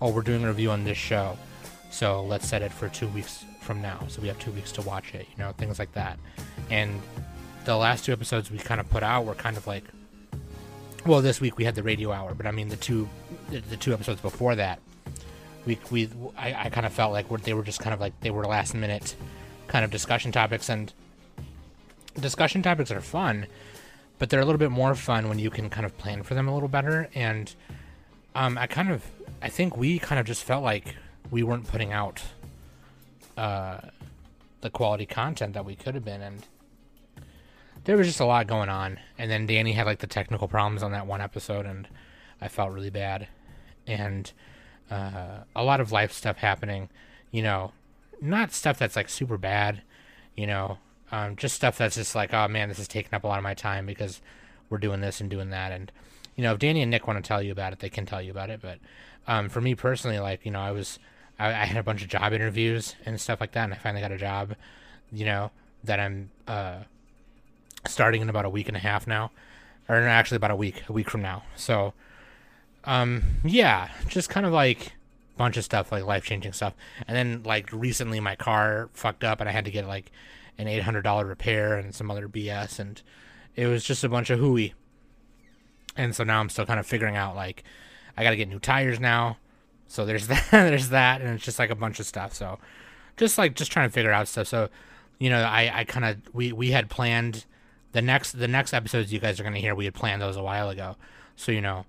oh, 0.00 0.10
we're 0.10 0.22
doing 0.22 0.44
a 0.44 0.48
review 0.48 0.70
on 0.70 0.84
this 0.84 0.98
show, 0.98 1.36
so 1.90 2.22
let's 2.24 2.46
set 2.46 2.62
it 2.62 2.72
for 2.72 2.88
two 2.88 3.08
weeks 3.08 3.44
from 3.60 3.82
now, 3.82 4.04
so 4.08 4.22
we 4.22 4.28
have 4.28 4.38
two 4.38 4.52
weeks 4.52 4.72
to 4.72 4.82
watch 4.82 5.14
it. 5.14 5.26
You 5.30 5.44
know, 5.44 5.52
things 5.52 5.78
like 5.78 5.92
that. 5.92 6.18
And 6.70 7.00
the 7.64 7.76
last 7.76 8.04
two 8.04 8.12
episodes 8.12 8.50
we 8.50 8.58
kind 8.58 8.80
of 8.80 8.88
put 8.88 9.02
out 9.02 9.24
were 9.24 9.34
kind 9.34 9.56
of 9.56 9.66
like 9.66 9.84
well, 11.08 11.22
this 11.22 11.40
week 11.40 11.56
we 11.56 11.64
had 11.64 11.74
the 11.74 11.82
radio 11.82 12.12
hour, 12.12 12.34
but 12.34 12.46
I 12.46 12.50
mean 12.50 12.68
the 12.68 12.76
two 12.76 13.08
the, 13.50 13.76
two 13.78 13.94
episodes 13.94 14.20
before 14.20 14.54
that, 14.56 14.78
we 15.64 15.78
we 15.90 16.10
I, 16.36 16.66
I 16.66 16.68
kind 16.68 16.84
of 16.84 16.92
felt 16.92 17.12
like 17.12 17.28
they 17.42 17.54
were 17.54 17.62
just 17.62 17.80
kind 17.80 17.94
of 17.94 18.00
like 18.00 18.12
they 18.20 18.30
were 18.30 18.44
last 18.44 18.74
minute 18.74 19.16
kind 19.68 19.84
of 19.84 19.90
discussion 19.90 20.32
topics, 20.32 20.68
and 20.68 20.92
discussion 22.20 22.62
topics 22.62 22.90
are 22.90 23.00
fun, 23.00 23.46
but 24.18 24.28
they're 24.28 24.40
a 24.40 24.44
little 24.44 24.58
bit 24.58 24.70
more 24.70 24.94
fun 24.94 25.30
when 25.30 25.38
you 25.38 25.50
can 25.50 25.70
kind 25.70 25.86
of 25.86 25.96
plan 25.96 26.22
for 26.22 26.34
them 26.34 26.46
a 26.46 26.52
little 26.52 26.68
better. 26.68 27.08
And 27.14 27.54
um, 28.34 28.58
I 28.58 28.66
kind 28.66 28.90
of 28.90 29.02
I 29.40 29.48
think 29.48 29.78
we 29.78 29.98
kind 29.98 30.18
of 30.18 30.26
just 30.26 30.44
felt 30.44 30.62
like 30.62 30.94
we 31.30 31.42
weren't 31.42 31.66
putting 31.66 31.90
out 31.90 32.22
uh, 33.38 33.78
the 34.60 34.68
quality 34.68 35.06
content 35.06 35.54
that 35.54 35.64
we 35.64 35.74
could 35.74 35.94
have 35.94 36.04
been, 36.04 36.20
and 36.20 36.44
there 37.88 37.96
was 37.96 38.06
just 38.06 38.20
a 38.20 38.26
lot 38.26 38.46
going 38.46 38.68
on. 38.68 39.00
And 39.16 39.30
then 39.30 39.46
Danny 39.46 39.72
had 39.72 39.86
like 39.86 40.00
the 40.00 40.06
technical 40.06 40.46
problems 40.46 40.82
on 40.82 40.92
that 40.92 41.06
one 41.06 41.22
episode, 41.22 41.64
and 41.64 41.88
I 42.38 42.48
felt 42.48 42.70
really 42.70 42.90
bad. 42.90 43.28
And 43.86 44.30
uh, 44.90 45.38
a 45.56 45.64
lot 45.64 45.80
of 45.80 45.90
life 45.90 46.12
stuff 46.12 46.36
happening, 46.36 46.90
you 47.30 47.40
know, 47.40 47.72
not 48.20 48.52
stuff 48.52 48.78
that's 48.78 48.94
like 48.94 49.08
super 49.08 49.38
bad, 49.38 49.80
you 50.36 50.46
know, 50.46 50.76
um, 51.10 51.34
just 51.36 51.54
stuff 51.54 51.78
that's 51.78 51.94
just 51.94 52.14
like, 52.14 52.34
oh 52.34 52.46
man, 52.46 52.68
this 52.68 52.78
is 52.78 52.88
taking 52.88 53.14
up 53.14 53.24
a 53.24 53.26
lot 53.26 53.38
of 53.38 53.42
my 53.42 53.54
time 53.54 53.86
because 53.86 54.20
we're 54.68 54.76
doing 54.76 55.00
this 55.00 55.22
and 55.22 55.30
doing 55.30 55.48
that. 55.48 55.72
And, 55.72 55.90
you 56.36 56.42
know, 56.42 56.52
if 56.52 56.58
Danny 56.58 56.82
and 56.82 56.90
Nick 56.90 57.06
want 57.06 57.24
to 57.24 57.26
tell 57.26 57.42
you 57.42 57.52
about 57.52 57.72
it, 57.72 57.78
they 57.78 57.88
can 57.88 58.04
tell 58.04 58.20
you 58.20 58.32
about 58.32 58.50
it. 58.50 58.60
But 58.60 58.80
um, 59.26 59.48
for 59.48 59.62
me 59.62 59.74
personally, 59.74 60.18
like, 60.18 60.44
you 60.44 60.50
know, 60.50 60.60
I 60.60 60.72
was, 60.72 60.98
I, 61.38 61.48
I, 61.48 61.64
had 61.64 61.78
a 61.78 61.82
bunch 61.82 62.02
of 62.02 62.08
job 62.08 62.34
interviews 62.34 62.96
and 63.06 63.18
stuff 63.18 63.40
like 63.40 63.52
that. 63.52 63.64
And 63.64 63.72
I 63.72 63.78
finally 63.78 64.02
got 64.02 64.12
a 64.12 64.18
job, 64.18 64.56
you 65.10 65.24
know, 65.24 65.52
that 65.84 65.98
I'm 65.98 66.28
uh, 66.46 66.80
starting 67.88 68.22
in 68.22 68.28
about 68.28 68.44
a 68.44 68.50
week 68.50 68.68
and 68.68 68.76
a 68.76 68.80
half 68.80 69.06
now. 69.06 69.30
Or 69.88 69.96
actually 69.96 70.36
about 70.36 70.50
a 70.50 70.56
week, 70.56 70.82
a 70.88 70.92
week 70.92 71.08
from 71.08 71.22
now. 71.22 71.44
So, 71.56 71.94
um, 72.84 73.22
yeah, 73.42 73.88
just 74.06 74.28
kind 74.28 74.44
of 74.44 74.52
like 74.52 74.92
bunch 75.38 75.56
of 75.56 75.64
stuff, 75.64 75.90
like 75.90 76.04
life 76.04 76.24
changing 76.24 76.52
stuff. 76.52 76.74
And 77.06 77.16
then 77.16 77.42
like 77.44 77.72
recently 77.72 78.20
my 78.20 78.36
car 78.36 78.90
fucked 78.92 79.24
up 79.24 79.40
and 79.40 79.48
I 79.48 79.52
had 79.52 79.64
to 79.64 79.70
get 79.70 79.86
like 79.86 80.12
an 80.58 80.68
eight 80.68 80.82
hundred 80.82 81.02
dollar 81.02 81.24
repair 81.24 81.76
and 81.78 81.94
some 81.94 82.10
other 82.10 82.28
BS 82.28 82.78
and 82.78 83.00
it 83.56 83.66
was 83.66 83.84
just 83.84 84.04
a 84.04 84.08
bunch 84.08 84.28
of 84.28 84.38
hooey. 84.38 84.74
And 85.96 86.14
so 86.14 86.24
now 86.24 86.40
I'm 86.40 86.50
still 86.50 86.66
kind 86.66 86.78
of 86.78 86.86
figuring 86.86 87.16
out 87.16 87.34
like 87.34 87.64
I 88.16 88.22
gotta 88.24 88.36
get 88.36 88.48
new 88.48 88.58
tires 88.58 89.00
now. 89.00 89.38
So 89.86 90.04
there's 90.04 90.26
that 90.28 90.50
there's 90.50 90.90
that 90.90 91.22
and 91.22 91.30
it's 91.30 91.44
just 91.44 91.58
like 91.58 91.70
a 91.70 91.76
bunch 91.76 91.98
of 92.00 92.06
stuff. 92.06 92.34
So 92.34 92.58
just 93.16 93.38
like 93.38 93.54
just 93.54 93.72
trying 93.72 93.88
to 93.88 93.92
figure 93.92 94.12
out 94.12 94.28
stuff. 94.28 94.48
So, 94.48 94.68
you 95.18 95.30
know, 95.30 95.42
I, 95.42 95.70
I 95.72 95.84
kinda 95.84 96.18
we, 96.32 96.52
we 96.52 96.72
had 96.72 96.90
planned 96.90 97.46
the 97.92 98.02
next 98.02 98.32
the 98.32 98.48
next 98.48 98.74
episodes 98.74 99.12
you 99.12 99.18
guys 99.18 99.40
are 99.40 99.44
gonna 99.44 99.58
hear, 99.58 99.74
we 99.74 99.84
had 99.84 99.94
planned 99.94 100.22
those 100.22 100.36
a 100.36 100.42
while 100.42 100.68
ago. 100.68 100.96
So, 101.36 101.52
you 101.52 101.60
know, 101.60 101.86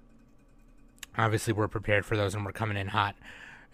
obviously 1.18 1.54
we're 1.54 1.68
prepared 1.68 2.06
for 2.06 2.16
those 2.16 2.34
and 2.36 2.46
we're 2.46 2.52
coming 2.52 2.78
in 2.78 2.88
hot 2.88 3.16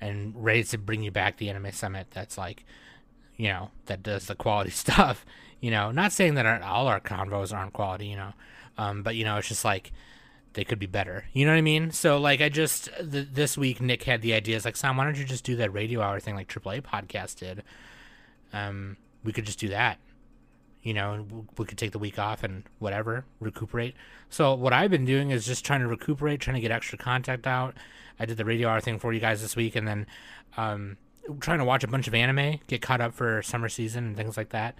and 0.01 0.33
ready 0.35 0.63
to 0.63 0.77
bring 0.77 1.03
you 1.03 1.11
back 1.11 1.37
the 1.37 1.49
anime 1.49 1.71
summit 1.71 2.07
that's 2.11 2.37
like 2.37 2.65
you 3.37 3.47
know 3.47 3.69
that 3.85 4.03
does 4.03 4.27
the 4.27 4.35
quality 4.35 4.69
stuff 4.71 5.25
you 5.61 5.71
know. 5.71 5.91
Not 5.91 6.11
saying 6.11 6.35
that 6.35 6.45
our, 6.45 6.61
all 6.61 6.87
our 6.87 6.99
convos 6.99 7.55
aren't 7.55 7.73
quality 7.73 8.07
you 8.07 8.15
know 8.15 8.33
um, 8.77 9.03
but 9.03 9.15
you 9.15 9.23
know 9.23 9.37
it's 9.37 9.47
just 9.47 9.65
like 9.65 9.91
they 10.53 10.63
could 10.63 10.79
be 10.79 10.85
better. 10.85 11.25
You 11.33 11.45
know 11.45 11.51
what 11.51 11.57
i 11.57 11.61
mean? 11.61 11.91
So 11.91 12.17
like 12.17 12.41
i 12.41 12.49
just 12.49 12.89
th- 12.97 13.27
this 13.31 13.57
week 13.57 13.81
nick 13.81 14.03
had 14.03 14.21
the 14.21 14.33
ideas 14.33 14.65
like 14.65 14.75
sam 14.75 14.97
why 14.97 15.03
don't 15.03 15.17
you 15.17 15.25
just 15.25 15.43
do 15.43 15.55
that 15.57 15.73
radio 15.73 16.01
hour 16.01 16.19
thing 16.19 16.35
like 16.35 16.47
aaa 16.47 16.81
podcast 16.81 17.37
did? 17.37 17.63
Um, 18.53 18.97
we 19.23 19.33
could 19.33 19.45
just 19.45 19.59
do 19.59 19.69
that 19.69 19.99
you 20.85 20.93
know, 20.93 21.25
we 21.57 21.65
could 21.65 21.79
take 21.79 21.91
the 21.91 21.99
week 21.99 22.19
off 22.19 22.43
and 22.43 22.63
whatever, 22.77 23.25
recuperate. 23.39 23.95
So 24.29 24.53
what 24.53 24.71
I've 24.71 24.91
been 24.91 25.03
doing 25.03 25.31
is 25.31 25.43
just 25.43 25.65
trying 25.65 25.79
to 25.79 25.87
recuperate, 25.87 26.39
trying 26.39 26.53
to 26.53 26.61
get 26.61 26.69
extra 26.69 26.95
content 26.95 27.47
out. 27.47 27.73
I 28.19 28.25
did 28.27 28.37
the 28.37 28.45
radio 28.45 28.69
hour 28.69 28.79
thing 28.79 28.99
for 28.99 29.11
you 29.11 29.19
guys 29.19 29.41
this 29.41 29.55
week, 29.55 29.75
and 29.75 29.87
then 29.87 30.05
um, 30.57 30.97
trying 31.39 31.57
to 31.57 31.65
watch 31.65 31.83
a 31.83 31.87
bunch 31.87 32.07
of 32.07 32.13
anime, 32.13 32.59
get 32.67 32.83
caught 32.83 33.01
up 33.01 33.15
for 33.15 33.41
summer 33.41 33.67
season 33.67 34.05
and 34.05 34.15
things 34.15 34.37
like 34.37 34.49
that. 34.49 34.75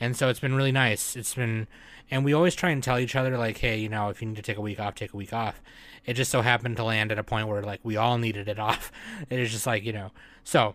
And 0.00 0.16
so 0.16 0.30
it's 0.30 0.40
been 0.40 0.54
really 0.54 0.72
nice. 0.72 1.14
It's 1.14 1.34
been, 1.34 1.68
and 2.10 2.24
we 2.24 2.32
always 2.32 2.54
try 2.54 2.70
and 2.70 2.82
tell 2.82 2.98
each 2.98 3.14
other 3.14 3.36
like, 3.36 3.58
hey, 3.58 3.78
you 3.78 3.90
know, 3.90 4.08
if 4.08 4.22
you 4.22 4.28
need 4.28 4.36
to 4.36 4.42
take 4.42 4.56
a 4.56 4.62
week 4.62 4.80
off, 4.80 4.94
take 4.94 5.12
a 5.12 5.16
week 5.16 5.34
off. 5.34 5.60
It 6.06 6.14
just 6.14 6.30
so 6.30 6.40
happened 6.40 6.78
to 6.78 6.84
land 6.84 7.12
at 7.12 7.18
a 7.18 7.22
point 7.22 7.48
where 7.48 7.62
like 7.62 7.80
we 7.82 7.98
all 7.98 8.16
needed 8.16 8.48
it 8.48 8.58
off. 8.58 8.90
It 9.28 9.38
is 9.38 9.52
just 9.52 9.66
like 9.66 9.84
you 9.84 9.92
know, 9.92 10.10
so 10.42 10.74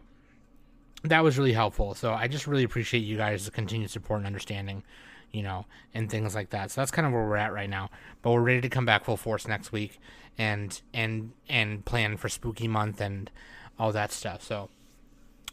that 1.10 1.24
was 1.24 1.38
really 1.38 1.54
helpful. 1.54 1.94
So 1.94 2.14
I 2.14 2.28
just 2.28 2.48
really 2.48 2.64
appreciate 2.64 3.02
you 3.02 3.18
guys' 3.18 3.50
continued 3.50 3.90
support 3.90 4.20
and 4.20 4.28
understanding, 4.28 4.84
you 5.32 5.44
know, 5.44 5.66
and 5.94 6.10
things 6.10 6.36
like 6.36 6.50
that. 6.52 6.72
So 6.72 6.82
that's 6.82 6.92
kind 6.92 7.06
of 7.06 7.14
where 7.14 7.26
we're 7.26 7.36
at 7.38 7.54
right 7.54 7.70
now. 7.70 7.90
But 8.22 8.32
we're 8.32 8.42
ready 8.42 8.62
to 8.62 8.70
come 8.70 8.86
back 8.86 9.06
full 9.06 9.18
force 9.18 9.48
next 9.48 9.72
week 9.72 10.00
and 10.38 10.82
and 10.94 11.32
and 11.48 11.86
plan 11.86 12.18
for 12.18 12.30
spooky 12.30 12.68
month 12.68 13.00
and 13.02 13.32
all 13.80 13.92
that 13.92 14.12
stuff. 14.12 14.44
So 14.44 14.70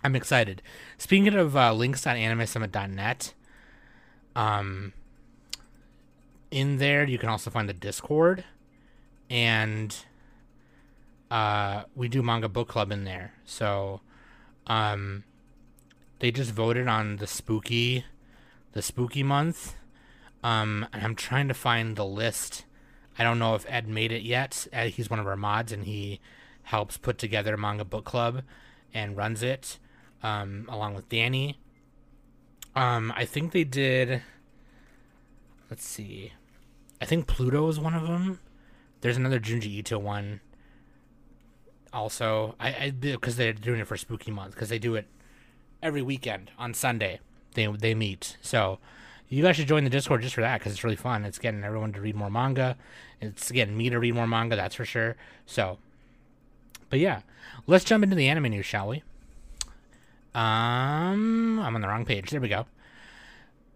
I'm 0.03 0.16
excited. 0.16 0.62
Speaking 0.98 1.34
of 1.34 1.57
uh, 1.57 1.72
links.animesummit.net, 1.72 3.34
um, 4.34 4.92
in 6.50 6.78
there 6.78 7.05
you 7.05 7.18
can 7.18 7.28
also 7.28 7.50
find 7.50 7.68
the 7.68 7.74
Discord, 7.74 8.44
and 9.30 9.96
uh, 11.30 11.84
we 11.94 12.09
do 12.09 12.22
manga 12.22 12.48
book 12.48 12.68
club 12.68 12.92
in 12.92 13.05
there. 13.05 13.32
So, 13.44 14.00
um, 14.66 15.24
they 16.22 16.30
just 16.30 16.52
voted 16.52 16.86
on 16.86 17.16
the 17.16 17.26
spooky 17.26 18.04
the 18.74 18.80
spooky 18.80 19.24
month. 19.24 19.74
Um, 20.44 20.86
and 20.92 21.02
I'm 21.02 21.16
trying 21.16 21.48
to 21.48 21.54
find 21.54 21.96
the 21.96 22.04
list. 22.04 22.64
I 23.18 23.24
don't 23.24 23.40
know 23.40 23.56
if 23.56 23.66
Ed 23.68 23.88
made 23.88 24.12
it 24.12 24.22
yet. 24.22 24.68
Ed, 24.72 24.90
he's 24.90 25.10
one 25.10 25.18
of 25.18 25.26
our 25.26 25.36
mods, 25.36 25.72
and 25.72 25.84
he 25.84 26.20
helps 26.62 26.96
put 26.96 27.18
together 27.18 27.56
Manga 27.56 27.84
Book 27.84 28.04
Club 28.04 28.42
and 28.94 29.16
runs 29.16 29.42
it 29.42 29.78
um, 30.22 30.66
along 30.68 30.94
with 30.94 31.08
Danny. 31.08 31.58
Um, 32.76 33.12
I 33.16 33.24
think 33.24 33.50
they 33.50 33.64
did. 33.64 34.22
Let's 35.68 35.84
see. 35.84 36.32
I 37.00 37.04
think 37.04 37.26
Pluto 37.26 37.68
is 37.68 37.80
one 37.80 37.94
of 37.94 38.06
them. 38.06 38.38
There's 39.00 39.16
another 39.16 39.40
Junji 39.40 39.66
Ito 39.66 39.98
one. 39.98 40.40
Also, 41.92 42.54
I, 42.60 42.68
I 42.68 42.90
because 42.90 43.36
they're 43.36 43.52
doing 43.52 43.80
it 43.80 43.88
for 43.88 43.96
Spooky 43.96 44.30
Month 44.30 44.54
because 44.54 44.68
they 44.68 44.78
do 44.78 44.94
it 44.94 45.08
every 45.82 46.02
weekend 46.02 46.50
on 46.58 46.74
Sunday. 46.74 47.20
They 47.54 47.66
they 47.66 47.94
meet. 47.94 48.36
So 48.40 48.78
you 49.28 49.42
guys 49.42 49.56
should 49.56 49.68
join 49.68 49.84
the 49.84 49.90
Discord 49.90 50.22
just 50.22 50.34
for 50.34 50.42
that 50.42 50.58
because 50.58 50.72
it's 50.72 50.84
really 50.84 50.96
fun. 50.96 51.24
It's 51.24 51.38
getting 51.38 51.64
everyone 51.64 51.92
to 51.94 52.00
read 52.00 52.14
more 52.14 52.30
manga. 52.30 52.76
It's 53.20 53.50
getting 53.50 53.76
me 53.76 53.88
to 53.90 53.98
read 53.98 54.14
more 54.14 54.26
manga. 54.26 54.56
That's 54.56 54.74
for 54.74 54.84
sure. 54.84 55.16
So, 55.46 55.78
but 56.90 56.98
yeah, 56.98 57.22
let's 57.66 57.84
jump 57.84 58.04
into 58.04 58.16
the 58.16 58.28
anime 58.28 58.50
news, 58.50 58.66
shall 58.66 58.88
we? 58.88 59.02
Um, 60.34 61.60
I'm 61.60 61.74
on 61.74 61.80
the 61.80 61.88
wrong 61.88 62.04
page. 62.04 62.30
There 62.30 62.40
we 62.40 62.48
go. 62.48 62.66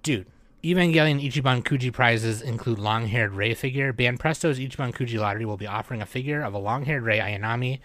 Dude, 0.02 0.26
Evangelion 0.62 1.22
Ichiban 1.22 1.62
Kuji 1.62 1.92
prizes 1.92 2.42
include 2.42 2.78
long-haired 2.78 3.32
Rei 3.32 3.54
figure. 3.54 3.92
Banpresto's 3.92 4.58
Ichiban 4.58 4.94
Kuji 4.94 5.18
lottery 5.18 5.44
will 5.44 5.56
be 5.56 5.66
offering 5.66 6.02
a 6.02 6.06
figure 6.06 6.42
of 6.42 6.54
a 6.54 6.58
long-haired 6.58 7.02
Rei 7.02 7.18
Ayanami 7.18 7.80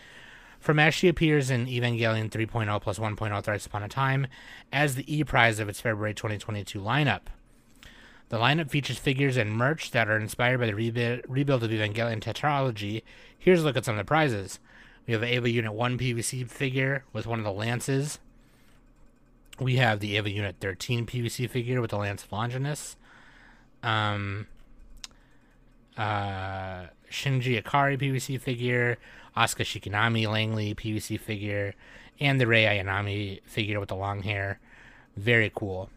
from 0.61 0.77
as 0.79 0.93
she 0.93 1.07
appears 1.07 1.49
in 1.49 1.65
Evangelion 1.65 2.29
3.0 2.29 2.81
plus 2.81 2.99
1.0 2.99 3.43
Thrice 3.43 3.65
Upon 3.65 3.83
a 3.83 3.89
Time 3.89 4.27
as 4.71 4.95
the 4.95 5.13
E 5.13 5.23
prize 5.23 5.59
of 5.59 5.67
its 5.67 5.81
February 5.81 6.13
2022 6.13 6.79
lineup. 6.79 7.21
The 8.29 8.37
lineup 8.37 8.69
features 8.69 8.99
figures 8.99 9.35
and 9.35 9.51
merch 9.51 9.91
that 9.91 10.07
are 10.07 10.17
inspired 10.17 10.59
by 10.59 10.67
the 10.67 10.75
rebuild, 10.75 11.21
rebuild 11.27 11.63
of 11.63 11.71
Evangelion 11.71 12.21
tetralogy. 12.21 13.01
Here's 13.37 13.61
a 13.61 13.65
look 13.65 13.75
at 13.75 13.83
some 13.83 13.95
of 13.95 14.05
the 14.05 14.07
prizes. 14.07 14.59
We 15.07 15.13
have 15.13 15.23
an 15.23 15.29
Eva 15.29 15.49
Unit 15.49 15.73
1 15.73 15.97
PVC 15.97 16.47
figure 16.47 17.03
with 17.11 17.25
one 17.25 17.39
of 17.39 17.43
the 17.45 17.51
lances. 17.51 18.19
We 19.59 19.77
have 19.77 19.99
the 19.99 20.15
Eva 20.15 20.29
Unit 20.29 20.57
13 20.61 21.07
PVC 21.07 21.49
figure 21.49 21.81
with 21.81 21.89
the 21.89 21.97
Lance 21.97 22.23
of 22.23 22.31
Longinus. 22.31 22.95
Um, 23.81 24.47
uh, 25.97 26.85
Shinji 27.09 27.61
Ikari 27.61 27.99
PVC 27.99 28.39
figure. 28.39 28.97
Asuka 29.35 29.63
Shikinami 29.63 30.27
Langley 30.27 30.75
PVC 30.75 31.19
figure, 31.19 31.73
and 32.19 32.39
the 32.39 32.47
Rei 32.47 32.65
Ayanami 32.65 33.41
figure 33.45 33.79
with 33.79 33.89
the 33.89 33.95
long 33.95 34.23
hair. 34.23 34.59
Very 35.15 35.51
cool. 35.53 35.89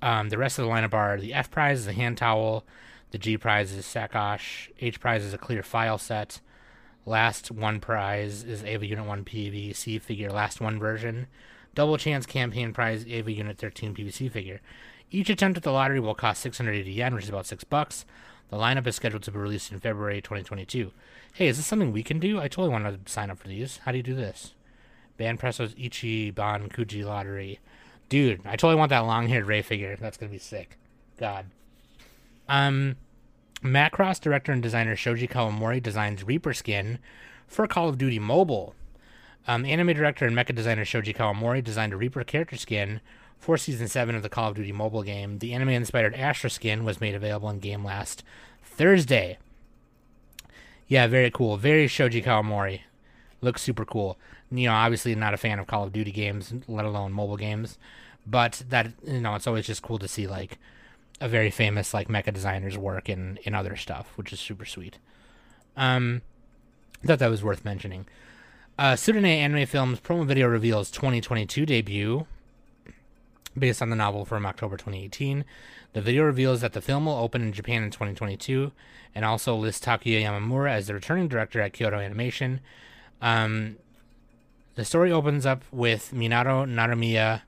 Um, 0.00 0.28
the 0.28 0.38
rest 0.38 0.58
of 0.58 0.64
the 0.64 0.70
lineup 0.70 0.94
are 0.94 1.18
the 1.18 1.34
F 1.34 1.50
prize 1.50 1.80
is 1.80 1.86
a 1.86 1.92
hand 1.92 2.18
towel, 2.18 2.64
the 3.10 3.18
G 3.18 3.36
prize 3.36 3.72
is 3.72 3.84
Sakosh, 3.84 4.68
H 4.80 5.00
prize 5.00 5.24
is 5.24 5.34
a 5.34 5.38
clear 5.38 5.62
file 5.62 5.98
set, 5.98 6.40
last 7.04 7.50
one 7.50 7.80
prize 7.80 8.44
is 8.44 8.64
Eva 8.64 8.86
Unit 8.86 9.06
1 9.06 9.24
PVC 9.24 10.00
figure, 10.00 10.30
last 10.30 10.60
one 10.60 10.78
version, 10.78 11.26
double 11.74 11.96
chance 11.96 12.26
campaign 12.26 12.72
prize 12.72 13.06
Eva 13.06 13.32
Unit 13.32 13.58
13 13.58 13.94
PVC 13.94 14.30
figure. 14.30 14.60
Each 15.10 15.30
attempt 15.30 15.56
at 15.56 15.62
the 15.62 15.72
lottery 15.72 16.00
will 16.00 16.14
cost 16.14 16.42
680 16.42 16.90
yen, 16.90 17.14
which 17.14 17.24
is 17.24 17.30
about 17.30 17.46
6 17.46 17.64
bucks. 17.64 18.04
The 18.50 18.56
lineup 18.56 18.86
is 18.86 18.96
scheduled 18.96 19.22
to 19.24 19.30
be 19.30 19.38
released 19.38 19.72
in 19.72 19.80
February 19.80 20.20
2022. 20.20 20.92
Hey, 21.38 21.46
is 21.46 21.56
this 21.56 21.66
something 21.66 21.92
we 21.92 22.02
can 22.02 22.18
do? 22.18 22.40
I 22.40 22.48
totally 22.48 22.70
want 22.70 22.84
to 22.84 23.12
sign 23.12 23.30
up 23.30 23.38
for 23.38 23.46
these. 23.46 23.76
How 23.84 23.92
do 23.92 23.96
you 23.96 24.02
do 24.02 24.16
this? 24.16 24.54
Banpresto's 25.20 25.72
Ichiban 25.76 26.34
Kuji 26.68 27.04
Lottery. 27.04 27.60
Dude, 28.08 28.40
I 28.44 28.56
totally 28.56 28.74
want 28.74 28.90
that 28.90 29.06
long 29.06 29.28
haired 29.28 29.46
Rei 29.46 29.62
figure. 29.62 29.96
That's 30.00 30.16
going 30.16 30.30
to 30.30 30.34
be 30.34 30.40
sick. 30.40 30.76
God. 31.16 31.46
Um, 32.48 32.96
Macross 33.62 34.20
director 34.20 34.50
and 34.50 34.60
designer 34.60 34.96
Shoji 34.96 35.28
Kawamori 35.28 35.80
designs 35.80 36.24
Reaper 36.24 36.52
skin 36.52 36.98
for 37.46 37.68
Call 37.68 37.88
of 37.88 37.98
Duty 37.98 38.18
Mobile. 38.18 38.74
Um, 39.46 39.64
anime 39.64 39.94
director 39.94 40.26
and 40.26 40.36
mecha 40.36 40.56
designer 40.56 40.84
Shoji 40.84 41.14
Kawamori 41.14 41.62
designed 41.62 41.92
a 41.92 41.96
Reaper 41.96 42.24
character 42.24 42.56
skin 42.56 43.00
for 43.38 43.56
Season 43.56 43.86
7 43.86 44.16
of 44.16 44.24
the 44.24 44.28
Call 44.28 44.48
of 44.48 44.56
Duty 44.56 44.72
mobile 44.72 45.04
game. 45.04 45.38
The 45.38 45.54
anime 45.54 45.68
inspired 45.68 46.16
Astra 46.16 46.50
skin 46.50 46.84
was 46.84 47.00
made 47.00 47.14
available 47.14 47.48
in 47.48 47.60
game 47.60 47.84
last 47.84 48.24
Thursday. 48.64 49.38
Yeah, 50.88 51.06
very 51.06 51.30
cool. 51.30 51.56
Very 51.56 51.86
Shoji 51.86 52.22
Kawamori. 52.22 52.80
Looks 53.40 53.62
super 53.62 53.84
cool. 53.84 54.18
You 54.50 54.68
know, 54.68 54.74
obviously 54.74 55.14
not 55.14 55.34
a 55.34 55.36
fan 55.36 55.58
of 55.58 55.66
Call 55.66 55.84
of 55.84 55.92
Duty 55.92 56.10
games, 56.10 56.52
let 56.66 56.86
alone 56.86 57.12
mobile 57.12 57.36
games, 57.36 57.78
but 58.26 58.62
that 58.70 58.92
you 59.06 59.20
know, 59.20 59.34
it's 59.34 59.46
always 59.46 59.66
just 59.66 59.82
cool 59.82 59.98
to 59.98 60.08
see 60.08 60.26
like 60.26 60.58
a 61.20 61.28
very 61.28 61.50
famous 61.50 61.92
like 61.92 62.08
mecha 62.08 62.32
designer's 62.32 62.78
work 62.78 63.08
in 63.08 63.38
in 63.44 63.54
other 63.54 63.76
stuff, 63.76 64.10
which 64.16 64.32
is 64.32 64.40
super 64.40 64.64
sweet. 64.64 64.98
Um, 65.76 66.22
thought 67.04 67.18
that 67.18 67.30
was 67.30 67.44
worth 67.44 67.64
mentioning. 67.64 68.06
Uh, 68.78 68.94
Tsurune 68.94 69.26
Anime 69.26 69.66
Films 69.66 70.00
promo 70.00 70.24
video 70.24 70.46
reveals 70.46 70.90
2022 70.90 71.66
debut 71.66 72.26
based 73.56 73.82
on 73.82 73.90
the 73.90 73.96
novel 73.96 74.24
from 74.24 74.46
October 74.46 74.76
2018. 74.76 75.44
The 75.92 76.00
video 76.00 76.24
reveals 76.24 76.60
that 76.60 76.72
the 76.72 76.80
film 76.80 77.06
will 77.06 77.14
open 77.14 77.42
in 77.42 77.52
Japan 77.52 77.82
in 77.82 77.90
2022 77.90 78.72
and 79.14 79.24
also 79.24 79.54
lists 79.54 79.84
Takuya 79.84 80.22
Yamamura 80.22 80.70
as 80.70 80.86
the 80.86 80.94
returning 80.94 81.28
director 81.28 81.60
at 81.60 81.72
Kyoto 81.72 81.98
Animation. 81.98 82.60
Um, 83.20 83.76
the 84.74 84.84
story 84.84 85.10
opens 85.10 85.44
up 85.46 85.64
with 85.72 86.12
Minato 86.14 86.66
Narumiya 86.68 87.42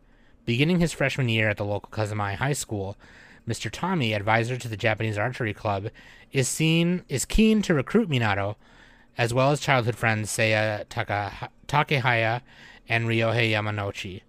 beginning 0.45 0.81
his 0.81 0.93
freshman 0.93 1.29
year 1.29 1.49
at 1.49 1.57
the 1.57 1.65
local 1.65 1.91
Kazemai 1.91 2.35
High 2.35 2.55
School. 2.55 2.97
Mr. 3.47 3.71
Tommy, 3.71 4.13
advisor 4.13 4.57
to 4.57 4.69
the 4.69 4.77
Japanese 4.77 5.19
archery 5.19 5.55
club, 5.55 5.89
is 6.33 6.49
seen 6.49 7.05
is 7.09 7.25
keen 7.25 7.63
to 7.63 7.75
recruit 7.75 8.09
Minato, 8.09 8.57
as 9.17 9.33
well 9.33 9.53
as 9.53 9.61
childhood 9.61 9.97
friends 9.97 10.31
Seiya 10.31 10.85
Taka, 10.89 11.51
Takehaya 11.69 12.41
and 12.89 13.07
Ryohei 13.07 13.51
Yamanouchi. 13.51 14.23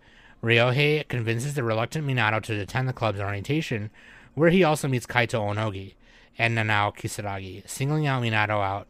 Ryohei 0.44 1.08
convinces 1.08 1.54
the 1.54 1.64
reluctant 1.64 2.08
Minato 2.08 2.42
to 2.44 2.60
attend 2.60 2.88
the 2.88 2.94
club's 2.94 3.20
orientation, 3.20 3.92
where 4.34 4.50
he 4.50 4.64
also 4.64 4.88
meets 4.88 5.06
Kaito 5.06 5.40
Onogi 5.40 5.94
and 6.38 6.58
Nanao 6.58 6.96
Kisaragi, 6.96 7.68
singling 7.70 8.08
out 8.08 8.24
Minato 8.24 8.64
out. 8.64 8.88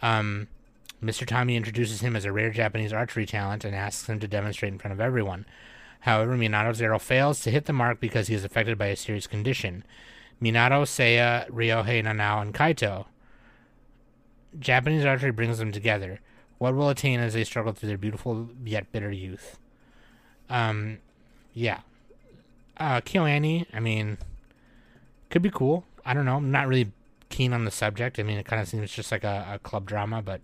Um, 0.00 0.48
Mr. 1.02 1.26
Tommy 1.26 1.56
introduces 1.56 2.00
him 2.00 2.14
as 2.14 2.24
a 2.24 2.32
rare 2.32 2.50
Japanese 2.50 2.92
archery 2.92 3.26
talent 3.26 3.64
and 3.64 3.74
asks 3.74 4.08
him 4.08 4.20
to 4.20 4.28
demonstrate 4.28 4.72
in 4.72 4.78
front 4.78 4.92
of 4.92 5.00
everyone. 5.00 5.44
However, 6.00 6.36
Minato's 6.36 6.80
arrow 6.80 6.98
fails 6.98 7.40
to 7.40 7.50
hit 7.50 7.64
the 7.64 7.72
mark 7.72 8.00
because 8.00 8.28
he 8.28 8.34
is 8.34 8.44
affected 8.44 8.78
by 8.78 8.86
a 8.86 8.96
serious 8.96 9.26
condition. 9.26 9.84
Minato, 10.40 10.82
Seiya, 10.82 11.50
Ryohei, 11.50 12.04
Nanao, 12.04 12.42
and 12.42 12.54
Kaito. 12.54 13.06
Japanese 14.58 15.04
archery 15.04 15.32
brings 15.32 15.58
them 15.58 15.72
together. 15.72 16.20
What 16.58 16.74
will 16.74 16.88
attain 16.88 17.20
as 17.20 17.34
they 17.34 17.44
struggle 17.44 17.72
through 17.72 17.88
their 17.88 17.98
beautiful 17.98 18.50
yet 18.64 18.92
bitter 18.92 19.10
youth? 19.10 19.58
Um, 20.48 20.98
yeah. 21.54 21.80
Uh, 22.76 23.00
KyoAni, 23.00 23.66
I 23.72 23.80
mean, 23.80 24.18
could 25.30 25.42
be 25.42 25.50
cool. 25.50 25.84
I 26.04 26.14
don't 26.14 26.24
know. 26.24 26.36
I'm 26.36 26.50
not 26.50 26.68
really 26.68 26.92
keen 27.30 27.52
on 27.52 27.64
the 27.64 27.70
subject. 27.70 28.18
I 28.18 28.22
mean, 28.22 28.38
it 28.38 28.46
kind 28.46 28.60
of 28.60 28.68
seems 28.68 28.92
just 28.92 29.10
like 29.10 29.24
a, 29.24 29.46
a 29.54 29.58
club 29.58 29.86
drama, 29.86 30.22
but 30.22 30.40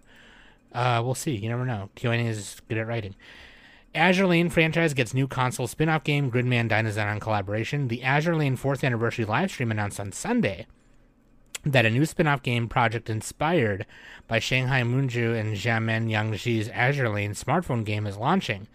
uh, 0.74 1.00
we'll 1.04 1.14
see. 1.14 1.36
You 1.36 1.48
never 1.48 1.64
know. 1.64 1.90
KyoAni 1.96 2.26
is 2.26 2.56
good 2.68 2.78
at 2.78 2.86
writing. 2.86 3.14
Azur 3.94 4.28
Lane 4.28 4.48
franchise 4.48 4.94
gets 4.94 5.12
new 5.12 5.28
console 5.28 5.66
spin-off 5.66 6.02
game 6.02 6.30
Gridman 6.30 6.70
Dynazenon 6.70 7.20
collaboration. 7.20 7.88
The 7.88 8.00
Azur 8.00 8.38
Lane 8.38 8.56
4th 8.56 8.82
anniversary 8.82 9.26
livestream 9.26 9.70
announced 9.70 10.00
on 10.00 10.12
Sunday 10.12 10.66
that 11.64 11.84
a 11.84 11.90
new 11.90 12.06
spin-off 12.06 12.42
game 12.42 12.68
project 12.68 13.10
inspired 13.10 13.84
by 14.26 14.38
Shanghai 14.38 14.82
Manjuu 14.82 15.38
and 15.38 15.56
Xiamen 15.56 16.10
Yongshi's 16.10 16.70
Azur 16.70 17.12
Lane 17.12 17.32
smartphone 17.32 17.84
game 17.84 18.06
is 18.06 18.16
launching. 18.16 18.66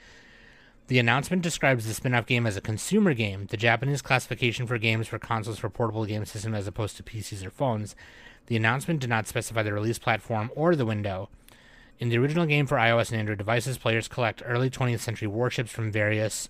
The 0.87 0.99
announcement 0.99 1.41
describes 1.41 1.85
the 1.85 1.93
spin 1.93 2.13
off 2.13 2.25
game 2.25 2.47
as 2.47 2.55
a 2.55 2.61
consumer 2.61 3.13
game, 3.13 3.47
the 3.47 3.57
Japanese 3.57 4.01
classification 4.01 4.65
for 4.65 4.77
games 4.77 5.09
for 5.09 5.19
consoles 5.19 5.59
for 5.59 5.69
portable 5.69 6.05
game 6.05 6.25
system 6.25 6.55
as 6.55 6.65
opposed 6.65 6.95
to 6.95 7.03
PCs 7.03 7.45
or 7.45 7.49
phones. 7.49 7.93
The 8.45 8.55
announcement 8.55 9.01
did 9.01 9.09
not 9.09 9.27
specify 9.27 9.63
the 9.63 9.73
release 9.73 9.99
platform 9.99 10.49
or 10.55 10.77
the 10.77 10.85
window. 10.85 11.27
In 11.99 12.07
the 12.07 12.17
original 12.17 12.45
game 12.45 12.67
for 12.67 12.77
iOS 12.77 13.11
and 13.11 13.19
Android 13.19 13.37
devices, 13.37 13.77
players 13.77 14.07
collect 14.07 14.41
early 14.45 14.69
20th 14.69 15.01
century 15.01 15.27
warships 15.27 15.71
from 15.71 15.91
various 15.91 16.47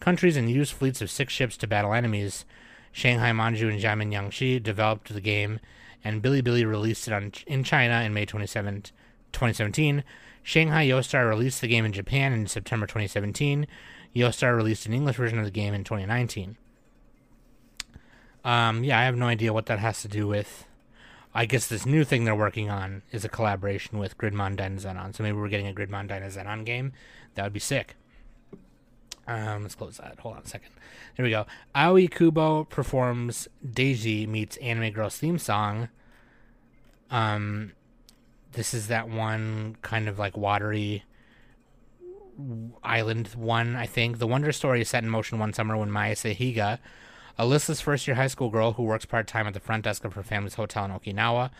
countries 0.00 0.38
and 0.38 0.50
use 0.50 0.70
fleets 0.70 1.02
of 1.02 1.10
six 1.10 1.34
ships 1.34 1.58
to 1.58 1.66
battle 1.66 1.92
enemies. 1.92 2.46
Shanghai 2.90 3.32
Manju 3.32 3.68
and 3.68 3.82
Xiamen 3.82 4.12
Yongshi 4.14 4.62
developed 4.62 5.12
the 5.12 5.20
game, 5.20 5.60
and 6.02 6.22
Bilibili 6.22 6.66
released 6.66 7.06
it 7.06 7.12
on, 7.12 7.32
in 7.46 7.64
China 7.64 8.00
in 8.00 8.14
May 8.14 8.24
27, 8.24 8.84
2017. 9.32 10.04
Shanghai 10.44 10.86
Yostar 10.86 11.26
released 11.28 11.62
the 11.62 11.68
game 11.68 11.86
in 11.86 11.92
Japan 11.92 12.34
in 12.34 12.46
September 12.46 12.86
2017. 12.86 13.66
Yostar 14.14 14.54
released 14.54 14.86
an 14.86 14.92
English 14.92 15.16
version 15.16 15.38
of 15.38 15.46
the 15.46 15.50
game 15.50 15.72
in 15.72 15.82
2019. 15.82 16.56
Um, 18.44 18.84
yeah, 18.84 19.00
I 19.00 19.04
have 19.04 19.16
no 19.16 19.26
idea 19.26 19.54
what 19.54 19.66
that 19.66 19.78
has 19.78 20.02
to 20.02 20.08
do 20.08 20.28
with. 20.28 20.66
I 21.34 21.46
guess 21.46 21.66
this 21.66 21.86
new 21.86 22.04
thing 22.04 22.24
they're 22.24 22.34
working 22.36 22.70
on 22.70 23.02
is 23.10 23.24
a 23.24 23.28
collaboration 23.28 23.98
with 23.98 24.18
Gridman 24.18 24.56
Dynazenon. 24.56 25.16
So 25.16 25.22
maybe 25.22 25.38
we're 25.38 25.48
getting 25.48 25.66
a 25.66 25.72
Gridman 25.72 26.08
Dynazenon 26.08 26.64
game. 26.66 26.92
That 27.34 27.44
would 27.44 27.54
be 27.54 27.58
sick. 27.58 27.96
Um, 29.26 29.62
let's 29.62 29.74
close 29.74 29.96
that. 29.96 30.20
Hold 30.20 30.36
on 30.36 30.42
a 30.42 30.46
second. 30.46 30.70
There 31.16 31.24
we 31.24 31.30
go. 31.30 31.46
Aoi 31.74 32.06
Kubo 32.06 32.64
performs 32.64 33.48
Deji 33.66 34.28
meets 34.28 34.58
Anime 34.58 34.92
Girls 34.92 35.16
theme 35.16 35.38
song. 35.38 35.88
Um, 37.10 37.72
this 38.54 38.74
is 38.74 38.88
that 38.88 39.08
one 39.08 39.76
kind 39.82 40.08
of 40.08 40.18
like 40.18 40.36
watery 40.36 41.04
island 42.82 43.28
one, 43.28 43.76
I 43.76 43.86
think. 43.86 44.18
The 44.18 44.26
Wonder 44.26 44.52
Story 44.52 44.80
is 44.80 44.88
set 44.88 45.04
in 45.04 45.10
motion 45.10 45.38
one 45.38 45.52
summer 45.52 45.76
when 45.76 45.90
Mayase 45.90 46.36
Higa, 46.36 46.78
a 47.38 47.46
listless 47.46 47.80
first 47.80 48.06
year 48.06 48.16
high 48.16 48.26
school 48.28 48.50
girl 48.50 48.72
who 48.72 48.82
works 48.82 49.04
part 49.04 49.26
time 49.26 49.46
at 49.46 49.54
the 49.54 49.60
front 49.60 49.84
desk 49.84 50.04
of 50.04 50.14
her 50.14 50.22
family's 50.22 50.54
hotel 50.54 50.84
in 50.84 50.90
Okinawa, 50.90 51.50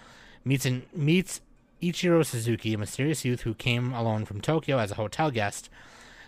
meets, 0.45 0.67
meets 0.95 1.41
Ichiro 1.83 2.25
Suzuki, 2.25 2.75
a 2.75 2.79
mysterious 2.79 3.25
youth 3.25 3.43
who 3.43 3.55
came 3.55 3.93
alone 3.93 4.25
from 4.25 4.41
Tokyo 4.41 4.79
as 4.79 4.91
a 4.91 4.97
hotel 4.97 5.31
guest. 5.31 5.69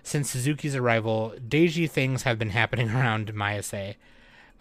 Since 0.03 0.31
Suzuki's 0.31 0.77
arrival, 0.77 1.35
Deiji 1.39 1.91
things 1.91 2.23
have 2.23 2.39
been 2.39 2.51
happening 2.61 2.91
around 2.91 3.33
Mayase, 3.35 3.97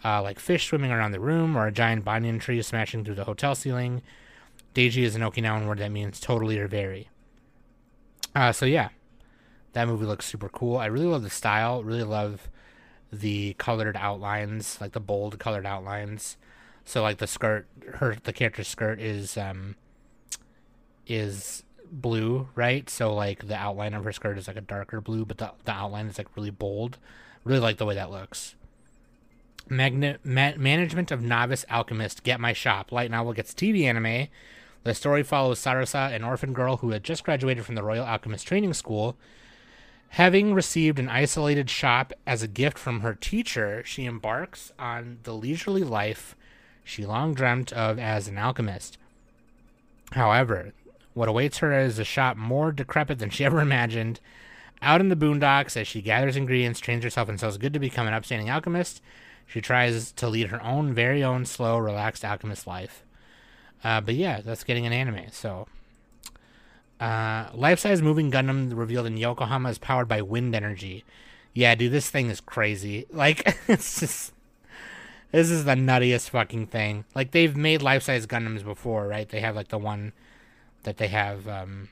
uh, 0.04 0.22
like 0.22 0.38
fish 0.38 0.66
swimming 0.66 0.90
around 0.90 1.12
the 1.12 1.20
room 1.20 1.56
or 1.56 1.66
a 1.66 1.72
giant 1.72 2.04
banyan 2.04 2.38
tree 2.38 2.60
smashing 2.62 3.04
through 3.04 3.14
the 3.14 3.24
hotel 3.24 3.54
ceiling. 3.54 4.02
Deiji 4.76 5.04
is 5.04 5.16
an 5.16 5.22
Okinawan 5.22 5.66
word 5.66 5.78
that 5.78 5.90
means 5.90 6.20
totally 6.20 6.58
or 6.58 6.68
very. 6.68 7.08
Uh, 8.34 8.52
so 8.52 8.66
yeah, 8.66 8.90
that 9.72 9.88
movie 9.88 10.04
looks 10.04 10.26
super 10.26 10.50
cool. 10.50 10.76
I 10.76 10.84
really 10.84 11.06
love 11.06 11.22
the 11.22 11.30
style. 11.30 11.82
Really 11.82 12.02
love 12.02 12.50
the 13.10 13.54
colored 13.54 13.96
outlines, 13.96 14.78
like 14.78 14.92
the 14.92 15.00
bold 15.00 15.38
colored 15.38 15.64
outlines. 15.64 16.36
So 16.84 17.00
like 17.00 17.16
the 17.16 17.26
skirt, 17.26 17.66
her 17.94 18.18
the 18.22 18.34
character's 18.34 18.68
skirt 18.68 19.00
is 19.00 19.38
um 19.38 19.76
is 21.06 21.62
blue, 21.90 22.50
right? 22.54 22.90
So 22.90 23.14
like 23.14 23.48
the 23.48 23.56
outline 23.56 23.94
of 23.94 24.04
her 24.04 24.12
skirt 24.12 24.36
is 24.36 24.46
like 24.46 24.58
a 24.58 24.60
darker 24.60 25.00
blue, 25.00 25.24
but 25.24 25.38
the 25.38 25.52
the 25.64 25.72
outline 25.72 26.08
is 26.08 26.18
like 26.18 26.36
really 26.36 26.50
bold. 26.50 26.98
Really 27.44 27.60
like 27.60 27.78
the 27.78 27.86
way 27.86 27.94
that 27.94 28.10
looks. 28.10 28.54
Ma- 29.70 30.18
management 30.22 31.10
of 31.10 31.22
novice 31.22 31.64
alchemist 31.70 32.24
get 32.24 32.40
my 32.40 32.52
shop 32.52 32.92
light 32.92 33.10
novel 33.10 33.32
gets 33.32 33.54
TV 33.54 33.84
anime 33.84 34.28
the 34.86 34.94
story 34.94 35.24
follows 35.24 35.58
Sarasa, 35.58 36.14
an 36.14 36.22
orphan 36.22 36.52
girl 36.52 36.76
who 36.76 36.90
had 36.90 37.02
just 37.02 37.24
graduated 37.24 37.64
from 37.64 37.74
the 37.74 37.82
Royal 37.82 38.04
Alchemist 38.04 38.46
Training 38.46 38.72
School. 38.72 39.16
Having 40.10 40.54
received 40.54 41.00
an 41.00 41.08
isolated 41.08 41.68
shop 41.68 42.12
as 42.24 42.42
a 42.42 42.48
gift 42.48 42.78
from 42.78 43.00
her 43.00 43.12
teacher, 43.12 43.82
she 43.84 44.04
embarks 44.04 44.72
on 44.78 45.18
the 45.24 45.34
leisurely 45.34 45.82
life 45.82 46.36
she 46.84 47.04
long 47.04 47.34
dreamt 47.34 47.72
of 47.72 47.98
as 47.98 48.28
an 48.28 48.38
alchemist. 48.38 48.96
However, 50.12 50.72
what 51.14 51.28
awaits 51.28 51.58
her 51.58 51.76
is 51.76 51.98
a 51.98 52.04
shop 52.04 52.36
more 52.36 52.70
decrepit 52.70 53.18
than 53.18 53.30
she 53.30 53.44
ever 53.44 53.60
imagined. 53.60 54.20
Out 54.82 55.00
in 55.00 55.08
the 55.08 55.16
boondocks, 55.16 55.76
as 55.76 55.88
she 55.88 56.00
gathers 56.00 56.36
ingredients, 56.36 56.78
trains 56.78 57.02
herself, 57.02 57.28
and 57.28 57.40
sells 57.40 57.58
good 57.58 57.72
to 57.72 57.80
become 57.80 58.06
an 58.06 58.14
upstanding 58.14 58.50
alchemist, 58.50 59.02
she 59.46 59.60
tries 59.60 60.12
to 60.12 60.28
lead 60.28 60.48
her 60.48 60.62
own 60.62 60.94
very 60.94 61.24
own 61.24 61.44
slow, 61.44 61.76
relaxed 61.76 62.24
alchemist 62.24 62.68
life. 62.68 63.02
Uh, 63.84 64.00
but 64.00 64.14
yeah, 64.14 64.40
that's 64.40 64.64
getting 64.64 64.86
an 64.86 64.92
anime. 64.92 65.30
So, 65.30 65.66
uh, 67.00 67.48
life-size 67.54 68.02
moving 68.02 68.30
Gundam 68.30 68.76
revealed 68.76 69.06
in 69.06 69.16
Yokohama 69.16 69.70
is 69.70 69.78
powered 69.78 70.08
by 70.08 70.22
wind 70.22 70.54
energy. 70.54 71.04
Yeah, 71.54 71.74
dude, 71.74 71.92
this 71.92 72.10
thing 72.10 72.30
is 72.30 72.40
crazy. 72.40 73.06
Like, 73.10 73.56
it's 73.68 74.00
just 74.00 74.32
this 75.32 75.50
is 75.50 75.64
the 75.64 75.72
nuttiest 75.72 76.30
fucking 76.30 76.68
thing. 76.68 77.04
Like 77.14 77.32
they've 77.32 77.56
made 77.56 77.82
life-size 77.82 78.26
Gundams 78.26 78.64
before, 78.64 79.06
right? 79.06 79.28
They 79.28 79.40
have 79.40 79.56
like 79.56 79.68
the 79.68 79.78
one 79.78 80.12
that 80.84 80.96
they 80.96 81.08
have 81.08 81.46
um, 81.48 81.88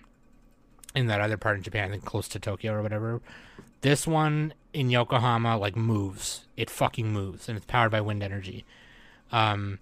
in 0.95 1.09
that 1.09 1.21
other 1.21 1.37
part 1.37 1.59
of 1.59 1.63
Japan, 1.63 2.01
close 2.01 2.29
to 2.29 2.39
Tokyo 2.39 2.73
or 2.73 2.83
whatever. 2.83 3.21
This 3.81 4.07
one 4.07 4.55
in 4.73 4.89
Yokohama 4.89 5.59
like 5.59 5.77
moves. 5.77 6.47
It 6.57 6.71
fucking 6.71 7.13
moves, 7.13 7.49
and 7.49 7.57
it's 7.57 7.67
powered 7.67 7.91
by 7.91 8.01
wind 8.01 8.23
energy. 8.23 8.65
Um, 9.33 9.79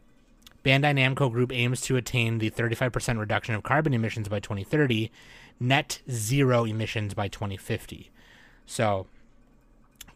Bandai 0.65 0.95
Namco 0.95 1.31
Group 1.31 1.53
aims 1.53 1.81
to 1.83 1.97
attain 1.97 2.39
the 2.39 2.51
35% 2.51 3.19
reduction 3.19 3.55
of 3.55 3.63
carbon 3.63 3.95
emissions 3.95 4.29
by 4.29 4.39
2030, 4.39 5.11
net 5.59 6.01
zero 6.11 6.65
emissions 6.65 7.15
by 7.15 7.29
2050. 7.29 8.11
So, 8.67 9.07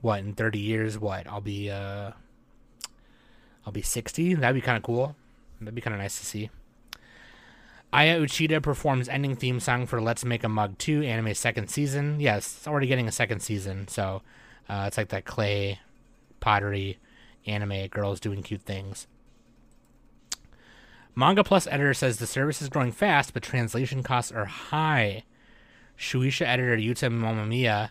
what 0.00 0.20
in 0.20 0.34
30 0.34 0.58
years? 0.58 0.98
What 0.98 1.26
I'll 1.26 1.40
be 1.40 1.70
uh, 1.70 2.12
I'll 3.66 3.72
be 3.72 3.82
60. 3.82 4.34
That'd 4.34 4.54
be 4.54 4.60
kind 4.60 4.76
of 4.76 4.82
cool. 4.84 5.16
That'd 5.60 5.74
be 5.74 5.80
kind 5.80 5.94
of 5.94 6.00
nice 6.00 6.18
to 6.20 6.26
see. 6.26 6.50
Aya 7.92 8.20
Uchida 8.20 8.62
performs 8.62 9.08
ending 9.08 9.36
theme 9.36 9.58
song 9.58 9.86
for 9.86 10.00
Let's 10.00 10.24
Make 10.24 10.44
a 10.44 10.48
Mug 10.48 10.76
2 10.78 11.02
anime 11.02 11.34
second 11.34 11.68
season. 11.68 12.20
Yes, 12.20 12.56
it's 12.58 12.68
already 12.68 12.86
getting 12.86 13.08
a 13.08 13.12
second 13.12 13.40
season, 13.40 13.88
so 13.88 14.22
uh, 14.68 14.84
it's 14.86 14.98
like 14.98 15.08
that 15.08 15.24
clay 15.24 15.80
pottery 16.40 16.98
anime 17.46 17.86
girls 17.88 18.20
doing 18.20 18.42
cute 18.42 18.62
things. 18.62 19.06
Manga 21.18 21.42
Plus 21.42 21.66
editor 21.68 21.94
says 21.94 22.18
the 22.18 22.26
service 22.26 22.60
is 22.60 22.68
growing 22.68 22.92
fast, 22.92 23.32
but 23.32 23.42
translation 23.42 24.02
costs 24.02 24.30
are 24.30 24.44
high. 24.44 25.24
Shueisha 25.98 26.44
editor 26.44 26.76
Yuta 26.76 27.10
Momimiya, 27.10 27.88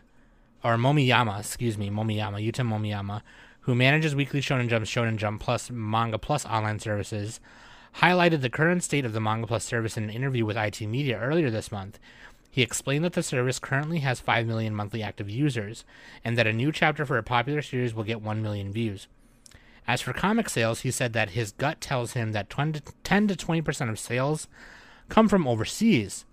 or 0.63 0.75
Momiyama, 0.75 1.39
excuse 1.39 1.75
me, 1.75 1.89
Momiyama, 1.89 2.39
Yuta 2.39 2.63
Momiyama, 2.63 3.23
who 3.61 3.73
manages 3.73 4.13
Weekly 4.13 4.41
Shonen 4.41 4.69
Jump's 4.69 4.91
Shonen 4.91 5.17
Jump 5.17 5.41
Plus 5.41 5.71
Manga 5.71 6.19
Plus 6.19 6.45
online 6.45 6.77
services, 6.77 7.39
highlighted 7.95 8.41
the 8.41 8.49
current 8.51 8.83
state 8.83 9.05
of 9.05 9.13
the 9.13 9.19
Manga 9.19 9.47
Plus 9.47 9.63
service 9.63 9.97
in 9.97 10.03
an 10.03 10.11
interview 10.11 10.45
with 10.45 10.55
IT 10.55 10.81
Media 10.81 11.17
earlier 11.17 11.49
this 11.49 11.71
month. 11.71 11.97
He 12.51 12.61
explained 12.61 13.03
that 13.05 13.13
the 13.13 13.23
service 13.23 13.57
currently 13.57 13.99
has 14.01 14.19
5 14.19 14.45
million 14.45 14.75
monthly 14.75 15.01
active 15.01 15.31
users, 15.31 15.83
and 16.23 16.37
that 16.37 16.45
a 16.45 16.53
new 16.53 16.71
chapter 16.71 17.07
for 17.07 17.17
a 17.17 17.23
popular 17.23 17.63
series 17.63 17.95
will 17.95 18.03
get 18.03 18.21
1 18.21 18.43
million 18.43 18.71
views. 18.71 19.07
As 19.87 20.01
for 20.01 20.13
comic 20.13 20.49
sales, 20.49 20.81
he 20.81 20.91
said 20.91 21.13
that 21.13 21.31
his 21.31 21.51
gut 21.51 21.79
tells 21.79 22.13
him 22.13 22.31
that 22.31 22.49
10 22.49 22.73
to 22.73 23.35
20% 23.35 23.89
of 23.89 23.99
sales 23.99 24.47
come 25.09 25.29
from 25.29 25.47
overseas. 25.47 26.25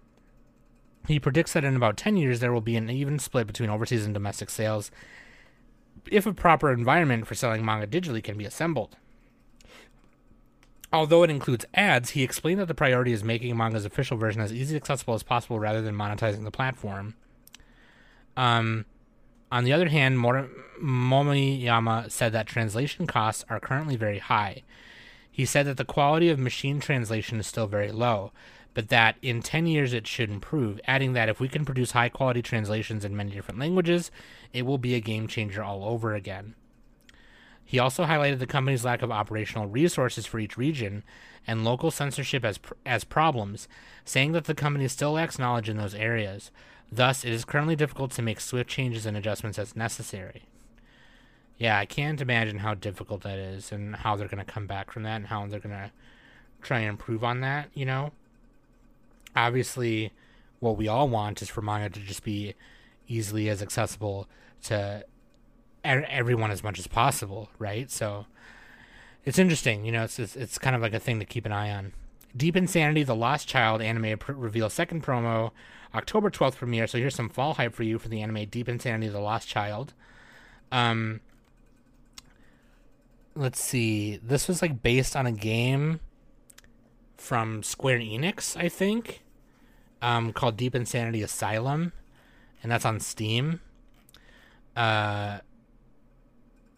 He 1.07 1.21
predicts 1.21 1.53
that 1.53 1.65
in 1.65 1.77
about 1.77 1.97
10 1.97 2.17
years 2.17 2.41
there 2.41 2.53
will 2.53 2.61
be 2.61 2.77
an 2.77 2.89
even 2.89 3.19
split 3.19 3.47
between 3.47 3.71
overseas 3.71 4.05
and 4.05 4.15
domestic 4.15 4.51
sales 4.51 4.91
if 6.11 6.27
a 6.27 6.33
proper 6.33 6.73
environment 6.73 7.27
for 7.27 7.35
selling 7.35 7.65
manga 7.65 7.87
digitally 7.87 8.23
can 8.23 8.37
be 8.37 8.45
assembled. 8.45 8.97
Although 10.93 11.23
it 11.23 11.31
includes 11.31 11.65
ads, 11.75 12.11
he 12.11 12.23
explained 12.23 12.61
that 12.61 12.69
the 12.69 12.75
priority 12.75 13.13
is 13.13 13.25
making 13.25 13.57
manga's 13.57 13.85
official 13.85 14.17
version 14.17 14.43
as 14.43 14.53
easily 14.53 14.77
accessible 14.77 15.15
as 15.15 15.23
possible 15.23 15.59
rather 15.59 15.81
than 15.81 15.95
monetizing 15.95 16.45
the 16.45 16.51
platform. 16.51 17.15
Um, 18.37 18.85
on 19.53 19.65
the 19.65 19.73
other 19.73 19.91
hand, 19.91 20.19
Mor- 20.19 20.49
Momiyama 20.83 22.11
said 22.11 22.33
that 22.33 22.47
translation 22.47 23.07
costs 23.07 23.45
are 23.51 23.61
currently 23.61 23.97
very 23.97 24.19
high. 24.19 24.63
He 25.31 25.45
said 25.45 25.67
that 25.67 25.77
the 25.77 25.85
quality 25.85 26.31
of 26.31 26.39
machine 26.39 26.81
translation 26.81 27.39
is 27.39 27.47
still 27.47 27.67
very 27.67 27.93
low, 27.93 28.33
but 28.73 28.89
that 28.89 29.17
in 29.21 29.43
10 29.43 29.67
years 29.67 29.93
it 29.93 30.07
should 30.07 30.31
improve, 30.31 30.81
adding 30.87 31.13
that 31.13 31.29
if 31.29 31.39
we 31.39 31.49
can 31.49 31.67
produce 31.67 31.93
high 31.93 32.09
quality 32.09 32.41
translations 32.41 33.05
in 33.05 33.15
many 33.15 33.33
different 33.33 33.61
languages, 33.61 34.11
it 34.55 34.65
will 34.65 34.79
be 34.79 34.95
a 34.95 35.01
game 35.01 35.29
changer 35.29 35.63
all 35.63 35.85
over 35.85 36.15
again. 36.15 36.55
He 37.63 37.79
also 37.79 38.05
highlighted 38.05 38.39
the 38.39 38.47
company's 38.47 38.87
lack 38.87 39.03
of 39.03 39.11
operational 39.11 39.67
resources 39.67 40.25
for 40.25 40.39
each 40.39 40.57
region 40.57 41.05
and 41.47 41.63
local 41.63 41.91
censorship 41.91 42.43
as, 42.43 42.59
as 42.87 43.05
problems, 43.05 43.69
saying 44.05 44.33
that 44.33 44.45
the 44.45 44.55
company 44.55 44.89
still 44.89 45.13
lacks 45.13 45.39
knowledge 45.39 45.69
in 45.69 45.77
those 45.77 45.95
areas. 45.95 46.51
Thus, 46.95 47.25
it 47.25 47.33
is 47.33 47.47
currently 47.47 47.75
difficult 47.75 48.11
to 48.13 48.23
make 48.23 48.39
swift 48.39 48.69
changes 48.69 49.07
and 49.07 49.17
adjustments 49.17 49.59
as 49.59 49.75
necessary. 49.75 50.43
Yeah, 51.57 51.79
I 51.79 51.87
can't 51.87 52.21
imagine 52.21 52.59
how 52.59 52.75
difficult 52.75 53.23
that 53.23 53.39
is 53.39 53.73
and 53.73 53.97
how 53.97 54.15
they're 54.15 54.29
going 54.29 54.45
to 54.45 54.53
come 54.53 54.67
back 54.67 54.91
from 54.93 55.03
that 55.05 55.17
and 55.17 55.27
how 55.29 55.47
they're 55.47 55.59
going 55.59 55.75
to 55.75 55.91
try 56.61 56.81
and 56.81 56.91
improve 56.91 57.25
on 57.25 57.41
that, 57.41 57.71
you 57.73 57.87
know? 57.87 58.13
Obviously, 59.35 60.13
what 60.61 60.77
we 60.77 60.87
all 60.87 61.09
want 61.09 61.41
is 61.41 61.49
for 61.49 61.63
manga 61.63 61.89
to 61.89 62.01
just 62.01 62.25
be 62.25 62.55
easily 63.09 63.49
as 63.49 63.63
accessible 63.63 64.29
to 64.65 65.05
everyone 65.83 66.51
as 66.51 66.63
much 66.63 66.79
as 66.79 66.87
possible, 66.87 67.49
right? 67.59 67.91
So 67.91 68.27
it's 69.25 69.39
interesting, 69.39 69.87
you 69.87 69.93
know, 69.93 70.05
it's, 70.05 70.19
it's, 70.19 70.37
it's 70.37 70.59
kind 70.59 70.77
of 70.77 70.83
like 70.83 70.93
a 70.93 71.01
thing 71.01 71.19
to 71.21 71.25
keep 71.25 71.47
an 71.47 71.53
eye 71.53 71.71
on. 71.71 71.95
Deep 72.37 72.57
Insanity: 72.57 73.03
The 73.03 73.15
Lost 73.15 73.49
Child 73.49 73.83
anime 73.83 74.19
pr- 74.19 74.33
reveals 74.33 74.73
second 74.73 75.03
promo 75.03 75.51
October 75.95 76.31
12th 76.31 76.57
premiere. 76.57 76.87
So 76.87 76.99
here's 76.99 77.15
some 77.15 77.29
fall 77.29 77.55
hype 77.55 77.75
for 77.75 77.83
you 77.83 77.99
for 77.99 78.09
the 78.09 78.23
anime 78.23 78.47
Deep 78.49 78.69
Insanity: 78.69 79.09
The 79.09 79.21
Lost 79.21 79.49
Child. 79.49 79.95
Um, 80.71 81.21
let's 83.35 83.63
see. 83.63 84.19
This 84.23 84.49
was 84.49 84.63
like 84.63 84.83
based 84.83 85.15
on 85.15 85.27
a 85.27 85.33
game 85.33 86.01
from 87.17 87.63
Square 87.63 88.01
Enix, 88.01 88.57
I 88.57 88.69
think, 88.69 89.23
um, 90.01 90.33
called 90.33 90.57
Deep 90.57 90.75
Insanity 90.75 91.23
Asylum, 91.23 91.93
and 92.63 92.73
that's 92.73 92.85
on 92.85 92.99
Steam. 92.99 93.61
Uh, 94.75 95.39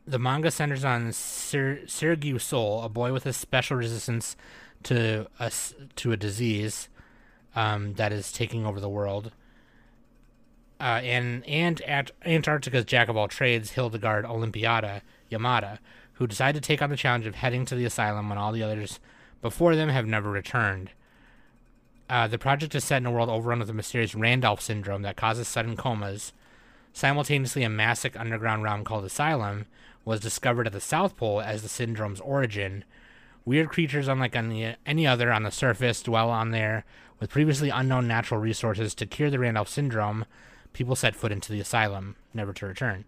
the 0.07 0.19
manga 0.19 0.51
centers 0.51 0.85
on 0.85 1.13
Sir, 1.13 1.81
Sergio 1.87 2.41
Sol, 2.41 2.83
a 2.83 2.89
boy 2.89 3.13
with 3.13 3.25
a 3.27 3.33
special 3.33 3.77
resistance 3.77 4.37
to 4.85 5.27
a, 5.39 5.53
to 5.97 6.13
a 6.13 6.17
disease 6.17 6.89
um, 7.57 7.95
that 7.95 8.13
is 8.13 8.33
taking 8.33 8.67
over 8.67 8.81
the 8.81 8.89
world. 8.89 9.33
Uh, 10.81 11.01
and 11.03 11.47
and 11.47 11.81
at 11.83 12.11
Antarctica's 12.27 12.85
jack 12.85 13.09
of 13.09 13.17
all 13.17 13.29
trades, 13.29 13.73
Hildegard 13.73 14.25
Olympiada 14.25 15.03
Yamada, 15.31 15.79
who 16.15 16.27
decide 16.27 16.55
to 16.55 16.61
take 16.61 16.83
on 16.83 16.91
the 16.91 16.97
challenge 16.97 17.27
of 17.27 17.37
heading 17.37 17.65
to 17.67 17.75
the 17.75 17.85
asylum 17.85 18.29
when 18.29 18.39
all 18.39 18.53
the 18.53 18.63
others 18.63 18.99
before 19.41 19.77
them 19.77 19.89
have 19.89 20.07
never 20.07 20.31
returned. 20.31 20.91
Uh, 22.09 22.27
the 22.27 22.39
project 22.39 22.75
is 22.75 22.85
set 22.85 22.99
in 22.99 23.07
a 23.07 23.11
world 23.11 23.31
overrun 23.31 23.61
with 23.61 23.71
a 23.71 23.75
mysterious 23.75 24.15
Randolph 24.15 24.61
syndrome 24.61 25.03
that 25.03 25.17
causes 25.17 25.49
sudden 25.49 25.77
comas. 25.77 26.33
Simultaneously, 26.93 27.63
a 27.63 27.71
massive 27.71 28.17
underground 28.17 28.63
realm 28.63 28.85
called 28.85 29.05
Asylum 29.05 29.67
was 30.05 30.21
discovered 30.21 30.67
at 30.67 30.73
the 30.73 30.81
South 30.81 31.17
Pole 31.17 31.41
as 31.41 31.63
the 31.63 31.69
syndrome's 31.69 32.21
origin. 32.21 32.85
Weird 33.45 33.69
creatures, 33.69 34.09
unlike 34.09 34.35
any, 34.35 34.75
any 34.87 35.07
other 35.07 35.31
on 35.33 35.43
the 35.43 35.51
surface, 35.51 36.03
dwell 36.03 36.31
on 36.31 36.51
there 36.51 36.85
with 37.21 37.31
previously 37.31 37.71
unknown 37.71 38.09
natural 38.09 38.41
resources 38.41 38.95
to 38.95 39.07
cure 39.07 39.31
the 39.31 39.39
Randolph 39.39 39.69
syndrome. 39.69 40.25
People 40.73 40.97
set 40.97 41.15
foot 41.15 41.33
into 41.33 41.53
the 41.53 41.61
asylum, 41.61 42.17
never 42.33 42.53
to 42.55 42.67
return. 42.67 43.05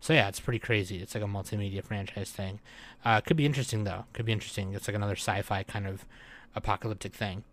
So 0.00 0.14
yeah, 0.14 0.28
it's 0.28 0.40
pretty 0.40 0.58
crazy. 0.58 1.02
It's 1.02 1.14
like 1.14 1.24
a 1.24 1.26
multimedia 1.26 1.84
franchise 1.84 2.30
thing. 2.30 2.60
Uh, 3.04 3.20
could 3.20 3.36
be 3.36 3.44
interesting 3.44 3.84
though. 3.84 4.06
Could 4.12 4.26
be 4.26 4.32
interesting. 4.32 4.72
It's 4.74 4.88
like 4.88 4.94
another 4.94 5.16
sci-fi 5.16 5.62
kind 5.64 5.86
of 5.86 6.06
apocalyptic 6.54 7.14
thing. 7.14 7.44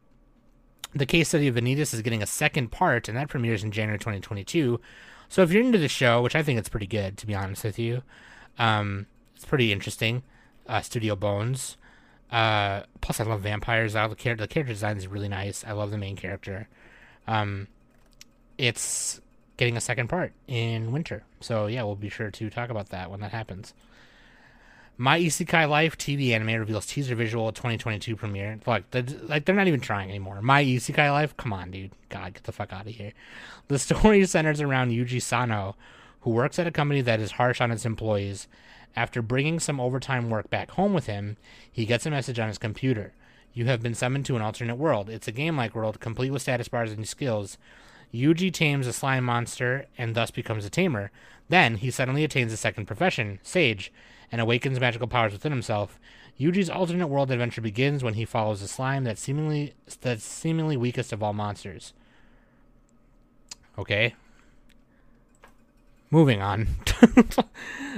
The 0.96 1.06
case 1.06 1.28
study 1.30 1.48
of 1.48 1.56
Vanitas 1.56 1.94
is 1.94 2.02
getting 2.02 2.24
a 2.24 2.28
second 2.28 2.72
part, 2.72 3.10
and 3.10 3.18
that 3.18 3.28
premieres 3.28 3.64
in 3.64 3.72
January 3.72 4.00
2022. 4.00 4.80
So 5.28 5.42
if 5.42 5.52
you're 5.52 5.64
into 5.64 5.78
the 5.78 5.90
show, 5.90 6.22
which 6.22 6.36
I 6.36 6.44
think 6.44 6.58
it's 6.58 6.70
pretty 6.70 6.88
good, 6.88 7.18
to 7.18 7.28
be 7.28 7.36
honest 7.36 7.66
with 7.66 7.78
you, 7.78 8.04
um, 8.58 9.08
it's 9.36 9.44
pretty 9.44 9.74
interesting. 9.74 10.24
Uh, 10.66 10.82
Studio 10.82 11.16
Bones. 11.16 11.78
Uh, 12.32 12.84
plus, 13.02 13.20
I 13.20 13.24
love 13.24 13.42
vampires. 13.42 13.96
I 13.96 14.02
love 14.02 14.12
the 14.12 14.16
character. 14.16 14.44
The 14.44 14.54
character 14.54 14.74
design 14.74 14.98
is 14.98 15.08
really 15.08 15.30
nice. 15.30 15.64
I 15.66 15.72
love 15.72 15.92
the 15.92 15.98
main 15.98 16.16
character. 16.16 16.68
Um, 17.28 17.68
it's 18.58 19.22
getting 19.58 19.76
a 19.78 19.82
second 19.82 20.08
part 20.08 20.34
in 20.48 20.92
winter. 20.92 21.24
So 21.42 21.68
yeah, 21.68 21.84
we'll 21.84 21.96
be 21.96 22.10
sure 22.10 22.32
to 22.32 22.50
talk 22.50 22.70
about 22.70 22.90
that 22.90 23.10
when 23.12 23.20
that 23.22 23.32
happens. 23.32 23.74
My 25.00 25.20
Isekai 25.20 25.70
Life 25.70 25.96
TV 25.96 26.32
anime 26.32 26.60
reveals 26.60 26.88
teaser 26.88 27.14
visual 27.14 27.52
2022 27.52 28.16
premiere. 28.16 28.60
Look, 28.66 28.90
they're, 28.90 29.04
like 29.24 29.46
they're 29.46 29.56
not 29.56 29.68
even 29.68 29.80
trying 29.80 30.10
anymore. 30.10 30.42
My 30.42 30.64
Isekai 30.64 31.12
Life, 31.12 31.38
come 31.38 31.54
on, 31.54 31.70
dude. 31.70 31.92
God, 32.10 32.34
get 32.34 32.44
the 32.44 32.52
fuck 32.52 32.74
out 32.74 32.88
of 32.88 32.94
here. 32.94 33.14
The 33.68 33.78
story 33.78 34.26
centers 34.28 34.60
around 34.60 34.90
Yuji 34.90 35.22
Sano, 35.22 35.76
who 36.22 36.32
works 36.32 36.58
at 36.58 36.66
a 36.66 36.72
company 36.72 37.02
that 37.02 37.20
is 37.20 37.34
harsh 37.34 37.62
on 37.62 37.72
its 37.72 37.86
employees. 37.86 38.48
After 38.98 39.22
bringing 39.22 39.60
some 39.60 39.80
overtime 39.80 40.32
work 40.32 40.50
back 40.50 40.72
home 40.72 40.92
with 40.92 41.06
him, 41.06 41.38
he 41.72 41.86
gets 41.86 42.08
a 42.08 42.10
message 42.10 42.40
on 42.40 42.48
his 42.48 42.58
computer. 42.58 43.14
You 43.54 43.66
have 43.66 43.84
been 43.84 43.94
summoned 43.94 44.26
to 44.26 44.36
an 44.36 44.42
alternate 44.42 44.78
world. 44.78 45.08
It's 45.08 45.28
a 45.28 45.32
game-like 45.32 45.76
world, 45.76 46.00
complete 46.00 46.32
with 46.32 46.42
status 46.42 46.68
bars 46.68 46.92
and 46.92 47.08
skills. 47.08 47.60
Yuji 48.12 48.52
tames 48.52 48.88
a 48.88 48.94
slime 48.94 49.24
monster 49.24 49.86
and 50.00 50.16
thus 50.16 50.32
becomes 50.32 50.66
a 50.66 50.72
tamer. 50.72 51.12
Then 51.48 51.76
he 51.76 51.92
suddenly 51.92 52.24
attains 52.24 52.52
a 52.52 52.58
second 52.58 52.88
profession, 52.88 53.38
Sage, 53.44 53.94
and 54.32 54.42
awakens 54.42 54.80
magical 54.80 55.08
powers 55.08 55.32
within 55.32 55.52
himself. 55.52 56.00
Yuji's 56.40 56.70
alternate 56.70 57.06
world 57.06 57.30
adventure 57.30 57.62
begins 57.62 58.04
when 58.04 58.16
he 58.16 58.26
follows 58.26 58.64
a 58.64 58.68
slime 58.68 59.04
that's 59.04 59.22
seemingly 59.22 59.76
that's 60.02 60.24
seemingly 60.24 60.76
weakest 60.76 61.14
of 61.14 61.22
all 61.22 61.34
monsters. 61.34 61.94
Okay. 63.78 64.16
Moving 66.10 66.42
on. 66.42 66.68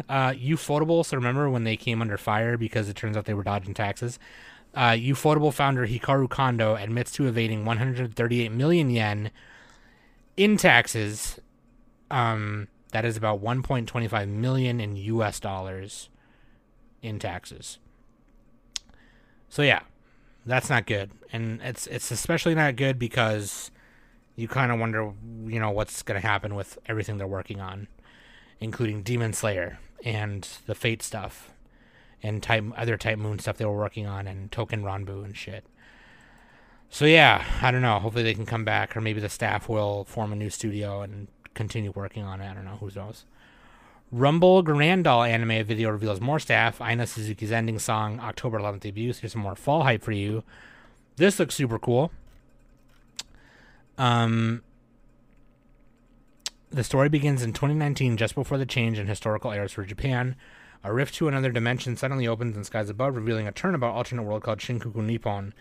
uh, 0.09 0.31
Ufotable, 0.31 1.05
so 1.05 1.15
remember 1.15 1.49
when 1.49 1.63
they 1.63 1.77
came 1.77 2.01
under 2.01 2.17
fire 2.17 2.57
because 2.57 2.89
it 2.89 2.95
turns 2.95 3.15
out 3.15 3.25
they 3.25 3.33
were 3.33 3.43
dodging 3.43 3.73
taxes? 3.73 4.17
Uh, 4.73 4.91
Ufotable 4.91 5.53
founder 5.53 5.87
Hikaru 5.87 6.29
Kondo 6.29 6.75
admits 6.75 7.11
to 7.13 7.27
evading 7.27 7.65
138 7.65 8.51
million 8.51 8.89
yen 8.89 9.31
in 10.37 10.57
taxes, 10.57 11.39
um, 12.09 12.67
that 12.91 13.05
is 13.05 13.17
about 13.17 13.41
1.25 13.43 14.27
million 14.29 14.79
in 14.79 14.95
U.S. 14.95 15.39
dollars 15.39 16.09
in 17.01 17.19
taxes. 17.19 17.77
So 19.49 19.61
yeah, 19.61 19.81
that's 20.45 20.69
not 20.69 20.85
good, 20.85 21.11
and 21.33 21.61
it's 21.61 21.87
it's 21.87 22.11
especially 22.11 22.55
not 22.55 22.75
good 22.75 22.97
because 22.97 23.71
you 24.35 24.47
kind 24.47 24.71
of 24.71 24.79
wonder, 24.79 25.11
you 25.45 25.59
know, 25.59 25.71
what's 25.71 26.03
going 26.03 26.19
to 26.19 26.25
happen 26.25 26.55
with 26.55 26.77
everything 26.85 27.17
they're 27.17 27.27
working 27.27 27.59
on, 27.59 27.87
including 28.59 29.03
Demon 29.03 29.33
Slayer 29.33 29.79
and 30.03 30.47
the 30.65 30.75
Fate 30.75 31.01
stuff, 31.01 31.51
and 32.21 32.41
type 32.41 32.63
other 32.75 32.97
Type 32.97 33.17
Moon 33.17 33.39
stuff 33.39 33.57
they 33.57 33.65
were 33.65 33.77
working 33.77 34.05
on, 34.05 34.27
and 34.27 34.51
Token 34.51 34.83
Ranbu 34.83 35.23
and 35.23 35.35
shit. 35.35 35.65
So 36.89 37.05
yeah, 37.05 37.45
I 37.61 37.71
don't 37.71 37.81
know. 37.81 37.99
Hopefully 37.99 38.23
they 38.23 38.33
can 38.33 38.45
come 38.45 38.65
back, 38.65 38.97
or 38.97 39.01
maybe 39.01 39.19
the 39.19 39.29
staff 39.29 39.69
will 39.69 40.05
form 40.05 40.33
a 40.33 40.35
new 40.35 40.49
studio 40.49 41.01
and 41.01 41.27
continue 41.53 41.91
working 41.91 42.23
on 42.23 42.41
it. 42.41 42.49
I 42.49 42.53
don't 42.53 42.65
know. 42.65 42.77
Who 42.77 42.89
knows? 42.95 43.25
Rumble 44.11 44.63
Garanndoll 44.63 45.29
anime 45.29 45.63
video 45.63 45.91
reveals 45.91 46.19
more 46.19 46.39
staff. 46.39 46.81
Aina 46.81 47.05
Suzuki's 47.05 47.51
ending 47.51 47.77
song, 47.77 48.19
October 48.19 48.59
11th 48.59 48.79
debut. 48.79 49.13
Here's 49.13 49.33
some 49.33 49.41
more 49.41 49.55
fall 49.55 49.83
hype 49.83 50.01
for 50.01 50.11
you. 50.11 50.43
This 51.17 51.37
looks 51.37 51.53
super 51.53 51.77
cool. 51.77 52.11
Um, 53.99 54.63
the 56.69 56.83
story 56.83 57.09
begins 57.09 57.41
in 57.41 57.53
2019, 57.53 58.17
just 58.17 58.35
before 58.35 58.57
the 58.57 58.65
change 58.65 58.99
in 58.99 59.07
historical 59.07 59.51
eras 59.51 59.71
for 59.71 59.83
Japan. 59.83 60.35
A 60.83 60.93
rift 60.93 61.15
to 61.15 61.27
another 61.27 61.51
dimension 61.51 61.97
suddenly 61.97 62.27
opens 62.27 62.55
in 62.55 62.63
skies 62.63 62.89
above, 62.89 63.15
revealing 63.15 63.47
a 63.47 63.51
turnabout 63.51 63.93
alternate 63.93 64.23
world 64.23 64.43
called 64.43 64.59
Shinkuku 64.59 64.95
Nippon. 65.03 65.53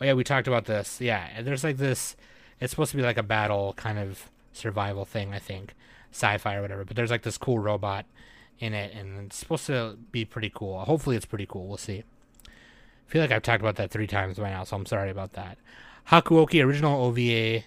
Oh 0.00 0.04
yeah, 0.04 0.12
we 0.12 0.24
talked 0.24 0.48
about 0.48 0.66
this. 0.66 1.00
Yeah, 1.00 1.40
there's 1.40 1.64
like 1.64 1.78
this. 1.78 2.16
It's 2.60 2.70
supposed 2.70 2.90
to 2.90 2.96
be 2.96 3.02
like 3.02 3.16
a 3.16 3.22
battle 3.22 3.72
kind 3.74 3.98
of 3.98 4.30
survival 4.52 5.04
thing, 5.04 5.32
I 5.32 5.38
think 5.38 5.74
sci-fi 6.12 6.56
or 6.56 6.62
whatever. 6.62 6.84
But 6.84 6.96
there's 6.96 7.10
like 7.10 7.22
this 7.22 7.38
cool 7.38 7.58
robot 7.58 8.06
in 8.58 8.74
it, 8.74 8.94
and 8.94 9.26
it's 9.26 9.36
supposed 9.36 9.66
to 9.66 9.98
be 10.12 10.24
pretty 10.24 10.50
cool. 10.54 10.80
Hopefully, 10.80 11.16
it's 11.16 11.26
pretty 11.26 11.46
cool. 11.46 11.68
We'll 11.68 11.76
see. 11.76 12.04
I 12.46 13.10
feel 13.10 13.22
like 13.22 13.30
I've 13.30 13.42
talked 13.42 13.62
about 13.62 13.76
that 13.76 13.90
three 13.90 14.06
times 14.06 14.38
by 14.38 14.50
now, 14.50 14.64
so 14.64 14.76
I'm 14.76 14.86
sorry 14.86 15.10
about 15.10 15.34
that. 15.34 15.58
Hakuoki 16.08 16.64
original 16.64 17.04
OVA 17.04 17.64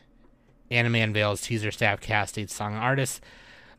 anime 0.72 0.96
unveils 0.96 1.42
teaser 1.42 1.72
staff 1.72 2.00
cast 2.00 2.38
eight 2.38 2.50
song 2.50 2.76
artists. 2.76 3.22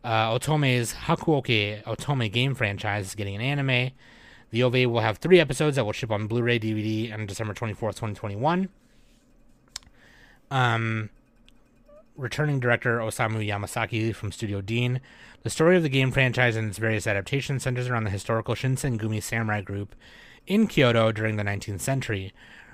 Uh, 0.02 0.30
Otome's 0.30 0.94
Hakuoki 0.94 1.82
Otome 1.84 2.32
game 2.32 2.54
franchise 2.54 3.06
is 3.06 3.14
getting 3.14 3.34
an 3.34 3.42
anime. 3.42 3.90
The 4.50 4.62
OVA 4.62 4.88
will 4.88 5.00
have 5.00 5.18
three 5.18 5.38
episodes 5.38 5.76
that 5.76 5.84
will 5.84 5.92
ship 5.92 6.10
on 6.10 6.26
Blu-ray, 6.26 6.58
DVD 6.58 7.12
on 7.12 7.26
December 7.26 7.54
24th, 7.54 7.96
2021. 7.96 8.68
Um, 10.50 11.10
returning 12.16 12.58
director 12.58 12.98
Osamu 12.98 13.46
Yamasaki 13.46 14.14
from 14.14 14.32
Studio 14.32 14.60
Deen. 14.60 15.00
The 15.42 15.50
story 15.50 15.76
of 15.76 15.82
the 15.82 15.88
game 15.88 16.10
franchise 16.10 16.56
and 16.56 16.68
its 16.68 16.78
various 16.78 17.06
adaptations 17.06 17.62
centers 17.62 17.88
around 17.88 18.04
the 18.04 18.10
historical 18.10 18.54
Shinsengumi 18.54 19.22
samurai 19.22 19.60
group 19.60 19.94
in 20.46 20.66
Kyoto 20.66 21.12
during 21.12 21.36
the 21.36 21.44
19th 21.44 21.80
century. 21.80 22.32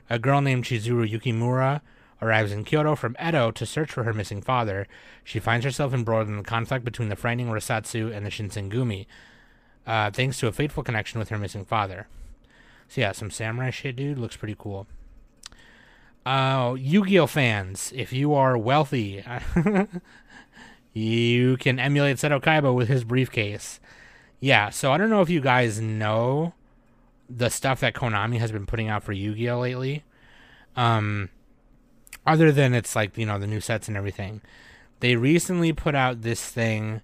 A 0.09 0.19
girl 0.19 0.41
named 0.41 0.65
Chizuru 0.65 1.09
Yukimura 1.09 1.81
arrives 2.23 2.53
in 2.53 2.65
Kyoto 2.65 2.95
from 2.95 3.17
Edo 3.23 3.51
to 3.51 3.67
search 3.67 3.91
for 3.91 4.05
her 4.05 4.13
missing 4.13 4.41
father. 4.41 4.87
She 5.23 5.39
finds 5.39 5.65
herself 5.65 5.93
embroiled 5.93 6.29
in 6.29 6.37
the 6.37 6.43
conflict 6.43 6.85
between 6.85 7.09
the 7.09 7.17
frightening 7.17 7.49
Rasetsu 7.49 8.15
and 8.15 8.25
the 8.25 8.31
Shinsengumi, 8.31 9.07
uh, 9.87 10.11
thanks 10.11 10.41
to 10.41 10.49
a 10.49 10.53
fateful 10.53 10.83
connection 10.83 11.19
with 11.19 11.29
her 11.29 11.39
missing 11.39 11.65
father. 11.65 12.09
So 12.89 13.01
yeah, 13.01 13.13
some 13.13 13.31
samurai 13.31 13.71
shit, 13.71 13.97
dude. 13.97 14.19
Looks 14.19 14.37
pretty 14.37 14.57
cool. 14.59 14.87
Uh, 16.25 16.75
Yu-Gi-Oh 16.79 17.29
fans, 17.29 17.93
if 17.95 18.13
you 18.13 18.35
are 18.35 18.59
wealthy, 18.59 19.25
you 20.93 21.57
can 21.59 21.79
emulate 21.79 22.17
Seto 22.17 22.41
Kaiba 22.41 22.75
with 22.75 22.89
his 22.89 23.05
briefcase. 23.05 23.79
Yeah, 24.41 24.71
so 24.71 24.93
I 24.93 24.99
don't 24.99 25.11
know 25.11 25.23
if 25.23 25.31
you 25.31 25.41
guys 25.41 25.81
know 25.81 26.55
the 27.29 27.49
stuff 27.49 27.81
that 27.81 27.95
Konami 27.95 28.39
has 28.39 28.51
been 28.51 28.67
putting 28.67 28.89
out 28.89 29.03
for 29.03 29.13
Yu-Gi-Oh 29.13 29.61
lately. 29.61 30.05
Um, 30.77 31.31
other 32.27 32.51
than 32.53 32.75
it's 32.75 32.97
like 32.97 33.17
you 33.17 33.27
know 33.27 33.39
the 33.39 33.47
new 33.47 33.61
sets 33.61 33.89
and 33.89 33.97
everything, 33.97 34.41
they 35.01 35.17
recently 35.17 35.73
put 35.73 35.95
out 35.95 36.23
this 36.23 36.45
thing 36.49 37.01